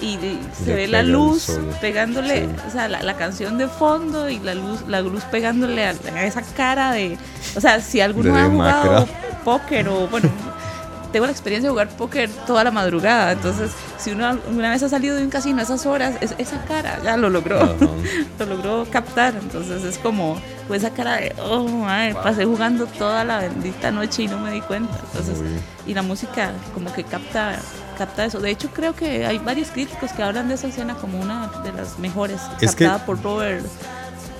y, 0.00 0.16
se 0.56 0.66
Le 0.66 0.74
ve 0.74 0.88
la 0.88 1.02
luz 1.02 1.42
sol. 1.42 1.68
pegándole, 1.80 2.46
Sí. 2.46 2.50
o 2.68 2.70
sea, 2.70 2.88
la, 2.88 3.02
la 3.02 3.14
canción 3.16 3.58
de 3.58 3.66
fondo 3.68 4.28
y 4.28 4.38
la 4.38 4.54
luz, 4.54 4.82
la 4.86 5.00
luz 5.00 5.24
pegándole 5.24 5.84
a, 5.86 5.90
a 6.14 6.24
esa 6.24 6.42
cara 6.42 6.92
de, 6.92 7.18
o 7.56 7.60
sea, 7.60 7.80
si 7.80 8.00
alguno 8.00 8.32
De 8.34 8.40
ha 8.40 8.44
jugado 8.48 9.08
póker 9.44 9.88
o 9.88 10.06
bueno 10.08 10.28
tengo 11.12 11.26
la 11.26 11.32
experiencia 11.32 11.68
de 11.68 11.72
jugar 11.72 11.88
póker 11.88 12.30
toda 12.46 12.62
la 12.64 12.70
madrugada. 12.70 13.32
Entonces, 13.32 13.72
si 13.98 14.12
uno 14.12 14.38
una 14.48 14.70
vez 14.70 14.82
ha 14.82 14.88
salido 14.88 15.16
de 15.16 15.24
un 15.24 15.30
casino 15.30 15.58
a 15.60 15.62
esas 15.62 15.84
horas, 15.86 16.14
es- 16.20 16.34
esa 16.38 16.62
cara 16.64 16.98
ya 17.02 17.16
lo 17.16 17.28
logró. 17.30 17.58
Lo 18.38 18.46
logró 18.46 18.86
captar. 18.90 19.34
Entonces, 19.34 19.82
es 19.82 19.98
como 19.98 20.40
pues, 20.68 20.82
esa 20.84 20.94
cara 20.94 21.16
de, 21.16 21.34
oh, 21.42 21.66
madre, 21.66 22.14
pasé 22.14 22.44
jugando 22.44 22.86
toda 22.86 23.24
la 23.24 23.38
bendita 23.40 23.90
noche 23.90 24.22
y 24.22 24.28
no 24.28 24.38
me 24.38 24.52
di 24.52 24.60
cuenta. 24.60 24.96
Entonces, 25.12 25.38
y 25.86 25.94
la 25.94 26.02
música 26.02 26.52
como 26.72 26.92
que 26.92 27.02
capta 27.04 27.56
capta 27.98 28.24
eso. 28.24 28.38
De 28.38 28.50
hecho, 28.50 28.68
creo 28.70 28.94
que 28.94 29.26
hay 29.26 29.38
varios 29.38 29.70
críticos 29.72 30.12
que 30.12 30.22
hablan 30.22 30.46
de 30.46 30.54
esa 30.54 30.68
escena 30.68 30.94
como 30.94 31.18
una 31.20 31.48
de 31.64 31.72
las 31.72 31.98
mejores, 31.98 32.40
Es 32.60 32.76
que- 32.76 32.84
captada 32.84 33.04
por 33.04 33.20
Robert 33.22 33.66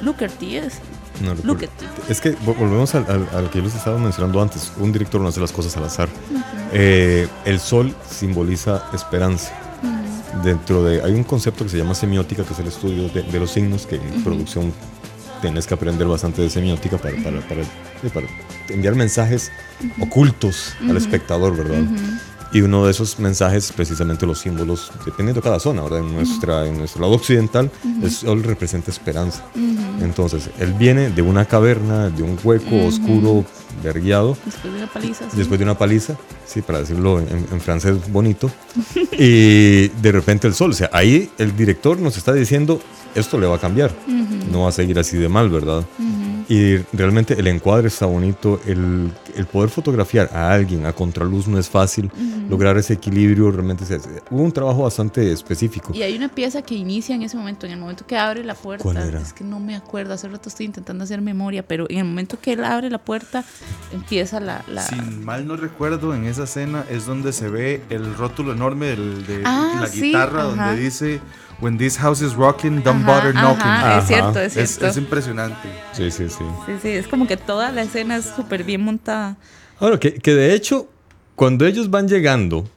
Lookerty. 0.01 0.57
Es. 0.59 0.75
No, 1.21 1.35
lo 1.35 1.43
Look 1.43 1.65
at. 1.65 2.11
Es 2.11 2.21
que 2.21 2.37
vo- 2.39 2.57
volvemos 2.57 2.95
al, 2.95 3.05
al- 3.09 3.29
al 3.35 3.51
que 3.51 3.59
yo 3.59 3.65
les 3.65 3.75
estaba 3.75 3.99
mencionando 3.99 4.41
antes. 4.41 4.73
Un 4.79 4.93
director 4.93 5.21
no 5.21 5.29
hace 5.29 5.41
las 5.41 5.53
cosas 5.53 5.77
al 5.77 5.85
azar. 5.85 6.09
Eh, 6.73 7.27
el 7.45 7.61
sol 7.61 7.95
simboliza 8.11 8.85
esperanza. 8.95 9.53
Dentro 10.45 10.85
de 10.85 11.03
hay 11.03 11.13
un 11.15 11.25
concepto 11.25 11.65
que 11.65 11.71
se 11.71 11.79
llama 11.79 11.95
semiótica, 11.95 12.45
que 12.45 12.53
es 12.53 12.59
el 12.61 12.69
estudio 12.69 13.09
de, 13.09 13.23
de 13.23 13.41
los 13.41 13.51
signos, 13.51 13.87
que 13.87 13.97
en 13.97 14.23
producción 14.23 14.73
tienes 15.41 15.67
que 15.67 15.75
aprender 15.75 16.07
bastante 16.07 16.43
de 16.43 16.51
semiótica 16.51 16.99
para, 16.99 17.17
para, 17.23 17.41
para- 17.41 17.65
para 18.15 18.27
enviar 18.69 18.95
mensajes 18.95 19.51
ocultos 20.01 20.75
al 20.89 20.97
espectador, 20.97 21.57
¿verdad? 21.57 21.83
Y 22.51 22.63
uno 22.63 22.85
de 22.87 22.93
esos 22.93 23.19
mensajes, 23.19 23.73
precisamente 23.73 24.25
los 24.27 24.39
símbolos, 24.39 24.91
dependiendo 25.05 25.41
de 25.41 25.45
cada 25.45 25.61
zona, 25.61 25.83
¿verdad? 25.83 25.99
En, 26.01 26.15
nuestra, 26.15 26.67
en 26.67 26.79
nuestro 26.79 27.03
lado 27.03 27.15
occidental, 27.15 27.71
el 28.03 28.11
sol 28.11 28.43
representa 28.43 28.91
esperanza. 28.91 29.45
Entonces, 30.01 30.49
él 30.59 30.73
viene 30.73 31.11
de 31.11 31.21
una 31.23 31.45
caverna, 31.45 32.09
de 32.09 32.23
un 32.23 32.39
hueco 32.43 32.87
oscuro, 32.87 33.45
vergueado, 33.83 34.37
Después 34.45 34.73
de 34.73 34.79
una 34.79 34.87
paliza. 34.93 35.31
sí. 35.31 35.37
después 35.37 35.59
de 35.59 35.65
una 35.65 35.77
paliza, 35.79 36.17
sí, 36.47 36.63
para 36.63 36.79
decirlo 36.81 37.21
en, 37.21 37.47
en 37.53 37.61
francés 37.61 38.11
bonito, 38.11 38.51
y 39.13 39.89
de 39.89 40.13
repente 40.13 40.47
el 40.47 40.55
sol. 40.55 40.71
O 40.71 40.75
sea, 40.75 40.89
ahí 40.93 41.31
el 41.39 41.55
director 41.57 41.99
nos 42.01 42.17
está 42.17 42.33
diciendo, 42.33 42.81
esto 43.15 43.39
le 43.39 43.47
va 43.47 43.57
a 43.57 43.61
cambiar, 43.61 43.93
no 44.51 44.63
va 44.63 44.71
a 44.71 44.73
seguir 44.73 44.99
así 44.99 45.17
de 45.17 45.29
mal, 45.29 45.51
¿verdad? 45.51 45.85
Y 46.51 46.79
realmente 46.95 47.39
el 47.39 47.47
encuadre 47.47 47.89
está 47.89 48.07
bonito, 48.07 48.59
el, 48.67 49.13
el 49.37 49.45
poder 49.47 49.69
fotografiar 49.69 50.31
a 50.33 50.51
alguien 50.51 50.87
a 50.87 50.95
contraluz 50.95 51.47
no 51.47 51.59
es 51.59 51.69
fácil, 51.69 52.11
lograr 52.49 52.79
ese 52.79 52.95
equilibrio 52.95 53.51
realmente 53.51 53.85
se- 53.85 54.01
hubo 54.31 54.43
un 54.43 54.51
trabajo 54.53 54.85
bastante 54.85 55.31
específico. 55.31 55.93
Y 55.95 56.01
hay 56.03 56.17
una 56.17 56.31
pieza 56.31 56.63
que 56.63 56.75
inicia 56.75 57.15
en 57.15 57.21
ese 57.23 57.37
momento, 57.37 57.67
en 57.67 57.73
el 57.73 57.79
momento 57.79 58.07
que 58.07 58.17
abre 58.17 58.43
la 58.45 58.55
puerta. 58.55 58.83
¿Cuál 58.83 58.97
era? 58.97 59.21
Es 59.21 59.35
que 59.35 59.45
no 59.45 59.61
me 59.61 59.77
acuerdo, 59.77 60.15
hace 60.15 60.27
rato 60.27 60.49
estoy 60.49 60.65
intentando 60.65 61.05
hacer 61.05 61.21
memoria, 61.21 61.63
pero 61.63 61.85
en 61.91 61.99
el 61.99 62.05
momento 62.07 62.39
que 62.41 62.55
él 62.55 62.65
abre 62.65 62.89
la 62.89 62.99
puerta, 62.99 63.45
empieza 63.93 64.41
la... 64.41 64.65
la- 64.69 64.83
Si 64.87 64.95
mal 64.97 65.47
no 65.47 65.55
recuerdo, 65.57 66.15
en 66.15 66.25
esa 66.25 66.45
escena 66.45 66.85
es 66.91 67.05
donde 67.05 67.35
se 67.35 67.51
ve 67.51 67.83
el 67.91 68.15
rótulo 68.15 68.53
enorme 68.53 68.87
del- 68.87 69.27
de 69.27 69.43
Ah, 69.45 69.81
la 69.83 69.87
sí, 69.87 70.01
guitarra, 70.01 70.45
ajá. 70.45 70.49
donde 70.69 70.83
dice 70.83 71.21
When 71.61 71.77
this 71.77 71.97
house 71.97 72.23
is 72.23 72.35
rocking, 72.35 72.83
don't 72.83 73.03
Ajá, 73.03 73.07
bother 73.07 73.35
knocking. 73.35 73.67
Ajá. 73.67 73.99
Es 73.99 74.07
cierto, 74.07 74.41
es 74.41 74.53
cierto. 74.53 74.87
es 74.87 74.97
impresionante. 74.97 75.69
Sí, 75.93 76.11
sí, 76.11 76.29
sí. 76.29 76.45
sí, 76.67 76.73
sí, 76.81 76.89
es 76.89 77.09
como 77.09 77.27
que 77.27 77.37
toda 77.37 77.73
la 77.73 77.83
escena 77.83 78.17
es 78.17 78.27
súper 78.37 78.63
bien 78.63 78.83
montada. 78.83 79.37
Ahora, 79.81 79.99
que, 79.99 80.15
que 80.15 80.35
de 80.35 80.55
hecho, 80.55 80.89
cuando 81.35 81.67
ellos 81.67 81.91
van 81.91 82.07
llegando, 82.07 82.69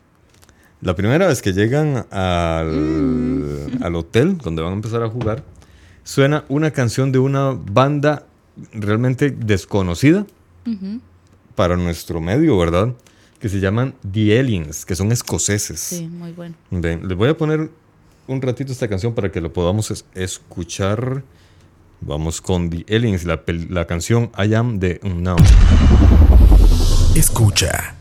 la 0.82 0.95
primera 0.95 1.27
vez 1.27 1.41
que 1.43 1.53
llegan 1.53 2.07
al, 2.09 3.77
al 3.82 3.95
hotel, 3.95 4.38
donde 4.39 4.63
van 4.63 4.71
a 4.71 4.75
empezar 4.75 5.03
a 5.03 5.09
jugar, 5.09 5.43
suena 6.03 6.43
una 6.49 6.71
canción 6.71 7.11
de 7.11 7.19
una 7.19 7.51
banda 7.51 8.25
realmente 8.73 9.29
desconocida 9.29 10.25
para 11.55 11.77
nuestro 11.77 12.19
medio, 12.19 12.57
¿verdad? 12.57 12.93
Que 13.39 13.49
se 13.49 13.59
llaman 13.59 13.93
The 14.11 14.39
Aliens, 14.39 14.86
que 14.86 14.95
son 14.95 15.11
escoceses. 15.11 15.79
Sí, 15.79 16.07
muy 16.07 16.32
bueno. 16.32 16.55
Ven, 16.69 17.07
les 17.07 17.17
voy 17.17 17.29
a 17.29 17.38
poner 17.38 17.69
un 18.32 18.41
ratito 18.41 18.71
esta 18.71 18.88
canción 18.88 19.13
para 19.13 19.32
que 19.32 19.41
lo 19.41 19.51
podamos 19.53 19.91
es- 19.91 20.05
escuchar. 20.15 21.23
Vamos 22.01 22.41
con 22.41 22.69
The 22.69 22.86
Aliens, 22.95 23.25
la, 23.25 23.86
canción 23.86 24.32
I 24.38 24.53
Am 24.55 24.79
the 24.79 24.99
Unknown. 25.03 25.38
Escucha. 27.15 27.95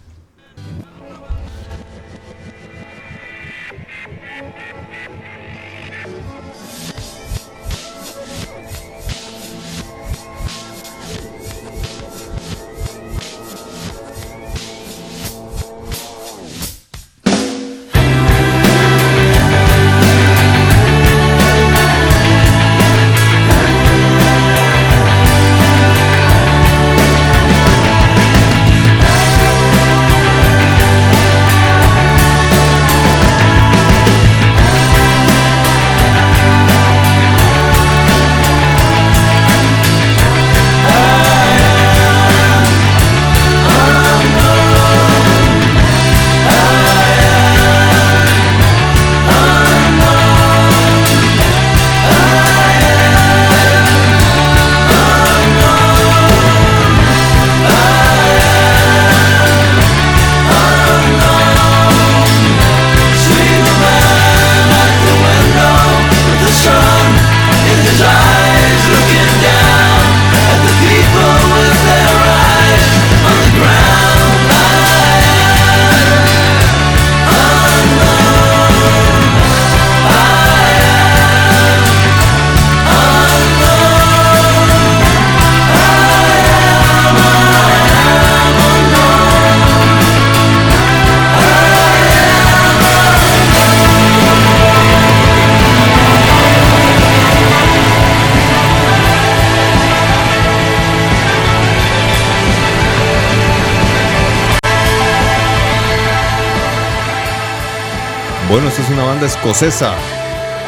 Bueno, 108.50 108.66
esta 108.66 108.82
es 108.82 108.90
una 108.90 109.04
banda 109.04 109.26
escocesa 109.26 109.94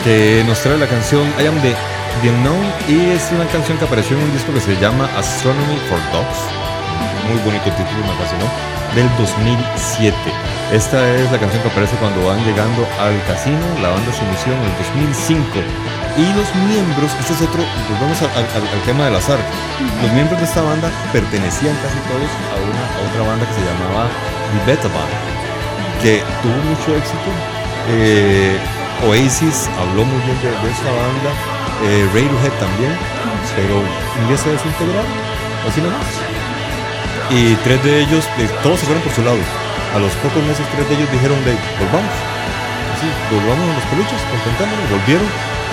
que 0.05 0.45
nos 0.47 0.62
trae 0.62 0.78
la 0.78 0.87
canción 0.87 1.26
I 1.35 1.47
Am 1.51 1.61
the, 1.62 1.74
the 2.22 2.30
Unknown 2.30 2.62
y 2.87 3.11
es 3.11 3.26
una 3.35 3.45
canción 3.51 3.76
que 3.76 3.87
apareció 3.87 4.16
en 4.16 4.22
un 4.22 4.33
disco 4.33 4.55
que 4.55 4.61
se 4.61 4.78
llama 4.78 5.11
Astronomy 5.18 5.83
for 5.91 5.99
Dogs. 6.14 6.47
Muy 7.26 7.43
bonito 7.43 7.66
título, 7.74 8.07
me 8.07 8.14
fascinó. 8.22 8.47
Del 8.95 9.11
2007. 9.18 10.14
Esta 10.70 11.11
es 11.11 11.26
la 11.33 11.39
canción 11.43 11.61
que 11.61 11.70
aparece 11.74 11.97
cuando 11.97 12.24
van 12.24 12.39
llegando 12.47 12.87
al 13.03 13.18
casino. 13.26 13.59
La 13.83 13.91
banda 13.91 14.12
se 14.14 14.22
inició 14.30 14.55
en 14.55 14.62
el 14.62 14.74
2005. 15.18 15.43
Y 16.22 16.24
los 16.39 16.47
miembros, 16.70 17.11
este 17.18 17.35
es 17.35 17.43
otro, 17.43 17.66
pues 17.66 17.99
vamos 17.99 18.22
al, 18.22 18.83
tema 18.87 19.07
del 19.07 19.16
azar. 19.16 19.43
Los 20.01 20.12
miembros 20.12 20.39
de 20.39 20.47
esta 20.47 20.62
banda 20.62 20.87
pertenecían 21.11 21.74
casi 21.83 21.99
todos 22.07 22.30
a, 22.30 22.62
una, 22.62 22.85
otra 23.11 23.22
banda 23.26 23.43
que 23.43 23.55
se 23.59 23.64
llamaba 23.66 24.07
The 24.55 24.70
Beta 24.70 24.87
Band 24.87 25.43
que 26.03 26.22
tuvo 26.43 26.59
mucho 26.66 26.97
éxito. 26.97 27.61
Eh, 27.89 28.59
Oasis 29.07 29.68
habló 29.78 30.05
muy 30.05 30.20
bien 30.22 30.39
de, 30.43 30.51
de 30.51 30.70
esta 30.70 30.91
banda, 30.91 31.30
eh, 31.83 32.07
Radiohead 32.14 32.55
también, 32.62 32.95
pero 33.57 33.83
un 33.83 34.28
día 34.28 34.39
se 34.39 34.51
desintegraron, 34.55 35.11
así 35.66 35.80
nomás. 35.80 36.07
Y 37.30 37.55
tres 37.66 37.83
de 37.83 38.03
ellos, 38.03 38.28
eh, 38.39 38.49
todos 38.62 38.78
se 38.78 38.87
fueron 38.87 39.03
por 39.03 39.12
su 39.12 39.22
lado. 39.22 39.43
A 39.95 39.99
los 39.99 40.12
pocos 40.22 40.43
meses, 40.45 40.64
tres 40.72 40.89
de 40.89 40.95
ellos 40.95 41.11
dijeron 41.11 41.37
de 41.45 41.59
volvamos. 41.83 42.14
Así, 42.95 43.09
volvamos 43.35 43.66
a 43.66 43.74
los 43.74 43.87
peluches, 43.91 44.20
contentámonos, 44.30 44.87
volvieron 44.89 45.26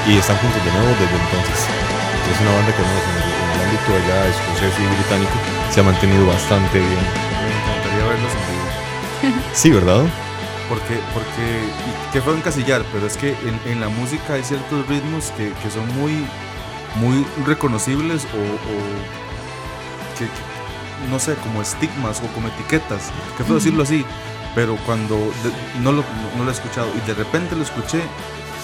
y 0.07 0.17
están 0.17 0.37
juntos 0.41 0.63
de 0.65 0.71
nuevo 0.71 0.89
desde 0.97 1.13
entonces. 1.13 1.59
Es 2.25 2.37
una 2.41 2.51
banda 2.57 2.71
que 2.73 2.81
en 2.81 2.89
el 2.89 3.59
ámbito 3.69 3.89
allá 3.93 4.25
escocés 4.33 4.73
y 4.81 4.85
británico 4.97 5.35
se 5.69 5.79
ha 5.79 5.83
mantenido 5.83 6.25
bastante 6.25 6.79
bien. 6.79 7.05
Me 7.45 7.53
encantaría 7.53 8.03
verlos 8.09 8.33
en 8.33 8.43
vivo. 8.49 8.69
Sí, 9.53 9.69
¿verdad? 9.71 10.05
Porque, 10.69 10.99
porque, 11.13 11.63
que 12.13 12.21
fue 12.21 12.33
encasillar, 12.35 12.83
pero 12.93 13.07
es 13.07 13.17
que 13.17 13.29
en, 13.31 13.59
en 13.71 13.79
la 13.81 13.89
música 13.89 14.33
hay 14.33 14.43
ciertos 14.43 14.87
ritmos 14.87 15.31
que, 15.35 15.51
que 15.63 15.69
son 15.71 15.87
muy, 15.97 16.25
muy 16.95 17.25
reconocibles 17.47 18.25
o, 18.25 18.37
o 18.37 20.17
que, 20.17 20.25
que, 20.25 21.09
no 21.09 21.17
sé, 21.19 21.33
como 21.35 21.61
estigmas 21.63 22.21
o 22.23 22.27
como 22.33 22.49
etiquetas, 22.49 23.09
que 23.35 23.43
puedo 23.43 23.55
decirlo 23.55 23.81
así, 23.83 24.05
pero 24.53 24.75
cuando 24.85 25.15
de- 25.15 25.81
no, 25.81 25.91
lo, 25.91 26.03
no 26.37 26.43
lo 26.43 26.49
he 26.51 26.53
escuchado 26.53 26.87
y 26.95 27.07
de 27.07 27.15
repente 27.15 27.55
lo 27.55 27.63
escuché 27.63 28.01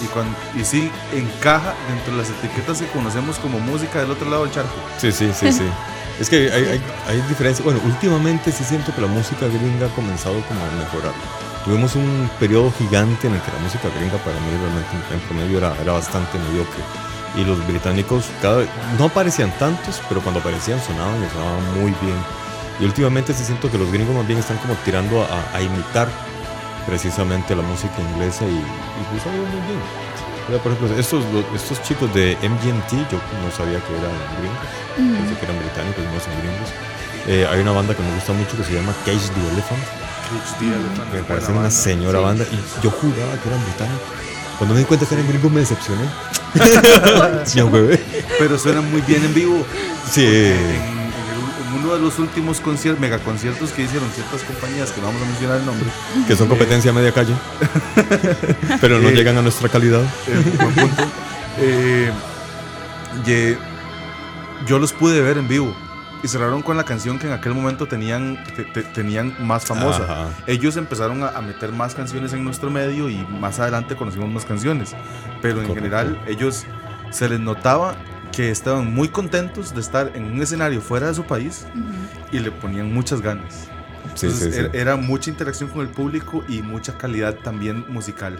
y, 0.00 0.04
cuando, 0.06 0.36
y 0.54 0.64
sí 0.64 0.90
encaja 1.12 1.74
dentro 1.88 2.12
de 2.12 2.18
las 2.22 2.30
etiquetas 2.30 2.78
que 2.80 2.86
conocemos 2.88 3.38
como 3.40 3.58
música 3.58 3.98
del 4.00 4.12
otro 4.12 4.30
lado 4.30 4.44
del 4.44 4.52
charco. 4.52 4.74
Sí, 4.98 5.10
sí, 5.10 5.30
sí, 5.34 5.52
sí. 5.52 5.62
Es 6.20 6.30
que 6.30 6.50
hay, 6.50 6.64
hay, 6.64 6.82
hay 7.08 7.20
diferencias. 7.28 7.62
Bueno, 7.62 7.78
últimamente 7.84 8.50
sí 8.50 8.64
siento 8.64 8.94
que 8.94 9.02
la 9.02 9.06
música 9.06 9.48
gringa 9.48 9.84
ha 9.86 9.90
comenzado 9.90 10.40
como 10.48 10.60
a 10.64 10.70
mejorar. 10.82 11.12
Tuvimos 11.66 11.96
un 11.96 12.30
periodo 12.38 12.70
gigante 12.78 13.26
en 13.26 13.34
el 13.34 13.40
que 13.40 13.50
la 13.50 13.58
música 13.58 13.88
gringa 13.98 14.16
para 14.18 14.38
mí 14.38 14.46
realmente 14.54 15.12
en 15.12 15.20
promedio 15.26 15.58
era, 15.58 15.74
era 15.82 15.94
bastante 15.94 16.38
mediocre. 16.38 16.78
Y 17.34 17.44
los 17.44 17.58
británicos 17.66 18.30
cada 18.40 18.64
no 18.96 19.06
aparecían 19.06 19.50
tantos, 19.58 20.00
pero 20.08 20.20
cuando 20.20 20.38
aparecían 20.38 20.80
sonaban 20.80 21.20
y 21.24 21.28
sonaban 21.28 21.80
muy 21.80 21.92
bien. 22.00 22.16
Y 22.78 22.84
últimamente 22.84 23.34
sí 23.34 23.44
siento 23.44 23.68
que 23.68 23.78
los 23.78 23.90
gringos 23.90 24.14
más 24.14 24.26
bien 24.28 24.38
están 24.38 24.58
como 24.58 24.74
tirando 24.84 25.22
a, 25.22 25.56
a 25.56 25.60
imitar 25.60 26.08
precisamente 26.86 27.56
la 27.56 27.62
música 27.62 27.98
inglesa 27.98 28.44
y, 28.44 28.54
y 28.54 29.02
pues 29.10 29.26
muy 29.26 29.60
bien. 29.66 29.82
Mira, 30.46 30.62
por 30.62 30.70
ejemplo, 30.70 30.96
estos, 30.96 31.24
estos 31.52 31.82
chicos 31.82 32.14
de 32.14 32.38
MGMT, 32.42 33.10
yo 33.10 33.18
no 33.42 33.50
sabía 33.50 33.82
que 33.82 33.90
eran 33.98 34.14
gringos, 34.38 35.18
pensé 35.18 35.34
que 35.34 35.44
eran 35.44 35.58
británicos, 35.58 36.04
no 36.04 36.20
son 36.22 36.38
gringos. 36.38 36.70
Eh, 37.26 37.44
hay 37.50 37.58
una 37.58 37.72
banda 37.72 37.92
que 37.92 38.02
me 38.02 38.14
gusta 38.14 38.32
mucho 38.32 38.56
que 38.56 38.62
se 38.62 38.74
llama 38.74 38.94
Cage 39.04 39.26
the 39.34 39.42
Elephant, 39.50 40.05
me 41.12 41.22
parece 41.22 41.52
una 41.52 41.70
señora 41.70 42.20
banda, 42.20 42.44
y 42.44 42.82
yo 42.82 42.90
juraba 42.90 43.32
que 43.42 43.48
eran 43.48 43.62
británicos. 43.64 44.02
Cuando 44.58 44.74
me 44.74 44.80
di 44.80 44.86
cuenta 44.86 45.06
que 45.06 45.14
eran 45.14 45.28
gringos 45.28 45.52
me 45.52 45.60
decepcioné. 45.60 46.04
Pero 48.38 48.58
suenan 48.58 48.90
muy 48.90 49.00
bien 49.02 49.24
en 49.24 49.34
vivo. 49.34 49.66
Sí. 50.10 50.24
En, 50.24 50.96
uno 51.84 51.94
de 51.94 52.00
los 52.00 52.18
últimos 52.18 52.58
conciertos, 52.60 53.00
megaconciertos 53.00 53.70
que 53.70 53.82
hicieron 53.82 54.08
ciertas 54.10 54.42
compañías, 54.42 54.90
que 54.90 55.00
no 55.00 55.08
vamos 55.08 55.22
a 55.22 55.26
mencionar 55.26 55.58
el 55.58 55.66
nombre, 55.66 55.86
Que 56.26 56.34
son 56.34 56.48
competencia 56.48 56.90
a 56.90 56.94
media 56.94 57.12
calle. 57.12 57.34
Pero 58.80 58.98
no 58.98 59.10
Eh, 59.10 59.14
llegan 59.14 59.36
a 59.36 59.42
nuestra 59.42 59.68
calidad. 59.68 60.02
eh, 60.26 60.56
buen 60.60 60.74
punto, 60.74 61.02
eh, 61.58 62.10
ye- 63.24 63.58
yo 64.66 64.78
los 64.78 64.92
pude 64.94 65.20
ver 65.20 65.36
en 65.38 65.46
vivo 65.48 65.76
y 66.26 66.28
cerraron 66.28 66.60
con 66.62 66.76
la 66.76 66.82
canción 66.84 67.18
que 67.18 67.26
en 67.28 67.32
aquel 67.32 67.54
momento 67.54 67.86
tenían, 67.86 68.42
te- 68.56 68.64
te- 68.64 68.82
tenían 68.82 69.34
más 69.40 69.64
famosa. 69.64 70.02
Ajá. 70.02 70.28
Ellos 70.46 70.76
empezaron 70.76 71.22
a, 71.22 71.28
a 71.28 71.40
meter 71.40 71.70
más 71.72 71.94
canciones 71.94 72.32
en 72.32 72.44
nuestro 72.44 72.68
medio 72.68 73.08
y 73.08 73.16
más 73.40 73.58
adelante 73.60 73.94
conocimos 73.96 74.28
más 74.30 74.44
canciones. 74.44 74.94
Pero 75.40 75.60
en 75.60 75.68
Correcto. 75.68 75.74
general 75.74 76.20
ellos 76.26 76.64
se 77.10 77.28
les 77.28 77.38
notaba 77.40 77.94
que 78.32 78.50
estaban 78.50 78.92
muy 78.92 79.08
contentos 79.08 79.72
de 79.72 79.80
estar 79.80 80.10
en 80.14 80.24
un 80.24 80.42
escenario 80.42 80.80
fuera 80.80 81.06
de 81.06 81.14
su 81.14 81.24
país 81.24 81.64
y 82.32 82.40
le 82.40 82.50
ponían 82.50 82.92
muchas 82.92 83.22
ganas. 83.22 83.68
Sí, 84.14 84.26
Entonces, 84.26 84.54
sí, 84.54 84.60
sí. 84.60 84.66
Era, 84.66 84.70
era 84.92 84.96
mucha 84.96 85.30
interacción 85.30 85.70
con 85.70 85.82
el 85.82 85.88
público 85.88 86.44
y 86.48 86.60
mucha 86.62 86.98
calidad 86.98 87.34
también 87.36 87.84
musical. 87.88 88.38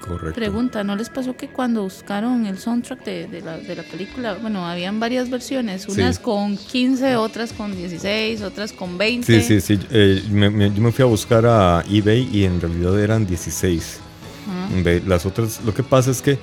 Correcto. 0.00 0.34
Pregunta, 0.34 0.82
¿no 0.82 0.96
les 0.96 1.08
pasó 1.10 1.36
que 1.36 1.48
cuando 1.48 1.82
buscaron 1.82 2.46
el 2.46 2.58
soundtrack 2.58 3.04
de, 3.04 3.26
de 3.28 3.42
la, 3.42 3.58
de 3.58 3.76
la 3.76 3.82
película, 3.82 4.34
bueno, 4.34 4.66
habían 4.66 4.98
varias 4.98 5.28
versiones, 5.30 5.82
Sí. 5.82 5.92
unas 5.92 6.18
con 6.18 6.56
15, 6.56 7.16
otras 7.16 7.52
con 7.52 7.76
16, 7.76 8.40
otras 8.42 8.72
con 8.72 8.96
20? 8.98 9.26
Sí, 9.26 9.42
sí, 9.42 9.60
sí. 9.60 9.78
eh, 9.90 10.22
me- 10.30 10.50
me- 10.50 10.72
yo 10.72 10.80
me 10.82 10.90
fui 10.90 11.02
a 11.02 11.06
buscar 11.06 11.44
a 11.46 11.84
eBay 11.88 12.28
y 12.32 12.44
en 12.44 12.60
realidad 12.60 12.98
eran 12.98 13.26
16. 13.26 13.98
Ajá. 14.48 14.68
Ve, 14.82 15.02
Las 15.06 15.26
otras, 15.26 15.60
lo 15.64 15.74
que 15.74 15.82
pasa 15.82 16.10
es 16.10 16.22
que, 16.22 16.38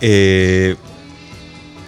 eh, 0.00 0.76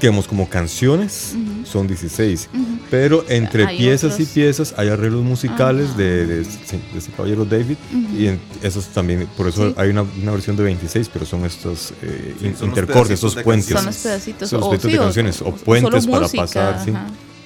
digamos, 0.00 0.26
como 0.28 0.48
canciones 0.48 1.34
son 1.64 1.86
16, 1.86 2.48
Ujú. 2.52 2.64
pero 2.90 3.24
entre 3.28 3.64
Hay 3.66 3.78
piezas 3.78 4.18
y 4.20 4.24
piezas 4.26 4.74
hay 4.76 4.88
arreglos 4.88 5.22
musicales 5.24 5.96
de, 5.96 6.26
de, 6.26 6.42
ese- 6.42 6.78
de 6.92 6.98
ese 6.98 7.10
caballero 7.12 7.44
David 7.44 7.76
y 8.16 8.26
en- 8.26 8.40
esos 8.62 8.86
también, 8.88 9.26
por 9.36 9.48
eso 9.48 9.68
Sí. 9.70 9.74
hay 9.78 9.88
una, 9.90 10.02
una 10.02 10.32
versión 10.32 10.56
de 10.56 10.64
26, 10.64 11.08
pero 11.12 11.24
son 11.24 11.44
estos 11.44 11.92
eh, 12.02 12.34
Sí, 12.40 12.52
son 12.58 12.68
intercortes, 12.68 13.12
estos 13.12 13.36
puentes. 13.36 13.68
Son 13.70 13.86
los 13.86 13.96
pedacitos. 13.96 14.48
Son 14.50 14.60
los 14.60 14.68
o- 14.68 14.80
sí, 14.80 14.92
de 14.92 14.98
canciones, 14.98 15.40
o, 15.42 15.52
puentes 15.54 16.06
para 16.06 16.28
pasar, 16.28 16.82
sí. 16.84 16.92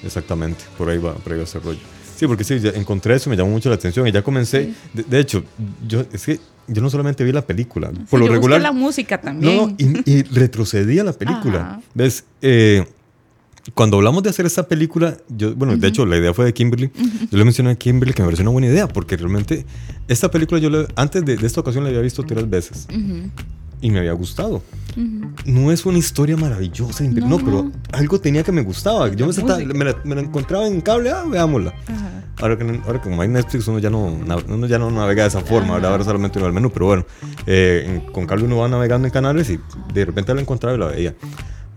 Exactamente, 0.03 0.63
por 0.77 0.89
ahí 0.89 0.97
va, 0.97 1.13
por 1.13 1.33
ahí 1.33 1.37
va 1.39 1.43
ese 1.43 1.59
rollo. 1.59 1.79
Sí, 2.19 2.27
porque 2.27 2.43
sí, 2.43 2.59
ya 2.59 2.71
encontré 2.71 3.15
eso, 3.15 3.29
me 3.29 3.37
llamó 3.37 3.51
mucho 3.51 3.69
la 3.69 3.75
atención 3.75 4.05
y 4.05 4.11
ya 4.11 4.21
comencé. 4.21 4.73
De, 4.93 5.03
de 5.03 5.19
hecho, 5.21 5.41
yo 5.87 6.03
es 6.11 6.25
que 6.25 6.39
yo 6.67 6.81
no 6.81 6.89
solamente 6.89 7.23
vi 7.23 7.31
la 7.31 7.41
película, 7.45 7.91
por 8.09 8.19
lo 8.19 8.25
yo 8.27 8.33
regular. 8.33 8.59
la 8.61 8.71
música 8.73 9.21
también. 9.21 9.55
No, 9.55 9.67
no, 9.67 9.75
y, 9.77 10.11
y 10.11 10.23
retrocedí 10.23 10.99
a 10.99 11.03
la 11.05 11.13
película. 11.13 11.59
Ajá. 11.61 11.81
¿Ves? 11.93 12.25
Eh, 12.41 12.85
cuando 13.73 13.97
hablamos 13.97 14.23
de 14.23 14.29
hacer 14.31 14.45
esta 14.45 14.67
película, 14.67 15.17
yo, 15.29 15.55
bueno, 15.55 15.77
de 15.77 15.87
hecho, 15.87 16.05
la 16.05 16.17
idea 16.17 16.33
fue 16.33 16.43
de 16.45 16.53
Kimberly. 16.53 16.91
Yo 17.31 17.37
le 17.37 17.43
mencioné 17.45 17.69
a 17.71 17.75
Kimberly 17.75 18.13
que 18.13 18.21
me 18.21 18.27
pareció 18.27 18.43
una 18.43 18.51
buena 18.51 18.67
idea, 18.67 18.87
porque 18.87 19.15
realmente 19.15 19.65
esta 20.07 20.29
película 20.31 20.59
yo 20.59 20.69
le- 20.69 20.87
antes 20.95 21.23
de, 21.23 21.37
de 21.37 21.47
esta 21.47 21.61
ocasión 21.61 21.83
la 21.83 21.89
había 21.89 22.01
visto 22.01 22.23
tres 22.23 22.49
veces 22.49 22.87
y 23.81 23.91
me 23.91 23.99
había 23.99 24.13
gustado. 24.13 24.61
No 25.45 25.71
es 25.71 25.85
una 25.85 25.97
historia 25.97 26.35
maravillosa, 26.35 27.03
no, 27.05 27.27
No, 27.27 27.37
pero 27.39 27.71
algo 27.93 28.19
tenía 28.19 28.43
que 28.43 28.51
me 28.51 28.61
gustaba. 28.61 29.07
Yo 29.09 29.25
me, 29.27 29.33
sentaba- 29.33 29.59
me 29.59 29.85
la, 29.85 29.95
me 30.03 30.15
la 30.15 30.21
encontraba 30.21 30.67
en 30.67 30.81
cable, 30.81 31.09
ah, 31.11 31.23
veámosla. 31.27 31.73
Ajá. 31.87 32.09
Ahora 32.41 32.57
que, 32.57 32.81
ahora 32.85 33.01
como 33.01 33.21
hay 33.21 33.27
Netflix, 33.27 33.67
uno 33.67 33.79
ya 33.79 33.89
no, 33.89 34.05
uno 34.47 34.67
ya 34.67 34.79
no 34.79 34.89
navega 34.91 35.23
de 35.23 35.29
esa 35.29 35.41
forma, 35.41 35.73
¿verdad? 35.75 35.91
ahora 35.91 36.03
solamente 36.05 36.37
uno 36.39 36.47
al 36.47 36.53
menú, 36.53 36.69
pero 36.71 36.85
bueno, 36.85 37.05
eh, 37.45 38.01
con 38.13 38.25
cable 38.25 38.45
uno 38.45 38.57
va 38.57 38.67
navegando 38.69 39.07
en 39.07 39.11
canales 39.11 39.49
y 39.49 39.59
de 39.93 40.05
repente 40.05 40.33
la 40.33 40.39
encontraba 40.41 40.75
y 40.75 40.79
la 40.79 40.85
veía. 40.87 41.15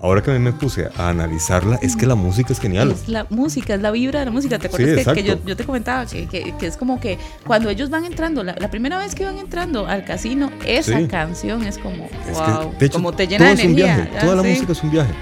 Ahora 0.02 0.20
que 0.20 0.36
me 0.36 0.52
puse 0.52 0.88
a 0.96 1.08
analizarla, 1.10 1.76
es 1.80 1.94
que 1.94 2.06
la 2.06 2.16
música 2.16 2.52
es 2.52 2.58
genial. 2.58 2.90
Es 2.90 3.08
la 3.08 3.24
música, 3.30 3.74
es 3.74 3.80
la 3.80 3.92
vibra 3.92 4.18
de 4.18 4.24
la 4.24 4.30
música. 4.32 4.58
¿Te 4.58 4.66
acuerdas 4.66 4.98
Sí, 4.98 5.04
que- 5.04 5.14
que, 5.14 5.22
yo, 5.22 5.36
yo 5.46 5.56
te 5.56 5.64
comentaba 5.64 6.06
que, 6.06 6.26
que- 6.26 6.54
que 6.58 6.66
es 6.66 6.76
como 6.76 6.98
que 6.98 7.18
cuando 7.46 7.70
ellos 7.70 7.88
van 7.88 8.04
entrando, 8.04 8.42
la, 8.42 8.56
la 8.58 8.68
primera 8.68 8.98
vez 8.98 9.14
que 9.14 9.24
van 9.24 9.38
entrando 9.38 9.86
al 9.86 10.04
casino, 10.04 10.50
esa 10.66 10.98
Sí. 10.98 11.06
canción 11.06 11.62
es 11.64 11.78
como, 11.78 12.06
Es 12.28 12.36
que, 12.38 12.50
wow, 12.50 12.74
de 12.80 12.86
hecho, 12.86 12.94
como 12.98 13.12
te 13.12 13.28
llena 13.28 13.44
todo 13.44 13.48
de 13.48 13.54
es 13.54 13.60
un 13.60 13.72
energía. 13.78 13.96
viaje, 14.08 14.10
toda 14.26 14.34
la 14.36 14.42
sí. 14.42 14.48
música 14.48 14.72
es 14.72 14.82
un 14.82 14.90
viaje. 14.90 15.12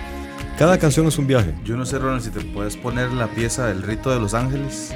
Cada 0.59 0.79
canción 0.79 1.07
es 1.07 1.19
un 1.19 1.27
viaje. 1.27 1.55
Yo 1.65 1.77
no 1.77 1.85
sé, 1.85 1.99
Ronald, 1.99 2.23
si 2.23 2.31
te 2.31 2.41
puedes 2.41 2.77
poner 2.79 3.13
la 3.13 3.27
pieza 3.29 3.67
del 3.67 3.83
rito 3.83 4.11
de 4.11 4.19
los 4.19 4.33
ángeles 4.35 4.95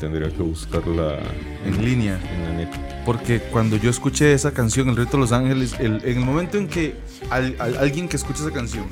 Tendría 0.00 0.28
que 0.28 0.42
buscarla 0.42 1.18
en 1.64 1.84
línea. 1.84 2.18
en 2.34 2.42
la 2.44 2.50
net. 2.58 2.68
Porque 3.04 3.40
cuando 3.40 3.76
yo 3.76 3.90
escuché 3.90 4.32
esa 4.32 4.52
canción, 4.52 4.88
El 4.88 4.96
Rito 4.96 5.12
de 5.12 5.18
los 5.18 5.32
Ángeles, 5.32 5.74
el- 5.78 6.00
en 6.04 6.18
el 6.18 6.24
momento 6.24 6.56
en 6.58 6.68
que 6.68 6.96
al- 7.30 7.54
al- 7.58 7.76
alguien 7.76 8.08
que 8.08 8.16
escucha 8.16 8.42
esa 8.42 8.50
canción, 8.52 8.84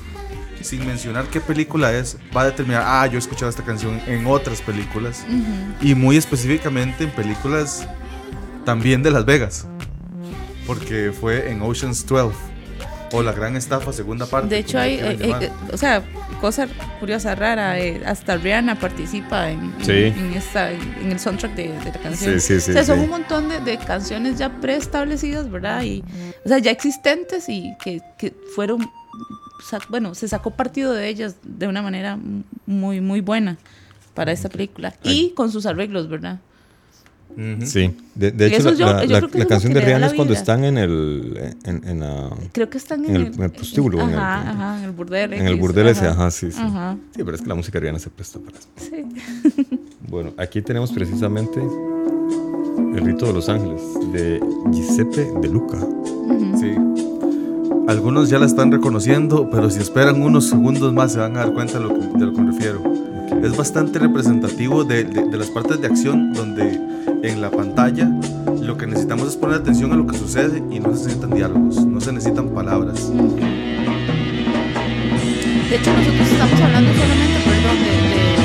sin 0.60 0.86
mencionar 0.86 1.24
qué 1.26 1.40
película 1.40 1.92
es, 1.92 2.18
va 2.36 2.42
a 2.42 2.44
determinar, 2.46 2.82
ah, 2.86 3.06
yo 3.06 3.14
he 3.14 3.18
escuchado 3.18 3.48
esta 3.50 3.64
canción 3.64 4.00
en 4.06 4.26
otras 4.26 4.60
películas, 4.62 5.24
y 5.80 5.94
muy 5.94 6.16
específicamente 6.16 7.04
en 7.04 7.10
películas 7.10 7.88
también 8.64 9.02
de 9.02 9.10
Las 9.10 9.24
Vegas, 9.24 9.66
porque 10.66 11.12
fue 11.18 11.50
en 11.50 11.62
Ocean's 11.62 12.06
12. 12.06 12.36
O 13.12 13.22
La 13.22 13.32
Gran 13.32 13.56
Estafa, 13.56 13.92
segunda 13.92 14.26
parte. 14.26 14.48
De 14.48 14.58
hecho, 14.58 14.78
hay, 14.78 14.94
eh, 14.94 15.18
eh, 15.20 15.50
o 15.72 15.76
sea, 15.76 16.02
cosa 16.40 16.66
curiosa, 16.98 17.34
rara, 17.34 17.78
eh, 17.78 18.02
hasta 18.06 18.36
Rihanna 18.36 18.78
participa 18.80 19.50
en, 19.50 19.60
en- 19.60 19.84
Sí. 19.84 19.92
en 19.92 20.32
esta, 20.34 20.70
en 20.72 21.12
el 21.12 21.18
soundtrack 21.20 21.54
de, 21.54 21.68
de 21.68 21.84
la 21.86 21.98
canción. 22.00 22.40
Sí, 22.40 22.54
sí, 22.54 22.60
sí, 22.60 22.70
o 22.70 22.74
sea, 22.74 22.84
son 22.84 23.00
un 23.00 23.10
montón 23.10 23.48
de, 23.48 23.60
de 23.60 23.78
canciones 23.78 24.38
ya 24.38 24.48
preestablecidas, 24.60 25.50
¿verdad? 25.50 25.82
Y, 25.82 26.02
o 26.44 26.48
sea, 26.48 26.58
ya 26.58 26.70
existentes 26.70 27.48
y 27.48 27.74
que, 27.84 28.00
que 28.18 28.34
fueron, 28.54 28.88
bueno, 29.88 30.14
se 30.14 30.26
sacó 30.28 30.50
partido 30.50 30.92
de 30.92 31.08
ellas 31.08 31.36
de 31.42 31.66
una 31.68 31.82
manera 31.82 32.18
muy, 32.66 33.00
muy 33.00 33.20
buena 33.20 33.58
para 34.14 34.32
esta 34.32 34.48
película. 34.48 34.94
Y 35.02 35.30
con 35.30 35.52
sus 35.52 35.66
arreglos, 35.66 36.08
¿verdad? 36.08 36.38
Sí, 37.64 37.94
de, 38.14 38.30
de 38.30 38.46
hecho, 38.46 38.70
la, 38.70 38.72
yo- 38.76 38.86
la- 38.86 39.04
yo 39.04 39.20
la- 39.20 39.28
la 39.32 39.46
canción 39.46 39.72
de 39.72 39.80
Rihanna 39.80 40.06
es 40.08 40.14
cuando 40.14 40.34
están 40.34 40.64
en 40.64 40.76
el. 40.78 41.54
En, 41.64 41.82
en 41.88 42.00
la- 42.00 42.30
Creo 42.52 42.68
que 42.68 42.78
están 42.78 43.04
En 43.04 43.10
en, 43.16 43.22
el- 43.28 43.34
en 43.34 43.42
el 43.42 43.50
prostíbulo, 43.50 44.00
en 44.02 44.10
el- 44.10 44.14
Ajá, 44.18 44.50
ajá, 44.50 44.78
en 44.78 44.84
el 44.84 44.90
burdel. 44.92 45.32
en 45.32 45.46
el 45.46 45.56
burdel 45.56 45.88
ese, 45.88 46.06
ajá, 46.06 46.30
sí, 46.30 46.52
sí. 46.52 46.58
Ajá, 46.60 46.96
Sí, 47.16 47.22
pero 47.24 47.34
es 47.34 47.42
que 47.42 47.48
la 47.48 47.54
música 47.54 47.78
de 47.78 47.80
Rihanna 47.80 47.98
se 47.98 48.10
presta 48.10 48.38
para 48.38 48.58
eso. 48.58 48.68
sí. 48.76 49.78
Bueno, 50.08 50.32
aquí 50.36 50.60
tenemos 50.60 50.92
precisamente 50.92 51.58
El 52.94 53.00
Rito 53.02 53.26
de 53.26 53.32
los 53.32 53.48
Ángeles 53.48 53.80
de 54.12 54.40
Giuseppe 54.72 55.26
De 55.40 55.48
Luca. 55.48 55.78
Sí. 56.60 56.72
Algunos 57.88 58.28
ya 58.28 58.38
la 58.38 58.46
están 58.46 58.70
reconociendo, 58.70 59.48
pero 59.50 59.70
si 59.70 59.80
esperan 59.80 60.22
unos 60.22 60.48
segundos 60.48 60.92
más 60.92 61.12
se 61.12 61.18
van 61.18 61.36
a 61.36 61.40
dar 61.40 61.52
cuenta 61.54 61.78
de 61.78 61.84
lo 61.84 61.98
que, 61.98 62.18
de 62.18 62.26
lo 62.26 62.32
que 62.32 62.40
me 62.42 62.52
refiero. 62.52 62.82
Es 63.42 63.56
bastante 63.56 63.98
representativo 63.98 64.84
de, 64.84 65.04
de- 65.04 65.24
de 65.26 65.36
las 65.38 65.48
partes 65.48 65.80
de 65.80 65.86
acción 65.86 66.32
donde 66.32 66.78
en 67.22 67.40
la 67.40 67.50
pantalla 67.50 68.10
lo 68.60 68.76
que 68.76 68.86
necesitamos 68.86 69.28
es 69.28 69.36
poner 69.36 69.56
atención 69.56 69.92
a 69.92 69.96
lo 69.96 70.06
que 70.06 70.16
sucede 70.18 70.58
y 70.70 70.78
no 70.80 70.94
se 70.96 71.04
necesitan 71.04 71.30
diálogos, 71.30 71.84
no 71.86 72.00
se 72.00 72.12
necesitan 72.12 72.48
palabras. 72.50 73.10
De 75.70 75.76
hecho, 75.76 75.90
nosotros 75.92 76.28
estamos 76.30 76.60
hablando 76.60 76.90
solamente, 76.92 77.38
perdón, 77.44 77.76
de, 77.82 77.92
de- 78.12 78.36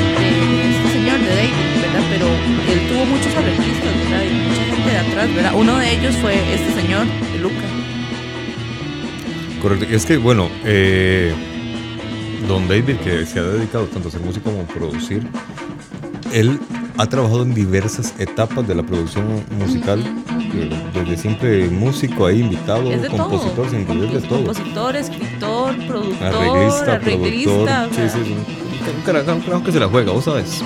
de 0.56 0.70
este 0.70 0.88
señor, 0.92 1.18
de 1.20 1.28
David, 1.28 1.56
¿verdad? 1.82 2.04
Pero 2.10 2.26
él 2.72 2.80
tuvo 2.88 3.04
muchos 3.06 3.34
arreglistas, 3.36 3.92
¿verdad? 4.04 4.22
Y 4.24 4.48
mucha 4.48 4.64
gente 4.74 4.90
de 4.90 4.98
atrás, 4.98 5.34
¿verdad? 5.34 5.52
Uno 5.56 5.76
de 5.76 5.92
ellos 5.94 6.14
fue 6.16 6.34
este 6.54 6.72
señor, 6.80 7.04
de 7.32 7.38
Luca. 7.40 7.54
Correcto. 9.62 9.86
Y 9.90 9.94
es 9.94 10.06
que, 10.06 10.16
bueno, 10.16 10.48
eh, 10.64 11.32
Don 12.48 12.66
David, 12.66 12.96
que 13.04 13.26
se 13.26 13.38
ha 13.40 13.42
dedicado 13.42 13.84
tanto 13.86 14.08
a 14.08 14.10
hacer 14.10 14.20
música 14.22 14.44
como 14.50 14.62
a 14.62 14.66
producir, 14.66 15.26
él 16.32 16.58
ha 16.98 17.06
trabajado 17.06 17.42
en 17.42 17.54
diversas 17.54 18.12
etapas 18.18 18.66
de 18.66 18.74
la 18.74 18.82
producción 18.82 19.24
musical, 19.58 20.02
desde 20.92 21.16
siempre 21.16 21.68
músico 21.70 22.26
ahí 22.26 22.40
invitado, 22.40 22.90
Es 22.90 23.02
de 23.02 23.08
compositor, 23.08 23.54
todo. 23.54 23.70
sin 23.70 23.80
incluir 23.82 24.10
de 24.10 24.20
todo. 24.20 24.38
Compositor, 24.44 24.96
escritor, 24.96 25.76
productor, 25.86 26.26
Arreglista, 26.26 26.92
arreglista. 26.94 27.50
productor. 27.86 28.10
Sí, 28.10 28.18
sí, 28.18 28.24
sí. 28.26 28.34
Un 28.96 29.02
carajo, 29.04 29.32
un 29.34 29.40
carajo 29.40 29.62
que 29.64 29.72
se 29.72 29.80
la 29.80 29.86
juega, 29.88 30.12
vos 30.12 30.24
sabes. 30.24 30.48
sí. 30.50 30.64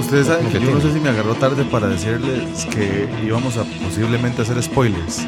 Ustedes 0.00 0.26
saben 0.26 0.46
que 0.48 0.58
yo 0.60 0.70
no 0.72 0.80
sé 0.80 0.92
si 0.92 0.98
me 0.98 1.10
agarró 1.10 1.34
tarde 1.34 1.62
para 1.64 1.86
decirles 1.86 2.66
que 2.74 3.08
íbamos 3.24 3.56
a 3.58 3.64
posiblemente 3.84 4.42
hacer 4.42 4.60
spoilers. 4.62 5.20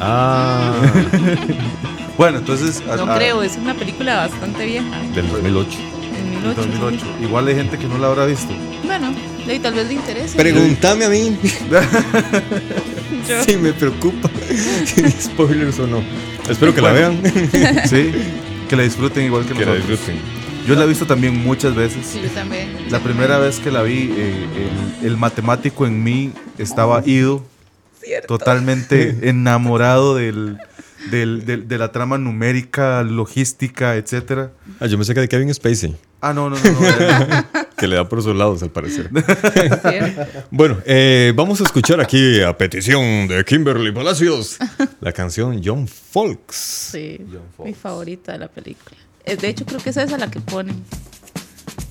Ah, 0.00 0.72
Bueno, 2.16 2.38
entonces... 2.38 2.82
a- 2.90 2.96
No 2.96 3.10
a- 3.12 3.16
creo, 3.16 3.42
es 3.42 3.56
una 3.56 3.74
película 3.74 4.16
bastante 4.16 4.64
vieja. 4.64 4.86
del 5.14 5.28
2008. 5.28 5.70
En 6.18 6.34
en 6.34 6.54
2008. 6.54 6.62
2008. 6.62 7.06
Igual 7.22 7.48
hay 7.48 7.54
gente 7.56 7.78
que 7.78 7.86
no 7.88 7.98
la 7.98 8.06
habrá 8.08 8.26
visto. 8.26 8.52
Bueno, 8.84 9.08
y 9.48 9.58
tal 9.58 9.74
vez 9.74 9.86
le 9.88 9.94
interese. 9.94 10.36
Pregúntame 10.36 11.04
a 11.04 11.08
mí 11.08 11.36
Yo- 13.28 13.44
si 13.44 13.56
me 13.56 13.72
preocupa 13.72 14.28
si 14.84 15.04
hay 15.04 15.10
spoilers 15.12 15.78
o 15.78 15.86
no. 15.86 16.02
Espero 16.48 16.74
que 16.74 16.80
la 16.80 16.92
vean, 16.92 17.20
Sí, 17.88 18.12
que 18.68 18.76
la 18.76 18.82
disfruten 18.82 19.24
igual 19.24 19.44
que 19.46 19.54
que 19.54 19.64
la 19.64 19.74
nosotros. 19.74 19.88
disfruten. 20.00 20.20
Yo 20.66 20.74
la 20.76 20.84
he 20.84 20.86
visto 20.86 21.06
también 21.06 21.36
muchas 21.36 21.74
veces. 21.74 22.06
Sí, 22.06 22.20
yo 22.22 22.30
también. 22.30 22.68
La 22.90 23.00
primera 23.00 23.38
vez 23.38 23.58
que 23.58 23.70
la 23.70 23.82
vi, 23.82 24.12
eh, 24.16 24.46
el, 25.02 25.06
el 25.08 25.16
matemático 25.16 25.86
en 25.86 26.02
mí 26.04 26.32
estaba 26.58 27.02
ido, 27.06 27.44
totalmente 28.26 29.18
enamorado 29.28 30.14
del, 30.16 30.58
del- 31.10 31.44
del- 31.46 31.66
de 31.68 31.78
la 31.78 31.90
trama 31.92 32.18
numérica, 32.18 33.02
logística, 33.02 33.96
etcétera. 33.96 34.52
Ah, 34.80 34.86
yo 34.86 34.98
me 34.98 35.04
sé 35.04 35.14
que 35.14 35.20
de 35.20 35.28
Kevin 35.28 35.52
Spacey, 35.52 35.96
Ah, 36.20 36.32
no, 36.32 36.48
no, 36.50 36.56
no. 36.56 36.62
no, 36.70 37.44
que 37.82 37.88
le 37.88 37.96
da 37.96 38.08
por 38.08 38.20
esos 38.20 38.36
lados 38.36 38.62
al 38.62 38.70
parecer. 38.70 39.10
Bueno, 40.52 40.78
eh, 40.86 41.32
vamos 41.34 41.60
a 41.60 41.64
escuchar 41.64 42.00
aquí 42.00 42.40
a 42.40 42.56
petición 42.56 43.26
de 43.26 43.44
Kimberly 43.44 43.90
Palacios 43.90 44.56
la 45.00 45.10
canción 45.12 45.60
John 45.64 45.88
Folks. 45.88 46.54
Sí, 46.92 47.18
mi 47.58 47.74
favorita 47.74 48.30
de 48.32 48.38
la 48.38 48.46
película. 48.48 48.96
Eh, 49.24 49.34
De 49.36 49.48
hecho, 49.48 49.64
creo 49.66 49.80
que 49.80 49.90
es 49.90 49.96
esa 49.96 50.16
la 50.16 50.30
que 50.30 50.38
ponen 50.40 50.84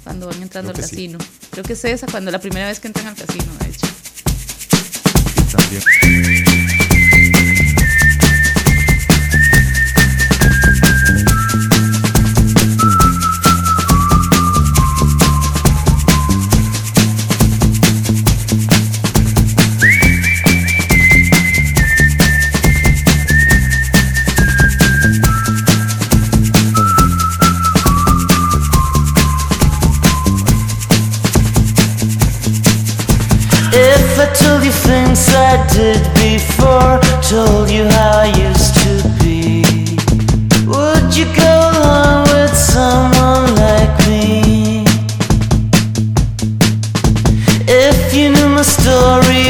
cuando 0.06 0.28
van 0.28 0.42
entrando 0.42 0.72
Creo 0.72 0.84
al 0.86 0.90
sí. 0.90 0.96
casino. 0.96 1.18
Creo 1.52 1.64
que 1.66 1.74
es 1.74 1.84
esa 1.84 2.08
cuando 2.08 2.32
la 2.32 2.40
primera 2.40 2.68
vez 2.68 2.80
que 2.80 2.88
entran 2.88 3.08
al 3.08 3.16
casino, 3.16 3.52
de 3.60 3.68
hecho. 3.70 3.88
también. 5.52 5.84
If 34.14 34.20
I 34.20 34.26
told 34.34 34.66
you 34.66 34.72
things 34.72 35.34
I 35.34 35.66
did 35.72 36.04
before, 36.16 37.00
told 37.22 37.72
you 37.72 37.86
how 37.86 38.20
I 38.20 38.34
used 38.50 38.76
to 38.84 38.94
be, 39.24 39.64
would 40.68 41.16
you 41.16 41.24
go 41.34 41.54
along 41.72 42.28
with 42.34 42.54
someone 42.54 43.56
like 43.56 43.96
me? 44.10 44.84
If 47.70 48.14
you 48.14 48.34
knew 48.34 48.50
my 48.50 48.64
story 48.64 49.41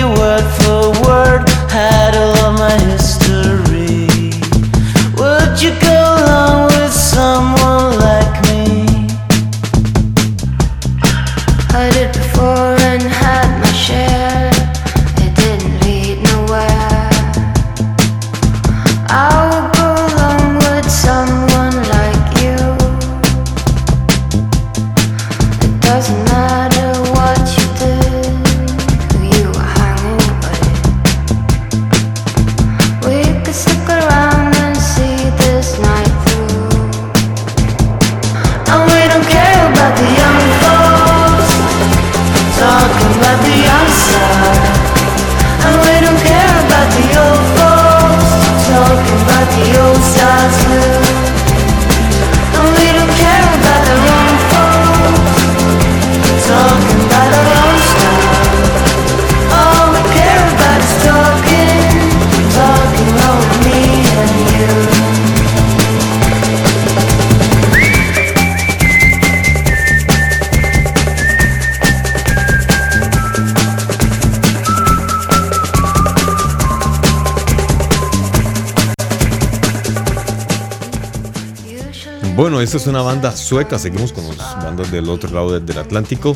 esta 82.71 82.83
es 82.83 82.87
una 82.87 83.01
banda 83.01 83.35
sueca, 83.35 83.77
seguimos 83.77 84.13
con 84.13 84.25
las 84.37 84.63
bandas 84.63 84.89
del 84.93 85.09
otro 85.09 85.29
lado 85.29 85.59
del, 85.59 85.77
Atlántico. 85.77 86.33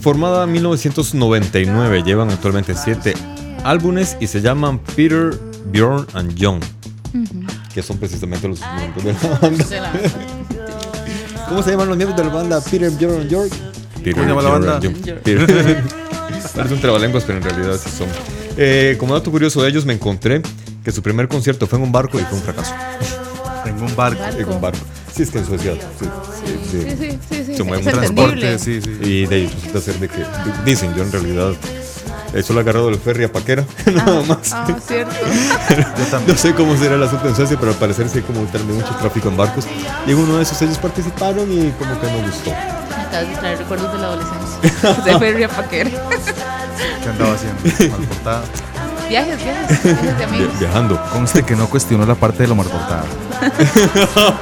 Formada 0.00 0.44
en 0.44 0.52
1999, 0.52 2.02
llevan 2.02 2.30
actualmente 2.30 2.74
siete 2.74 3.12
álbumes 3.64 4.16
y 4.18 4.26
se 4.26 4.40
llaman 4.40 4.78
Peter, 4.78 5.38
Bjorn 5.66 6.06
and 6.14 6.38
John. 6.40 6.60
que 7.74 7.82
son 7.82 7.98
precisamente 7.98 8.48
los 8.48 8.60
miembros 8.78 9.04
de 9.04 9.12
la 9.12 9.38
banda. 9.38 9.64
¿Cómo 11.50 11.62
se 11.62 11.72
llaman 11.72 11.88
los 11.88 11.98
miembros 11.98 12.16
de 12.16 12.24
la 12.24 12.32
banda? 12.32 12.60
Peter, 12.62 12.90
Bjorn, 12.90 13.28
York. 13.28 13.52
Peter, 14.02 14.14
¿Cómo 14.14 14.24
se 14.24 14.30
llama 14.30 14.42
la 14.42 14.48
banda? 14.48 14.80
Parece 16.56 16.74
un 16.74 16.80
trabalenguas, 16.80 17.24
pero 17.24 17.36
en 17.40 17.44
realidad 17.44 17.76
sí 17.76 17.90
son. 17.90 18.08
Eh, 18.56 18.96
como 18.98 19.12
dato 19.12 19.30
curioso 19.30 19.60
de 19.60 19.68
ellos, 19.68 19.84
me 19.84 19.92
encontré 19.92 20.40
que 20.82 20.90
su 20.90 21.02
primer 21.02 21.28
concierto 21.28 21.66
fue 21.66 21.78
en 21.78 21.84
un 21.84 21.92
barco 21.92 22.18
y 22.18 22.22
fue 22.22 22.38
un 22.38 22.42
fracaso. 22.42 22.72
En 23.66 23.82
un 23.82 23.94
barco. 23.94 24.22
En 24.24 24.48
un 24.48 24.62
barco. 24.62 24.80
Sí, 25.14 25.22
es 25.22 25.30
que 25.30 25.38
en 25.38 25.46
Suecia 25.46 25.74
sí, 25.98 26.06
sí, 26.70 26.80
Sí, 26.80 26.96
sí, 26.98 27.18
sí, 27.30 27.44
sí. 27.46 27.56
se 27.56 27.62
mueve 27.62 27.82
entendible. 27.84 27.92
Transporte, 27.92 28.58
sí, 28.58 28.80
sí. 28.82 28.90
Y 29.02 29.26
de 29.26 29.36
ahí 29.36 29.46
resulta 29.46 29.80
ser 29.80 29.94
de 30.00 30.08
que 30.08 30.24
dicen, 30.64 30.92
yo 30.96 31.02
en 31.04 31.12
realidad 31.12 31.52
solo 32.44 32.58
he 32.58 32.62
agarrado 32.62 32.88
el 32.88 32.98
ferry 32.98 33.22
a 33.24 33.32
Paquera, 33.32 33.64
nada 33.94 34.22
más. 34.22 34.52
Ah, 34.52 34.66
cierto. 34.86 35.14
Yo 35.98 36.04
también. 36.10 36.34
No 36.34 36.36
sé 36.36 36.52
cómo 36.54 36.76
será 36.76 36.96
el 36.96 37.02
asunto 37.04 37.28
en 37.28 37.36
Suecia, 37.36 37.56
pero 37.60 37.70
al 37.70 37.78
parecer 37.78 38.08
sí 38.08 38.18
hay 38.18 38.24
como 38.24 38.40
también 38.46 38.74
mucho 38.80 38.92
tráfico 38.96 39.28
en 39.28 39.36
barcos. 39.36 39.66
Y 40.04 40.10
en 40.10 40.18
uno 40.18 40.36
de 40.38 40.42
esos 40.42 40.60
ellos 40.62 40.78
participaron 40.78 41.46
y 41.52 41.70
como 41.78 42.00
que 42.00 42.10
no 42.10 42.26
gustó. 42.26 42.50
Me 42.50 43.02
acabas 43.02 43.28
de 43.28 43.36
traer 43.36 43.58
recuerdos 43.58 43.92
de 43.92 43.98
la 43.98 44.06
adolescencia. 44.08 45.04
De 45.12 45.18
Ferry 45.20 45.42
a 45.44 45.48
Paquera. 45.48 45.90
¿Qué 45.90 47.08
andaba 47.08 47.34
haciendo? 47.34 47.96
Mal 47.96 48.08
portada. 48.08 48.42
Viajes, 49.08 49.36
viajes, 49.44 49.84
viajes 49.84 50.18
de 50.18 50.24
amigos. 50.24 50.52
Vi- 50.54 50.58
viajando. 50.58 51.00
Conste 51.12 51.42
que 51.44 51.54
no 51.54 51.68
cuestionó 51.68 52.04
la 52.04 52.14
parte 52.16 52.42
de 52.42 52.48
lo 52.48 52.56
mal 52.56 52.66
portada. 52.66 53.04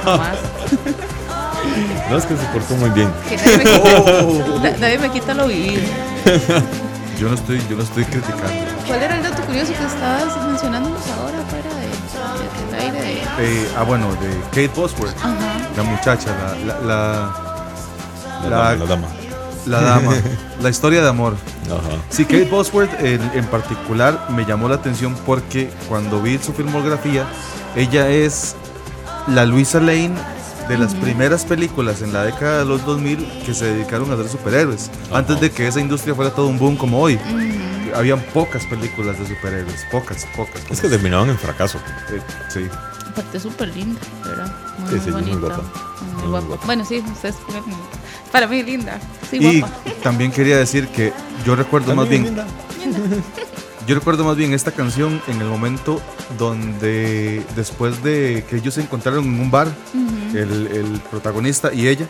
Más. 0.05 0.37
No, 2.09 2.17
es 2.17 2.25
que 2.25 2.35
se 2.35 2.43
portó 2.47 2.75
muy 2.75 2.89
bien. 2.91 3.09
Que 3.27 3.37
nadie, 3.37 3.57
me 3.57 3.63
quita, 3.63 4.61
na- 4.71 4.77
nadie 4.77 4.99
me 4.99 5.09
quita 5.11 5.33
lo 5.33 5.47
vivido. 5.47 5.81
Yo 7.19 7.29
no 7.29 7.35
estoy, 7.35 7.61
yo 7.69 7.77
no 7.77 7.83
estoy 7.83 8.03
criticando. 8.05 8.43
¿Cuál 8.87 9.03
era 9.03 9.15
el 9.17 9.23
dato 9.23 9.41
curioso 9.43 9.71
que 9.71 9.85
estabas 9.85 10.47
mencionándonos 10.47 10.99
ahora 11.11 11.37
fuera 11.47 11.69
de, 11.75 12.75
de- 12.75 12.83
aire? 12.83 13.01
De... 13.01 13.13
Eh, 13.61 13.67
ah, 13.77 13.83
bueno, 13.83 14.07
de 14.15 14.29
Kate 14.49 14.71
Bosworth. 14.75 15.15
Ajá. 15.19 15.31
La 15.77 15.83
muchacha, 15.83 16.31
la, 16.65 16.75
la, 16.75 16.81
la, 16.81 18.49
La, 18.49 18.49
La- 18.49 18.57
dama, 18.57 18.75
la 18.75 18.85
dama. 18.85 19.07
la 19.67 19.81
dama. 19.81 20.13
la 20.61 20.69
historia 20.69 21.01
de 21.03 21.07
amor. 21.09 21.35
Ajá. 21.67 21.97
Sí, 22.09 22.25
Kate 22.25 22.49
Bosworth 22.49 22.99
en, 22.99 23.21
en 23.35 23.45
particular 23.45 24.25
me 24.29 24.43
llamó 24.43 24.67
la 24.67 24.75
atención 24.75 25.15
porque 25.25 25.69
cuando 25.87 26.19
vi 26.21 26.39
su 26.39 26.51
filmografía, 26.51 27.25
ella 27.75 28.09
es 28.09 28.55
la 29.27 29.45
Luisa 29.45 29.79
Lane 29.79 30.13
de 30.67 30.77
las 30.77 30.93
primeras 30.95 31.45
películas 31.45 32.01
en 32.01 32.13
la 32.13 32.23
década 32.23 32.59
de 32.59 32.65
los 32.65 32.85
2000 32.85 33.43
que 33.45 33.53
se 33.53 33.65
dedicaron 33.65 34.11
a 34.11 34.15
ser 34.17 34.29
superhéroes. 34.29 34.89
Antes 35.11 35.39
de 35.41 35.51
que 35.51 35.67
esa 35.67 35.79
industria 35.79 36.15
fuera 36.15 36.31
todo 36.31 36.47
un 36.47 36.57
boom 36.59 36.75
como 36.77 36.99
hoy. 37.01 37.19
Habían 37.95 38.19
pocas 38.33 38.65
películas 38.65 39.19
de 39.19 39.27
superhéroes, 39.27 39.85
pocas, 39.91 40.25
pocas. 40.35 40.61
Es 40.71 40.81
que 40.81 40.89
terminaban 40.89 41.29
en 41.29 41.37
fracaso. 41.37 41.77
Eh, 42.09 42.19
sí. 42.49 42.61
Aparte 43.11 43.37
es 43.37 43.43
súper 43.43 43.67
linda, 43.75 43.99
¿verdad? 44.25 44.51
Muy, 44.79 44.89
Sí, 44.89 44.99
sí, 45.05 45.11
muy 45.11 45.21
guapa. 45.35 45.57
Muy 45.61 46.21
Muy 46.21 46.29
guapa. 46.31 46.47
guapa. 46.47 46.65
Bueno, 46.65 46.83
sí, 46.85 47.03
ustedes 47.11 47.35
Para 48.31 48.47
mí 48.47 48.63
linda. 48.63 48.99
Sí, 49.29 49.37
Y 49.39 49.59
guapa. 49.61 49.75
también 50.01 50.31
quería 50.31 50.57
decir 50.57 50.87
que 50.87 51.13
yo 51.45 51.55
recuerdo 51.55 51.93
más 51.95 52.09
bien, 52.09 52.23
linda. 52.23 52.47
yo 53.85 53.93
recuerdo 53.93 54.23
más 54.23 54.37
bien 54.37 54.53
esta 54.53 54.71
canción 54.71 55.21
en 55.27 55.39
el 55.41 55.47
momento 55.47 56.01
donde 56.39 57.45
después 57.55 58.01
de 58.03 58.43
que 58.49 58.55
ellos 58.57 58.73
se 58.73 58.81
encontraron 58.81 59.23
en 59.25 59.39
un 59.39 59.51
bar, 59.51 59.67
el, 60.33 60.67
el 60.67 61.01
protagonista 61.11 61.73
y 61.73 61.87
ella, 61.87 62.07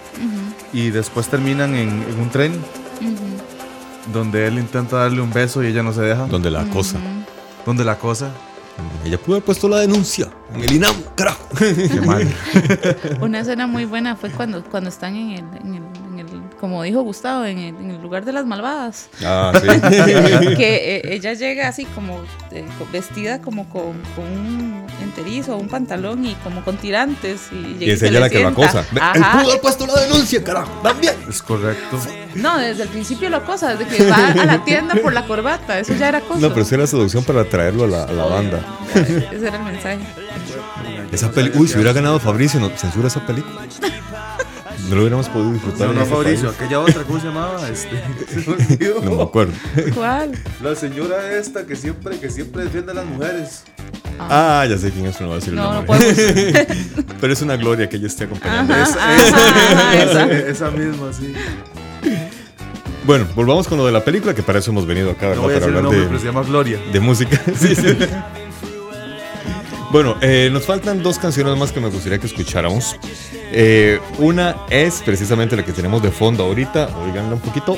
y 0.72 0.90
después 0.90 1.28
terminan 1.28 1.76
en, 1.76 1.90
en 2.04 2.20
un 2.20 2.30
tren. 2.30 2.54
Donde 4.12 4.48
él 4.48 4.60
intenta 4.60 4.98
darle 4.98 5.22
un 5.22 5.32
beso 5.32 5.64
y 5.64 5.68
ella 5.68 5.82
no 5.82 5.94
se 5.94 6.02
deja, 6.02 6.26
Donde 6.28 6.52
la 6.52 6.66
cosa. 6.66 6.98
donde 7.66 7.86
la 7.86 7.98
cosa, 7.98 8.32
Ella 9.06 9.18
pudo 9.18 9.36
haber 9.38 9.46
puesto 9.46 9.70
la 9.70 9.80
denuncia 9.80 10.28
en 10.54 10.62
el 10.64 10.74
INAM, 10.74 10.94
carajo. 11.16 11.48
qué 11.58 12.02
mal. 12.06 12.28
Una 13.22 13.40
escena 13.40 13.66
muy 13.66 13.86
buena 13.86 14.16
fue 14.18 14.30
cuando, 14.30 14.62
cuando 14.66 14.90
están 14.90 15.16
en 15.16 15.30
el, 15.32 15.40
en 15.62 15.76
el, 15.76 15.84
en 16.12 16.20
el- 16.20 16.43
como 16.64 16.82
dijo 16.82 17.02
Gustavo, 17.02 17.44
en 17.44 17.58
el, 17.58 17.76
en 17.76 17.92
el 17.92 18.02
lugar 18.02 18.24
de 18.24 18.32
las 18.32 18.46
malvadas. 18.46 19.10
Ah, 19.22 19.52
sí. 19.54 19.68
que 20.56 20.96
eh, 20.96 21.14
ella 21.14 21.34
llega 21.34 21.68
así 21.68 21.84
como 21.84 22.22
eh, 22.52 22.64
vestida 22.90 23.42
como 23.42 23.68
con, 23.68 24.02
con 24.16 24.24
un 24.24 24.86
enterizo, 25.02 25.58
un 25.58 25.68
pantalón 25.68 26.24
y 26.26 26.36
como 26.36 26.64
con 26.64 26.78
tirantes. 26.78 27.50
Y, 27.52 27.84
Y 27.84 27.92
es 27.92 28.02
ella 28.02 28.22
la 28.22 28.30
que 28.30 28.40
lo 28.40 28.48
acosa. 28.48 28.80
Él 28.80 29.24
pudo 29.34 29.50
haber 29.50 29.60
puesto 29.60 29.86
la 29.86 30.00
denuncia, 30.04 30.42
carajo. 30.42 30.72
También. 30.82 31.16
Es 31.28 31.42
correcto. 31.42 32.00
No, 32.36 32.58
desde 32.58 32.84
el 32.84 32.90
principio 32.90 33.30
lo 33.30 33.44
cosa, 33.46 33.76
desde 33.76 33.98
que 33.98 34.10
va 34.10 34.28
a 34.28 34.46
la 34.46 34.64
tienda 34.64 34.96
por 34.96 35.12
la 35.12 35.28
corbata, 35.28 35.80
eso 35.80 35.94
ya 35.96 36.08
era 36.08 36.22
cosa. 36.22 36.40
No, 36.40 36.48
pero 36.52 36.62
esa 36.62 36.76
era 36.76 36.88
seducción 36.88 37.26
para 37.26 37.44
traerlo 37.44 37.84
a 37.84 37.88
la, 37.88 38.04
a 38.06 38.12
la 38.14 38.24
banda. 38.24 38.66
Ese 38.96 39.48
era 39.48 39.58
el 39.58 39.64
mensaje. 39.66 40.00
Esa 41.12 41.30
peli 41.30 41.52
Uy, 41.56 41.68
si 41.68 41.76
hubiera 41.76 41.92
ganado 41.92 42.22
Fabricio, 42.22 42.62
no, 42.62 42.70
censura 42.70 43.10
esa 43.10 43.26
película. 43.26 43.68
No 44.90 44.96
lo 44.96 45.02
hubiéramos 45.02 45.30
podido 45.30 45.54
disfrutar. 45.54 45.88
No, 45.88 45.94
no, 45.94 46.06
Fabricio, 46.06 46.48
país. 46.50 46.60
aquella 46.60 46.80
otra, 46.82 47.04
¿cómo 47.04 47.20
se 47.20 47.28
llamaba? 47.28 47.70
Este, 47.70 47.90
se. 48.78 48.94
No 49.06 49.16
me 49.16 49.24
acuerdo. 49.24 49.54
¿Cuál? 49.96 50.32
La 50.62 50.76
señora 50.76 51.38
esta 51.38 51.66
que 51.66 51.76
siempre, 51.76 52.20
que 52.20 52.30
siempre 52.30 52.64
defiende 52.66 52.92
a 52.92 52.96
las 52.96 53.06
mujeres. 53.06 53.64
Ah, 54.20 54.66
ya 54.70 54.78
sé 54.78 54.92
quién 54.92 55.06
es, 55.06 55.16
pero 55.16 55.30
no 55.30 55.36
voy 55.36 55.38
a 55.38 55.40
decir 55.40 55.54
el 55.54 55.56
No, 55.60 55.64
no 55.74 55.74
nombre. 55.84 55.98
podemos. 55.98 57.16
Pero 57.22 57.34
es 57.34 57.42
una 57.42 57.56
gloria 57.58 57.90
que 57.90 57.96
ella 57.98 58.08
esté 58.08 58.26
acompañando. 58.26 58.74
Ajá, 58.74 58.84
Esa, 58.84 58.96
ajá, 58.96 59.72
ajá, 59.72 60.04
esa. 60.04 60.32
esa 60.50 60.72
misma, 60.72 61.12
sí. 61.14 61.34
Bueno, 63.06 63.26
volvamos 63.36 63.68
con 63.68 63.78
lo 63.80 63.86
de 63.86 63.92
la 63.92 64.04
película, 64.04 64.34
que 64.36 64.44
para 64.44 64.60
eso 64.60 64.72
hemos 64.72 64.86
venido 64.86 65.12
acá, 65.12 65.28
¿verdad? 65.30 65.38
No 65.38 65.42
voy 65.44 65.54
a 65.56 65.60
para 65.60 65.66
decir 65.66 65.72
el 65.72 65.78
hablar 65.78 65.84
nombre, 65.84 66.00
de, 66.02 66.08
pero 66.08 66.20
se 66.20 66.26
llama 66.26 66.44
Gloria. 66.44 66.80
de 66.92 67.00
música. 67.00 67.42
Sí, 67.60 67.76
sí. 67.76 67.98
Bueno, 69.92 70.16
eh, 70.22 70.50
nos 70.52 70.64
faltan 70.66 71.04
dos 71.04 71.20
canciones 71.20 71.58
más 71.58 71.72
que 71.72 71.80
me 71.80 71.90
gustaría 71.90 72.18
que 72.20 72.28
escucháramos. 72.28 72.96
Eh, 73.56 74.00
una 74.18 74.56
es 74.72 75.04
precisamente 75.04 75.56
la 75.56 75.64
que 75.64 75.72
tenemos 75.72 76.02
de 76.02 76.10
fondo 76.10 76.44
ahorita. 76.44 76.90
Oiganla 77.06 77.36
un 77.36 77.40
poquito. 77.40 77.78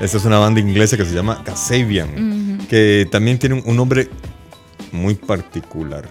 Esta 0.00 0.16
es 0.16 0.24
una 0.24 0.38
banda 0.38 0.58
inglesa 0.58 0.96
que 0.96 1.04
se 1.04 1.14
llama 1.14 1.42
Kasabian, 1.44 2.66
que 2.70 3.06
también 3.10 3.38
tiene 3.38 3.62
un, 3.62 3.76
nombre 3.76 4.08
muy 4.90 5.16
particular. 5.16 6.08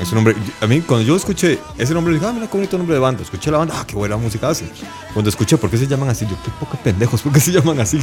Es 0.00 0.10
un 0.10 0.16
nombre. 0.16 0.36
A 0.60 0.66
mí, 0.68 0.82
cuando 0.82 1.04
yo 1.04 1.16
escuché 1.16 1.58
ese 1.78 1.94
nombre, 1.94 2.14
dije, 2.14 2.26
ah, 2.26 2.32
mira 2.32 2.46
qué 2.46 2.56
bonito 2.56 2.78
nombre 2.78 2.94
de 2.94 3.00
banda. 3.00 3.22
Escuché 3.22 3.50
la 3.50 3.58
banda, 3.58 3.74
ah, 3.76 3.84
qué 3.84 3.96
buena 3.96 4.16
música 4.16 4.50
hace. 4.50 4.66
Cuando 5.12 5.30
escuché 5.30 5.56
por 5.56 5.68
qué 5.68 5.78
se 5.78 5.88
llaman 5.88 6.10
así, 6.10 6.26
yo, 6.26 6.36
qué 6.44 6.50
poca 6.60 6.78
pendejos, 6.78 7.22
¿por 7.22 7.32
qué 7.32 7.40
se 7.40 7.50
llaman 7.50 7.80
así? 7.80 7.98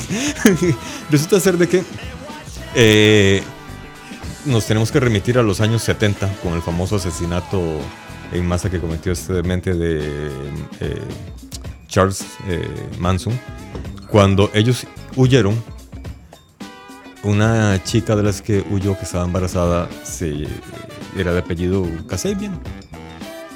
Resulta 1.10 1.40
ser 1.40 1.58
de 1.58 1.70
que 1.70 1.84
eh, 2.76 3.42
nos 4.48 4.66
tenemos 4.66 4.92
que 4.92 5.00
remitir 5.00 5.38
a 5.38 5.44
los 5.44 5.62
años 5.62 5.84
70 5.84 6.28
con 6.42 6.54
el 6.54 6.62
famoso 6.62 6.96
asesinato 6.96 7.62
en 8.32 8.46
masa 8.48 8.70
que 8.70 8.80
cometió 8.80 9.12
este 9.12 9.44
mente 9.44 9.74
de 9.74 10.30
eh, 10.80 11.02
Charles 11.88 12.26
eh, 12.48 12.68
Manson. 12.98 13.40
Cuando 14.10 14.50
ellos 14.54 14.88
huyeron, 15.16 15.62
una 17.24 17.82
chica 17.84 18.16
de 18.16 18.24
las 18.24 18.42
que 18.42 18.64
huyó 18.70 18.98
que 18.98 19.04
estaba 19.04 19.26
embarazada 19.26 19.90
se, 20.04 20.48
era 21.18 21.34
de 21.34 21.40
apellido 21.40 21.86
Kasabian. 22.08 22.60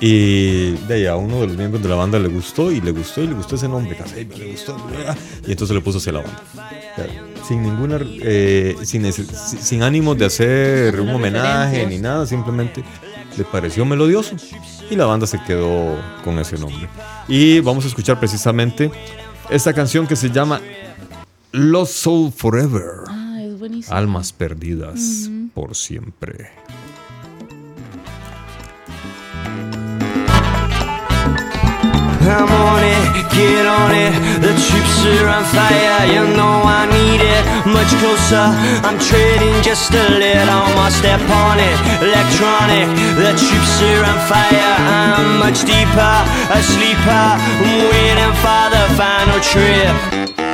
Y 0.03 0.71
de 0.87 0.95
ahí 0.95 1.05
a 1.05 1.15
uno 1.15 1.41
de 1.41 1.47
los 1.47 1.55
miembros 1.57 1.83
de 1.83 1.87
la 1.87 1.93
banda 1.95 2.17
le 2.17 2.27
gustó 2.27 2.71
y 2.71 2.81
le 2.81 2.89
gustó 2.91 3.21
y 3.21 3.27
le 3.27 3.33
gustó 3.35 3.55
ese 3.55 3.67
nombre, 3.67 3.95
Kasabian, 3.95 4.29
le 4.39 4.51
gustó. 4.51 4.75
Y 5.47 5.51
entonces 5.51 5.75
le 5.75 5.81
puso 5.81 5.99
hacia 5.99 6.11
la 6.13 6.21
banda. 6.21 6.41
Sin 7.47 7.61
ninguna, 7.61 7.99
eh, 8.01 8.75
sin, 8.83 9.05
sin- 9.13 9.83
ánimo 9.83 10.15
de 10.15 10.25
hacer 10.25 10.99
un 10.99 11.09
homenaje 11.09 11.85
ni 11.85 11.99
nada, 11.99 12.25
simplemente 12.25 12.83
le 13.37 13.43
pareció 13.43 13.85
melodioso 13.85 14.35
y 14.89 14.95
la 14.95 15.05
banda 15.05 15.27
se 15.27 15.39
quedó 15.43 15.95
con 16.23 16.39
ese 16.39 16.57
nombre. 16.57 16.89
Y 17.27 17.59
vamos 17.59 17.85
a 17.85 17.87
escuchar 17.87 18.19
precisamente 18.19 18.89
esta 19.51 19.71
canción 19.73 20.07
que 20.07 20.15
se 20.15 20.31
llama 20.31 20.61
Lost 21.51 21.93
Soul 21.93 22.31
Forever. 22.31 22.85
Ah, 23.07 23.39
es 23.43 23.59
buenísimo. 23.59 23.95
Almas 23.95 24.33
perdidas 24.33 25.29
por 25.53 25.75
siempre. 25.75 26.49
I'm 32.31 32.47
on 32.47 32.83
it, 32.83 33.03
get 33.35 33.65
on 33.67 33.91
it. 33.91 34.13
The 34.39 34.53
troops 34.55 34.95
are 35.05 35.27
on 35.27 35.43
fire, 35.51 36.07
you 36.07 36.23
know 36.37 36.63
I 36.63 36.87
need 36.87 37.21
it. 37.21 37.43
Much 37.67 37.91
closer, 37.99 38.47
I'm 38.87 38.97
trading 38.97 39.61
just 39.61 39.91
a 39.93 40.07
little 40.15 40.65
more 40.75 40.91
step 40.91 41.21
on 41.29 41.59
it. 41.59 41.77
Electronic, 42.01 42.87
the 43.19 43.31
troops 43.35 43.75
are 43.83 44.03
on 44.11 44.19
fire. 44.31 44.73
I'm 44.79 45.39
much 45.43 45.59
deeper, 45.67 46.15
a 46.55 46.59
sleeper. 46.63 47.25
I'm 47.61 47.91
waiting 47.91 48.33
for 48.43 48.63
the 48.75 48.83
final 48.95 49.39
trip. 49.43 50.50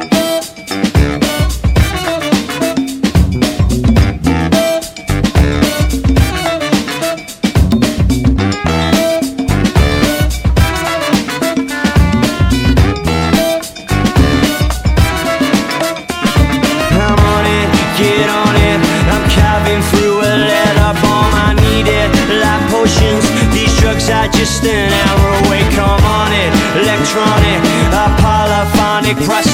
Crush 29.25 29.46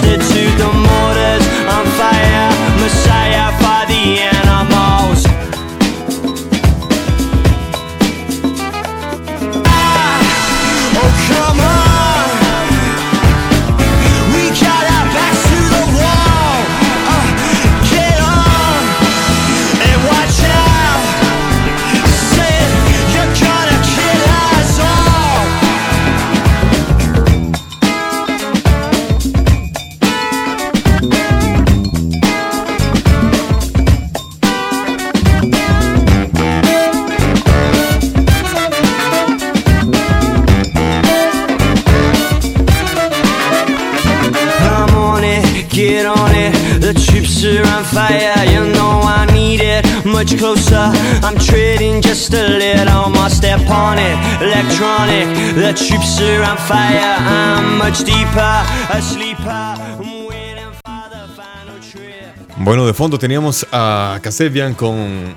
much 57.94 58.06
deeper, 58.06 58.42
a 58.90 59.02
sleeper. 59.02 59.50
I'm 59.50 60.26
waiting 60.28 60.72
for 60.84 61.10
the 61.10 61.28
final 61.36 61.80
trip. 61.80 62.58
Bueno, 62.58 62.88
de 62.88 62.94
fondo 62.94 63.20
teníamos 63.20 63.68
a 63.72 64.20
Kasebian 64.22 64.74
con 64.74 65.36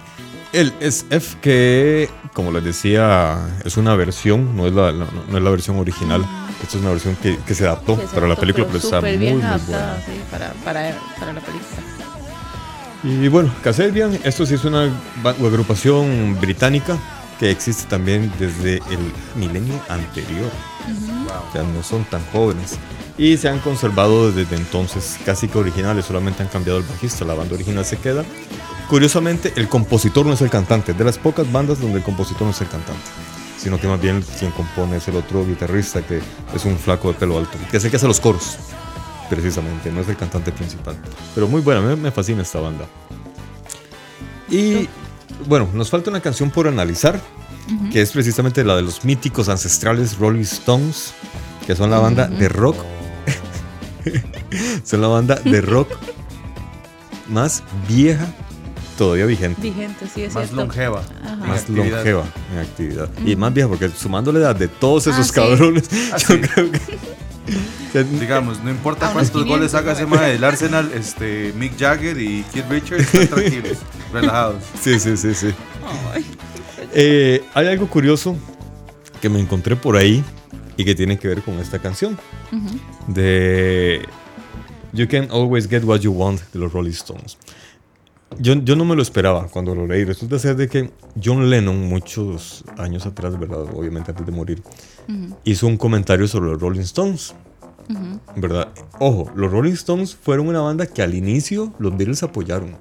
el 0.53 0.73
SF, 0.81 1.37
que, 1.43 2.09
como 2.33 2.51
les 2.53 2.65
decía, 2.65 3.61
es 3.65 3.77
una 3.77 3.95
versión, 3.95 4.57
no 4.57 4.67
es 4.67 4.73
la, 4.73 4.91
no, 4.93 5.07
no 5.29 5.37
es 5.37 5.45
la 5.45 5.51
versión 5.51 5.79
original. 5.79 6.25
Esta 6.63 6.79
es 6.79 6.83
una 6.83 6.91
versión 6.93 7.15
que, 7.17 7.37
que 7.47 7.55
se 7.55 7.67
adaptó 7.67 7.97
Que 7.97 8.07
se 8.07 8.15
para 8.15 8.21
la 8.27 8.35
adaptó, 8.35 8.41
película, 8.41 8.67
pero 8.67 8.79
está 8.79 8.97
súper 8.97 9.11
muy, 9.11 9.19
bien 9.19 9.37
muy 9.37 9.45
adaptada, 9.45 9.87
buena. 9.89 10.07
sí, 10.07 10.13
para, 10.31 10.53
para, 10.65 10.99
para 11.21 11.33
la 11.35 11.41
película. 11.41 11.83
Y 13.05 13.29
bueno, 13.29 13.53
Kasebian, 13.63 14.19
esto 14.25 14.47
sí 14.47 14.55
es 14.55 14.65
una 14.65 14.91
agrupación 15.23 16.39
británica 16.41 16.97
que 17.39 17.51
existe 17.51 17.85
también 17.85 18.33
desde 18.39 18.77
el 18.77 19.13
milenio 19.35 19.79
anterior. 19.91 20.51
O 21.26 21.26
sea, 21.53 21.63
no 21.63 21.83
son 21.83 22.05
tan 22.05 22.25
jóvenes. 22.33 22.79
Y 23.19 23.37
se 23.37 23.49
han 23.49 23.61
conservado 23.61 24.31
desde 24.31 24.57
entonces 24.57 25.19
casi 25.25 25.49
que 25.49 25.59
originales, 25.59 26.05
solamente 26.05 26.43
han 26.43 26.49
cambiado 26.49 26.79
el 26.79 26.85
bajista, 26.85 27.25
la 27.25 27.35
banda 27.35 27.55
original 27.55 27.85
se 27.85 27.97
queda. 27.97 28.25
Curiosamente, 28.89 29.53
el 29.57 29.69
compositor 29.69 30.27
no 30.27 30.35
es 30.35 30.43
el 30.43 30.51
cantante, 30.51 30.93
de 30.93 31.05
las 31.05 31.19
pocas 31.19 31.51
bandas 31.51 31.81
donde 31.81 31.99
el 31.99 32.05
compositor 32.05 32.43
no 32.43 32.51
es 32.51 32.61
el 32.61 32.69
cantante, 32.69 33.03
sino 33.59 33.81
que 33.81 33.89
más 33.89 34.01
bien 34.01 34.23
quien 34.39 34.53
compone 34.53 34.99
es 34.99 35.09
el 35.09 35.17
otro 35.17 35.45
guitarrista 35.45 36.03
que 36.03 36.21
es 36.55 36.65
un 36.65 36.79
flaco 36.79 37.09
de 37.09 37.15
pelo 37.15 37.39
alto, 37.39 37.59
que 37.71 37.79
es 37.79 37.85
el 37.85 37.91
que 37.91 37.97
hace 37.97 38.07
los 38.07 38.21
coros, 38.21 38.59
precisamente, 39.29 39.91
no 39.91 40.03
es 40.03 40.09
el 40.09 40.17
cantante 40.17 40.53
principal. 40.53 40.97
Pero 41.35 41.49
muy 41.49 41.63
buena, 41.63 41.81
me 41.97 42.11
fascina 42.13 42.43
esta 42.43 42.61
banda. 42.61 42.85
Y 44.49 44.89
bueno, 45.49 45.69
nos 45.73 45.91
falta 45.91 46.11
una 46.11 46.21
canción 46.21 46.51
por 46.51 46.69
analizar, 46.69 47.21
que 47.93 48.01
es 48.03 48.13
precisamente 48.13 48.63
la 48.65 48.77
de 48.77 48.83
los 48.83 49.05
míticos 49.05 49.49
ancestrales 49.49 50.19
Rolling 50.19 50.43
Stones, 50.43 51.13
que 51.67 51.75
son 51.77 51.91
la 51.91 51.99
banda 51.99 52.27
de 52.29 52.49
rock. 52.49 52.77
son 54.85 55.01
la 55.01 55.09
banda 55.09 55.35
de 55.37 55.61
rock 55.61 55.89
más 57.29 57.63
vieja 57.89 58.27
todavía 58.97 59.27
vigente. 59.27 59.61
Vigente, 59.61 60.07
sí, 60.13 60.23
es 60.23 60.35
Más 60.35 60.45
cierto. 60.45 60.57
longeva. 60.65 61.03
Más 61.41 61.69
longeva 61.69 62.25
en 62.53 62.59
actividad. 62.61 63.09
Y 63.25 63.37
más 63.37 63.53
vieja, 63.53 63.69
porque 63.69 63.89
sumando 63.91 64.33
la 64.33 64.39
edad 64.39 64.57
de 64.57 64.69
todos 64.69 65.07
esos 65.09 65.21
Ah, 65.21 65.25
sí. 65.25 65.33
cabrones, 65.35 65.85
Ah, 66.13 66.17
yo 66.19 66.27
sí. 66.29 66.41
creo 66.41 66.71
que. 66.71 66.79
o 66.79 66.83
sea, 67.93 68.03
Digamos, 68.05 68.63
no 68.63 68.71
importa 68.71 69.09
A 69.09 69.11
unos 69.11 69.31
cuántos 69.31 69.45
goles 69.49 69.73
500, 69.73 69.75
haga 69.75 69.93
ese 69.93 70.07
mae 70.07 70.33
del 70.33 70.45
Arsenal, 70.45 70.91
este, 70.95 71.53
Mick 71.59 71.77
Jagger 71.79 72.19
y 72.21 72.43
Keith 72.53 72.65
Richards 72.71 73.13
están 73.15 73.29
tranquilos, 73.41 73.79
relajados. 74.13 74.63
Sí, 74.81 74.99
sí, 75.01 75.17
sí, 75.17 75.35
sí. 75.35 75.49
Eh, 76.95 77.43
hay 77.55 77.67
algo 77.67 77.89
curioso 77.89 78.37
que 79.21 79.29
me 79.29 79.41
encontré 79.41 79.77
por 79.77 79.97
ahí 79.97 80.23
y 80.77 80.85
que 80.85 80.95
tiene 80.95 81.19
que 81.19 81.29
ver 81.29 81.43
con 81.43 81.59
esta 81.59 81.79
canción. 81.79 82.19
De 83.09 84.03
You 84.93 85.09
Can 85.09 85.29
Always 85.31 85.69
Get 85.69 85.85
What 85.85 86.01
You 86.01 86.13
Want 86.13 86.41
de 86.53 86.59
los 86.59 86.73
Rolling 86.73 86.91
Stones. 86.91 87.39
Yo, 88.39 88.55
yo 88.55 88.77
no 88.77 88.85
me 88.85 88.97
lo 88.97 89.03
esperaba 89.03 89.49
cuando 89.49 89.75
lo 89.75 89.87
leí. 89.87 90.05
Resulta 90.05 90.39
ser 90.39 90.57
de 90.57 90.69
que 90.69 90.91
John 91.23 91.49
Lennon, 91.49 91.89
muchos 91.89 92.65
años 92.77 93.07
atrás, 93.07 93.39
¿verdad? 93.39 93.63
Obviamente 93.75 94.11
antes 94.11 94.27
de 94.27 94.33
morir, 94.33 94.63
hizo 95.45 95.67
un 95.67 95.77
comentario 95.77 96.27
sobre 96.29 96.51
los 96.51 96.61
Rolling 96.61 96.81
Stones. 96.81 97.35
¿Verdad? 98.35 98.69
Ojo, 98.99 99.31
los 99.37 99.51
Rolling 99.51 99.73
Stones 99.73 100.17
fueron 100.17 100.49
una 100.49 100.61
banda 100.61 100.87
que 100.87 101.03
al 101.03 101.15
inicio 101.15 101.73
los 101.79 101.97
Beatles 101.97 102.23
apoyaron 102.23 102.77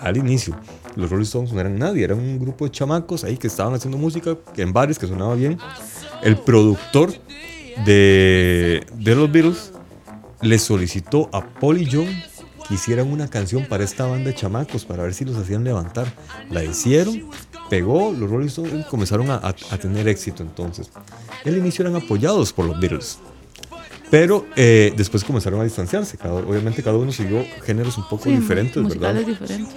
al 0.00 0.16
inicio. 0.16 0.56
Los 0.96 1.10
Rolling 1.10 1.24
Stones 1.24 1.52
no 1.52 1.60
eran 1.60 1.78
nadie, 1.78 2.04
eran 2.04 2.18
un 2.18 2.38
grupo 2.38 2.64
de 2.64 2.70
chamacos 2.70 3.22
ahí 3.24 3.36
que 3.36 3.46
estaban 3.46 3.74
haciendo 3.74 3.98
música 3.98 4.36
en 4.56 4.72
bares 4.72 4.98
que 4.98 5.06
sonaba 5.06 5.34
bien. 5.34 5.58
El 6.22 6.36
productor 6.38 7.12
de, 7.84 8.86
de 8.98 9.14
los 9.14 9.30
Beatles 9.30 9.72
le 10.42 10.58
solicitó 10.58 11.28
a 11.32 11.44
Paul 11.46 11.80
y 11.82 11.88
John 11.90 12.06
que 12.66 12.74
hicieran 12.74 13.12
una 13.12 13.28
canción 13.28 13.66
para 13.66 13.84
esta 13.84 14.06
banda 14.06 14.30
de 14.30 14.34
chamacos 14.34 14.84
para 14.84 15.02
ver 15.04 15.14
si 15.14 15.24
los 15.24 15.36
hacían 15.36 15.62
levantar. 15.64 16.06
La 16.50 16.64
hicieron, 16.64 17.22
pegó, 17.70 18.12
los 18.12 18.28
Rolling 18.28 18.46
Stones 18.48 18.86
comenzaron 18.86 19.30
a, 19.30 19.34
a- 19.36 19.54
a 19.70 19.78
tener 19.78 20.08
éxito 20.08 20.42
entonces. 20.42 20.90
El 21.44 21.56
inicio 21.58 21.86
eran 21.86 21.96
apoyados 22.02 22.52
por 22.52 22.64
los 22.64 22.80
Beatles. 22.80 23.18
Pero 24.10 24.46
eh, 24.56 24.92
después 24.96 25.22
comenzaron 25.24 25.60
a 25.60 25.64
distanciarse. 25.64 26.16
Cada- 26.16 26.34
obviamente 26.34 26.82
cada 26.82 26.96
uno 26.96 27.12
siguió 27.12 27.44
géneros 27.64 27.98
un 27.98 28.08
poco 28.08 28.24
Sí, 28.24 28.30
diferentes, 28.36 28.82
¿verdad? 28.88 29.14
diferentes. 29.14 29.74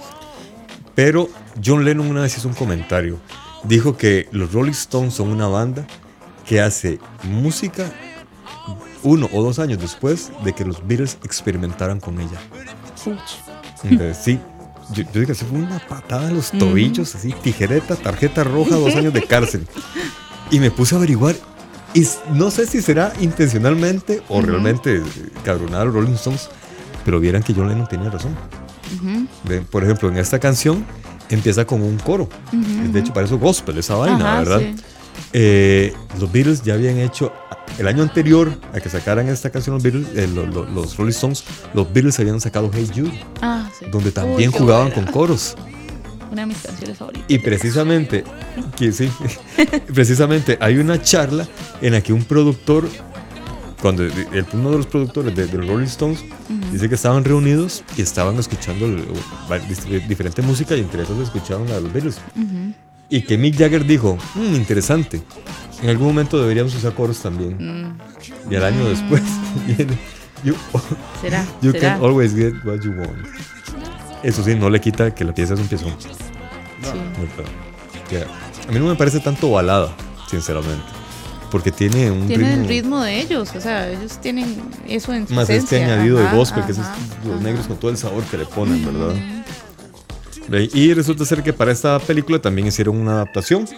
Pero 1.02 1.30
John 1.64 1.82
Lennon 1.82 2.10
una 2.10 2.20
vez 2.20 2.36
hizo 2.36 2.46
un 2.46 2.52
comentario. 2.52 3.18
Dijo 3.64 3.96
que 3.96 4.28
los 4.32 4.52
Rolling 4.52 4.72
Stones 4.72 5.14
son 5.14 5.30
una 5.30 5.46
banda 5.46 5.86
que 6.46 6.60
hace 6.60 6.98
música 7.22 7.90
uno 9.02 9.26
o 9.32 9.42
dos 9.42 9.58
años 9.58 9.78
después 9.80 10.30
de 10.44 10.52
que 10.52 10.62
los 10.62 10.86
Beatles 10.86 11.16
experimentaran 11.24 12.00
con 12.00 12.20
ella. 12.20 12.38
Entonces, 13.82 14.18
sí, 14.22 14.38
yo, 14.92 15.04
yo 15.04 15.10
digo 15.14 15.26
que 15.28 15.32
eso 15.32 15.46
fue 15.46 15.60
una 15.60 15.78
patada 15.78 16.28
en 16.28 16.36
los 16.36 16.50
tobillos, 16.50 17.14
así, 17.14 17.32
tijereta, 17.32 17.96
tarjeta 17.96 18.44
roja, 18.44 18.76
dos 18.76 18.94
años 18.94 19.14
de 19.14 19.22
cárcel. 19.22 19.66
Y 20.50 20.60
me 20.60 20.70
puse 20.70 20.96
a 20.96 20.98
averiguar. 20.98 21.34
Y 21.94 22.06
no 22.34 22.50
sé 22.50 22.66
si 22.66 22.82
será 22.82 23.14
intencionalmente 23.20 24.20
o 24.28 24.42
realmente 24.42 24.96
eh, 24.96 25.02
cabronar 25.46 25.80
a 25.80 25.84
los 25.86 25.94
Rolling 25.94 26.12
Stones, 26.12 26.50
pero 27.06 27.20
vieran 27.20 27.42
que 27.42 27.54
John 27.54 27.68
Lennon 27.68 27.88
tenía 27.88 28.10
razón. 28.10 28.36
Ve, 29.44 29.60
Por 29.62 29.84
ejemplo, 29.84 30.08
en 30.08 30.16
esta 30.16 30.38
canción 30.38 30.84
empieza 31.28 31.64
con 31.64 31.82
un 31.82 31.96
coro. 31.98 32.28
De 32.52 33.00
hecho, 33.00 33.12
parece 33.12 33.34
gospel 33.36 33.78
esa 33.78 33.94
vaina, 33.94 34.32
Ajá, 34.32 34.38
¿verdad? 34.40 34.60
sí. 34.60 34.74
Eh, 35.32 35.92
los 36.18 36.30
Beatles 36.32 36.62
ya 36.62 36.74
habían 36.74 36.98
hecho, 36.98 37.32
el 37.78 37.86
año 37.86 38.02
anterior 38.02 38.52
a 38.72 38.80
que 38.80 38.88
sacaran 38.88 39.28
esta 39.28 39.50
canción 39.50 39.74
los 39.74 39.82
Beatles, 39.82 40.08
eh, 40.16 40.26
lo- 40.32 40.46
lo- 40.46 40.64
los 40.64 40.96
Rolling 40.96 41.10
Stones, 41.10 41.44
los 41.74 41.92
Beatles 41.92 42.18
habían 42.18 42.40
sacado 42.40 42.70
Hey 42.72 42.88
Jude, 42.92 43.12
Ah, 43.42 43.68
sí. 43.78 43.86
donde 43.92 44.10
también 44.12 44.50
jugaban 44.50 44.88
buena. 44.88 45.04
con 45.04 45.12
coros. 45.12 45.56
Una 46.32 46.42
de 46.42 46.46
mis 46.46 46.58
canciones 46.58 46.96
favoritas. 46.96 47.26
Y 47.28 47.38
precisamente, 47.38 48.24
que 48.76 48.92
sí, 48.92 49.10
precisamente 49.94 50.56
hay 50.60 50.78
una 50.78 51.00
charla 51.02 51.46
en 51.80 51.92
la 51.92 52.00
que 52.00 52.12
un 52.12 52.24
productor, 52.24 52.88
cuando 53.80 54.04
el- 54.04 54.46
uno 54.52 54.70
de 54.72 54.76
los 54.78 54.86
productores 54.86 55.34
de, 55.34 55.46
de 55.46 55.58
los 55.58 55.66
Rolling 55.68 55.86
Stones 55.86 56.24
dice 56.72 56.88
que 56.88 56.94
estaban 56.94 57.24
reunidos 57.24 57.82
y 57.96 58.02
estaban 58.02 58.38
escuchando 58.38 58.86
el- 58.86 59.04
dis- 59.68 60.06
diferente 60.06 60.42
música 60.42 60.76
y 60.76 60.80
entre 60.80 61.02
esas 61.02 61.18
escucharon 61.18 61.70
a 61.70 61.80
los 61.80 61.92
Beatles. 61.92 62.18
Y 63.08 63.22
que 63.22 63.36
Mick 63.38 63.56
Jagger 63.58 63.84
dijo, 63.84 64.16
"Mm, 64.36 64.54
interesante, 64.54 65.20
en 65.82 65.88
algún 65.90 66.08
momento 66.08 66.40
deberíamos 66.40 66.74
usar 66.74 66.94
coros 66.94 67.18
también. 67.20 67.56
Mm. 67.58 68.52
Y 68.52 68.54
al 68.56 68.64
año 68.64 68.84
después 68.88 69.22
viene, 69.66 69.98
you, 70.44 70.54
¿Será? 71.20 71.44
you 71.62 71.72
¿Será? 71.72 71.94
can 71.96 72.04
always 72.04 72.34
get 72.34 72.54
what 72.64 72.80
you 72.82 72.92
want. 72.92 73.26
Eso 74.22 74.44
sí, 74.44 74.54
no 74.54 74.68
le 74.70 74.80
quita 74.80 75.14
que 75.14 75.24
la 75.24 75.34
pieza 75.34 75.54
es 75.54 75.60
un 75.60 75.66
piezón. 75.66 75.94
A 78.68 78.72
mí 78.72 78.78
no 78.78 78.86
me 78.86 78.94
parece 78.94 79.18
tanto 79.20 79.50
balada, 79.50 79.92
sinceramente. 80.28 80.84
Porque 81.50 81.72
tiene 81.72 82.10
un 82.10 82.26
Tienen 82.26 82.46
ritmo, 82.48 82.62
el 82.62 82.68
ritmo 82.68 83.02
de 83.02 83.20
ellos, 83.20 83.50
o 83.56 83.60
sea, 83.60 83.90
ellos 83.90 84.18
tienen 84.20 84.56
eso 84.88 85.12
en 85.12 85.26
su 85.26 85.34
más 85.34 85.50
este 85.50 85.76
esencia. 85.76 85.94
añadido 85.94 86.18
Ajá, 86.20 86.30
de 86.30 86.36
gospel, 86.36 86.64
que 86.64 86.72
es 86.72 86.78
ajá, 86.78 86.96
los 87.24 87.34
ajá. 87.34 87.42
negros 87.44 87.66
con 87.66 87.76
todo 87.78 87.90
el 87.90 87.96
sabor 87.96 88.22
que 88.24 88.38
le 88.38 88.46
ponen, 88.46 88.84
¿verdad? 88.84 89.14
Ve, 90.48 90.68
Y 90.74 90.94
resulta 90.94 91.24
ser 91.24 91.42
que 91.42 91.52
para 91.52 91.70
esta 91.72 91.98
película 91.98 92.38
también 92.40 92.66
hicieron 92.66 92.96
una 92.96 93.12
adaptación, 93.12 93.68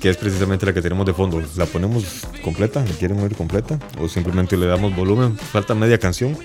que 0.00 0.08
es 0.10 0.16
precisamente 0.16 0.64
la 0.66 0.72
que 0.72 0.80
tenemos 0.82 1.04
de 1.06 1.12
fondo. 1.12 1.42
¿La 1.56 1.66
ponemos 1.66 2.04
completa? 2.42 2.80
¿La 2.84 2.92
quieren 2.96 3.20
oír 3.20 3.34
completa? 3.34 3.78
¿O 4.00 4.08
simplemente 4.08 4.56
le 4.56 4.66
damos 4.66 4.94
volumen? 4.96 5.36
Falta 5.36 5.74
media 5.74 5.98
canción. 5.98 6.36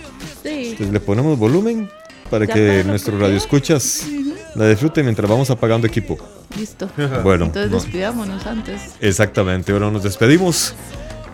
Sí. 0.44 0.70
Entonces 0.72 0.92
le 0.92 1.00
ponemos 1.00 1.38
volumen 1.40 1.90
para 2.30 2.48
que 2.48 2.84
nuestros 2.86 3.20
radioescuchas 3.20 4.06
la 4.56 4.68
disfruten 4.70 5.06
mientras 5.06 5.30
vamos 5.30 5.50
apagando 5.50 5.88
equipo. 5.88 6.18
Listo. 6.58 6.90
Bueno, 7.24 7.46
Entonces 7.46 7.72
no. 7.72 7.78
despidámonos 7.80 8.46
antes. 8.46 8.82
Exactamente, 9.02 9.72
ahora 9.72 9.92
nos 9.92 10.04
despedimos. 10.04 10.74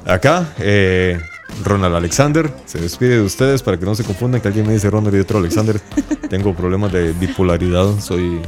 Acá, 0.06 0.54
eh, 0.60 1.20
Ronald 1.64 1.96
Alexander 1.96 2.52
se 2.66 2.80
despide 2.80 3.16
de 3.18 3.22
ustedes 3.22 3.62
para 3.62 3.78
que 3.78 3.86
no 3.86 3.96
se 3.96 4.04
confundan 4.04 4.41
que 4.41 4.48
alguien 4.50 4.68
me 4.68 4.74
dice 4.74 4.89
Ronald 4.89 5.16
y 5.16 5.20
otro 5.20 5.39
Alexander. 5.39 5.80
Tengo 6.30 6.54
problemas 6.54 6.91
de 6.91 7.14
bipolaridad, 7.14 8.00
soy 8.00 8.41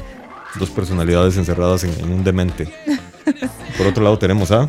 dos 0.59 0.69
personalidades 0.69 1.37
encerradas 1.37 1.83
en, 1.83 1.91
en 1.99 2.11
un 2.11 2.23
demente. 2.23 2.67
Por 3.77 3.87
otro 3.87 4.03
lado 4.03 4.17
tenemos 4.19 4.51
a... 4.51 4.67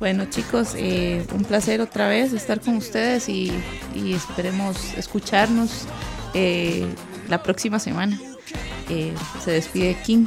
Bueno 0.00 0.26
chicos, 0.26 0.74
eh, 0.76 1.24
un 1.34 1.44
placer 1.44 1.80
otra 1.80 2.08
vez 2.08 2.32
estar 2.32 2.60
con 2.60 2.76
ustedes 2.76 3.28
y, 3.28 3.52
y 3.94 4.12
esperemos 4.12 4.76
escucharnos 4.96 5.86
eh, 6.34 6.86
la 7.28 7.42
próxima 7.42 7.78
semana. 7.78 8.18
Eh, 8.90 9.14
se 9.42 9.52
despide 9.52 9.96
King. 10.04 10.26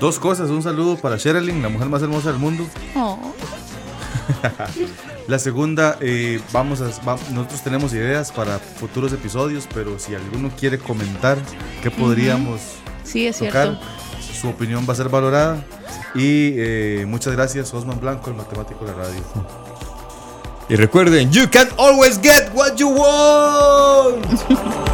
Dos 0.00 0.18
cosas. 0.18 0.50
Un 0.50 0.62
saludo 0.62 0.96
para 0.96 1.16
Sherilyn, 1.16 1.62
la 1.62 1.68
mujer 1.68 1.88
más 1.88 2.02
hermosa 2.02 2.30
del 2.30 2.38
mundo. 2.40 2.66
Oh, 2.96 3.18
La 5.28 5.38
segunda, 5.38 5.96
eh, 6.00 6.40
vamos 6.52 6.80
a, 6.82 6.84
va- 7.06 7.16
nosotros 7.32 7.62
tenemos 7.62 7.92
ideas 7.94 8.30
para 8.30 8.58
futuros 8.58 9.12
episodios, 9.12 9.66
pero 9.72 9.98
si 9.98 10.14
alguno 10.14 10.50
quiere 10.58 10.78
comentar 10.78 11.38
qué 11.82 11.90
podríamos 11.90 12.60
sí, 13.04 13.26
es 13.26 13.38
tocar, 13.38 13.78
cierto. 13.78 13.86
su 14.38 14.48
opinión 14.48 14.84
va 14.88 14.92
a 14.92 14.96
ser 14.96 15.08
valorada. 15.08 15.64
Y 16.14 16.52
eh, 16.58 17.06
muchas 17.08 17.32
gracias, 17.34 17.72
Osman 17.72 18.00
Blanco, 18.00 18.28
el 18.30 18.36
matemático 18.36 18.84
de 18.84 18.90
la 18.92 18.96
radio. 18.98 19.22
Y 20.68 20.76
recuerden, 20.76 21.30
you 21.30 21.46
can 21.46 21.68
always 21.76 22.16
get 22.18 22.50
what 22.54 22.78
you 22.78 22.88
want. 22.88 24.24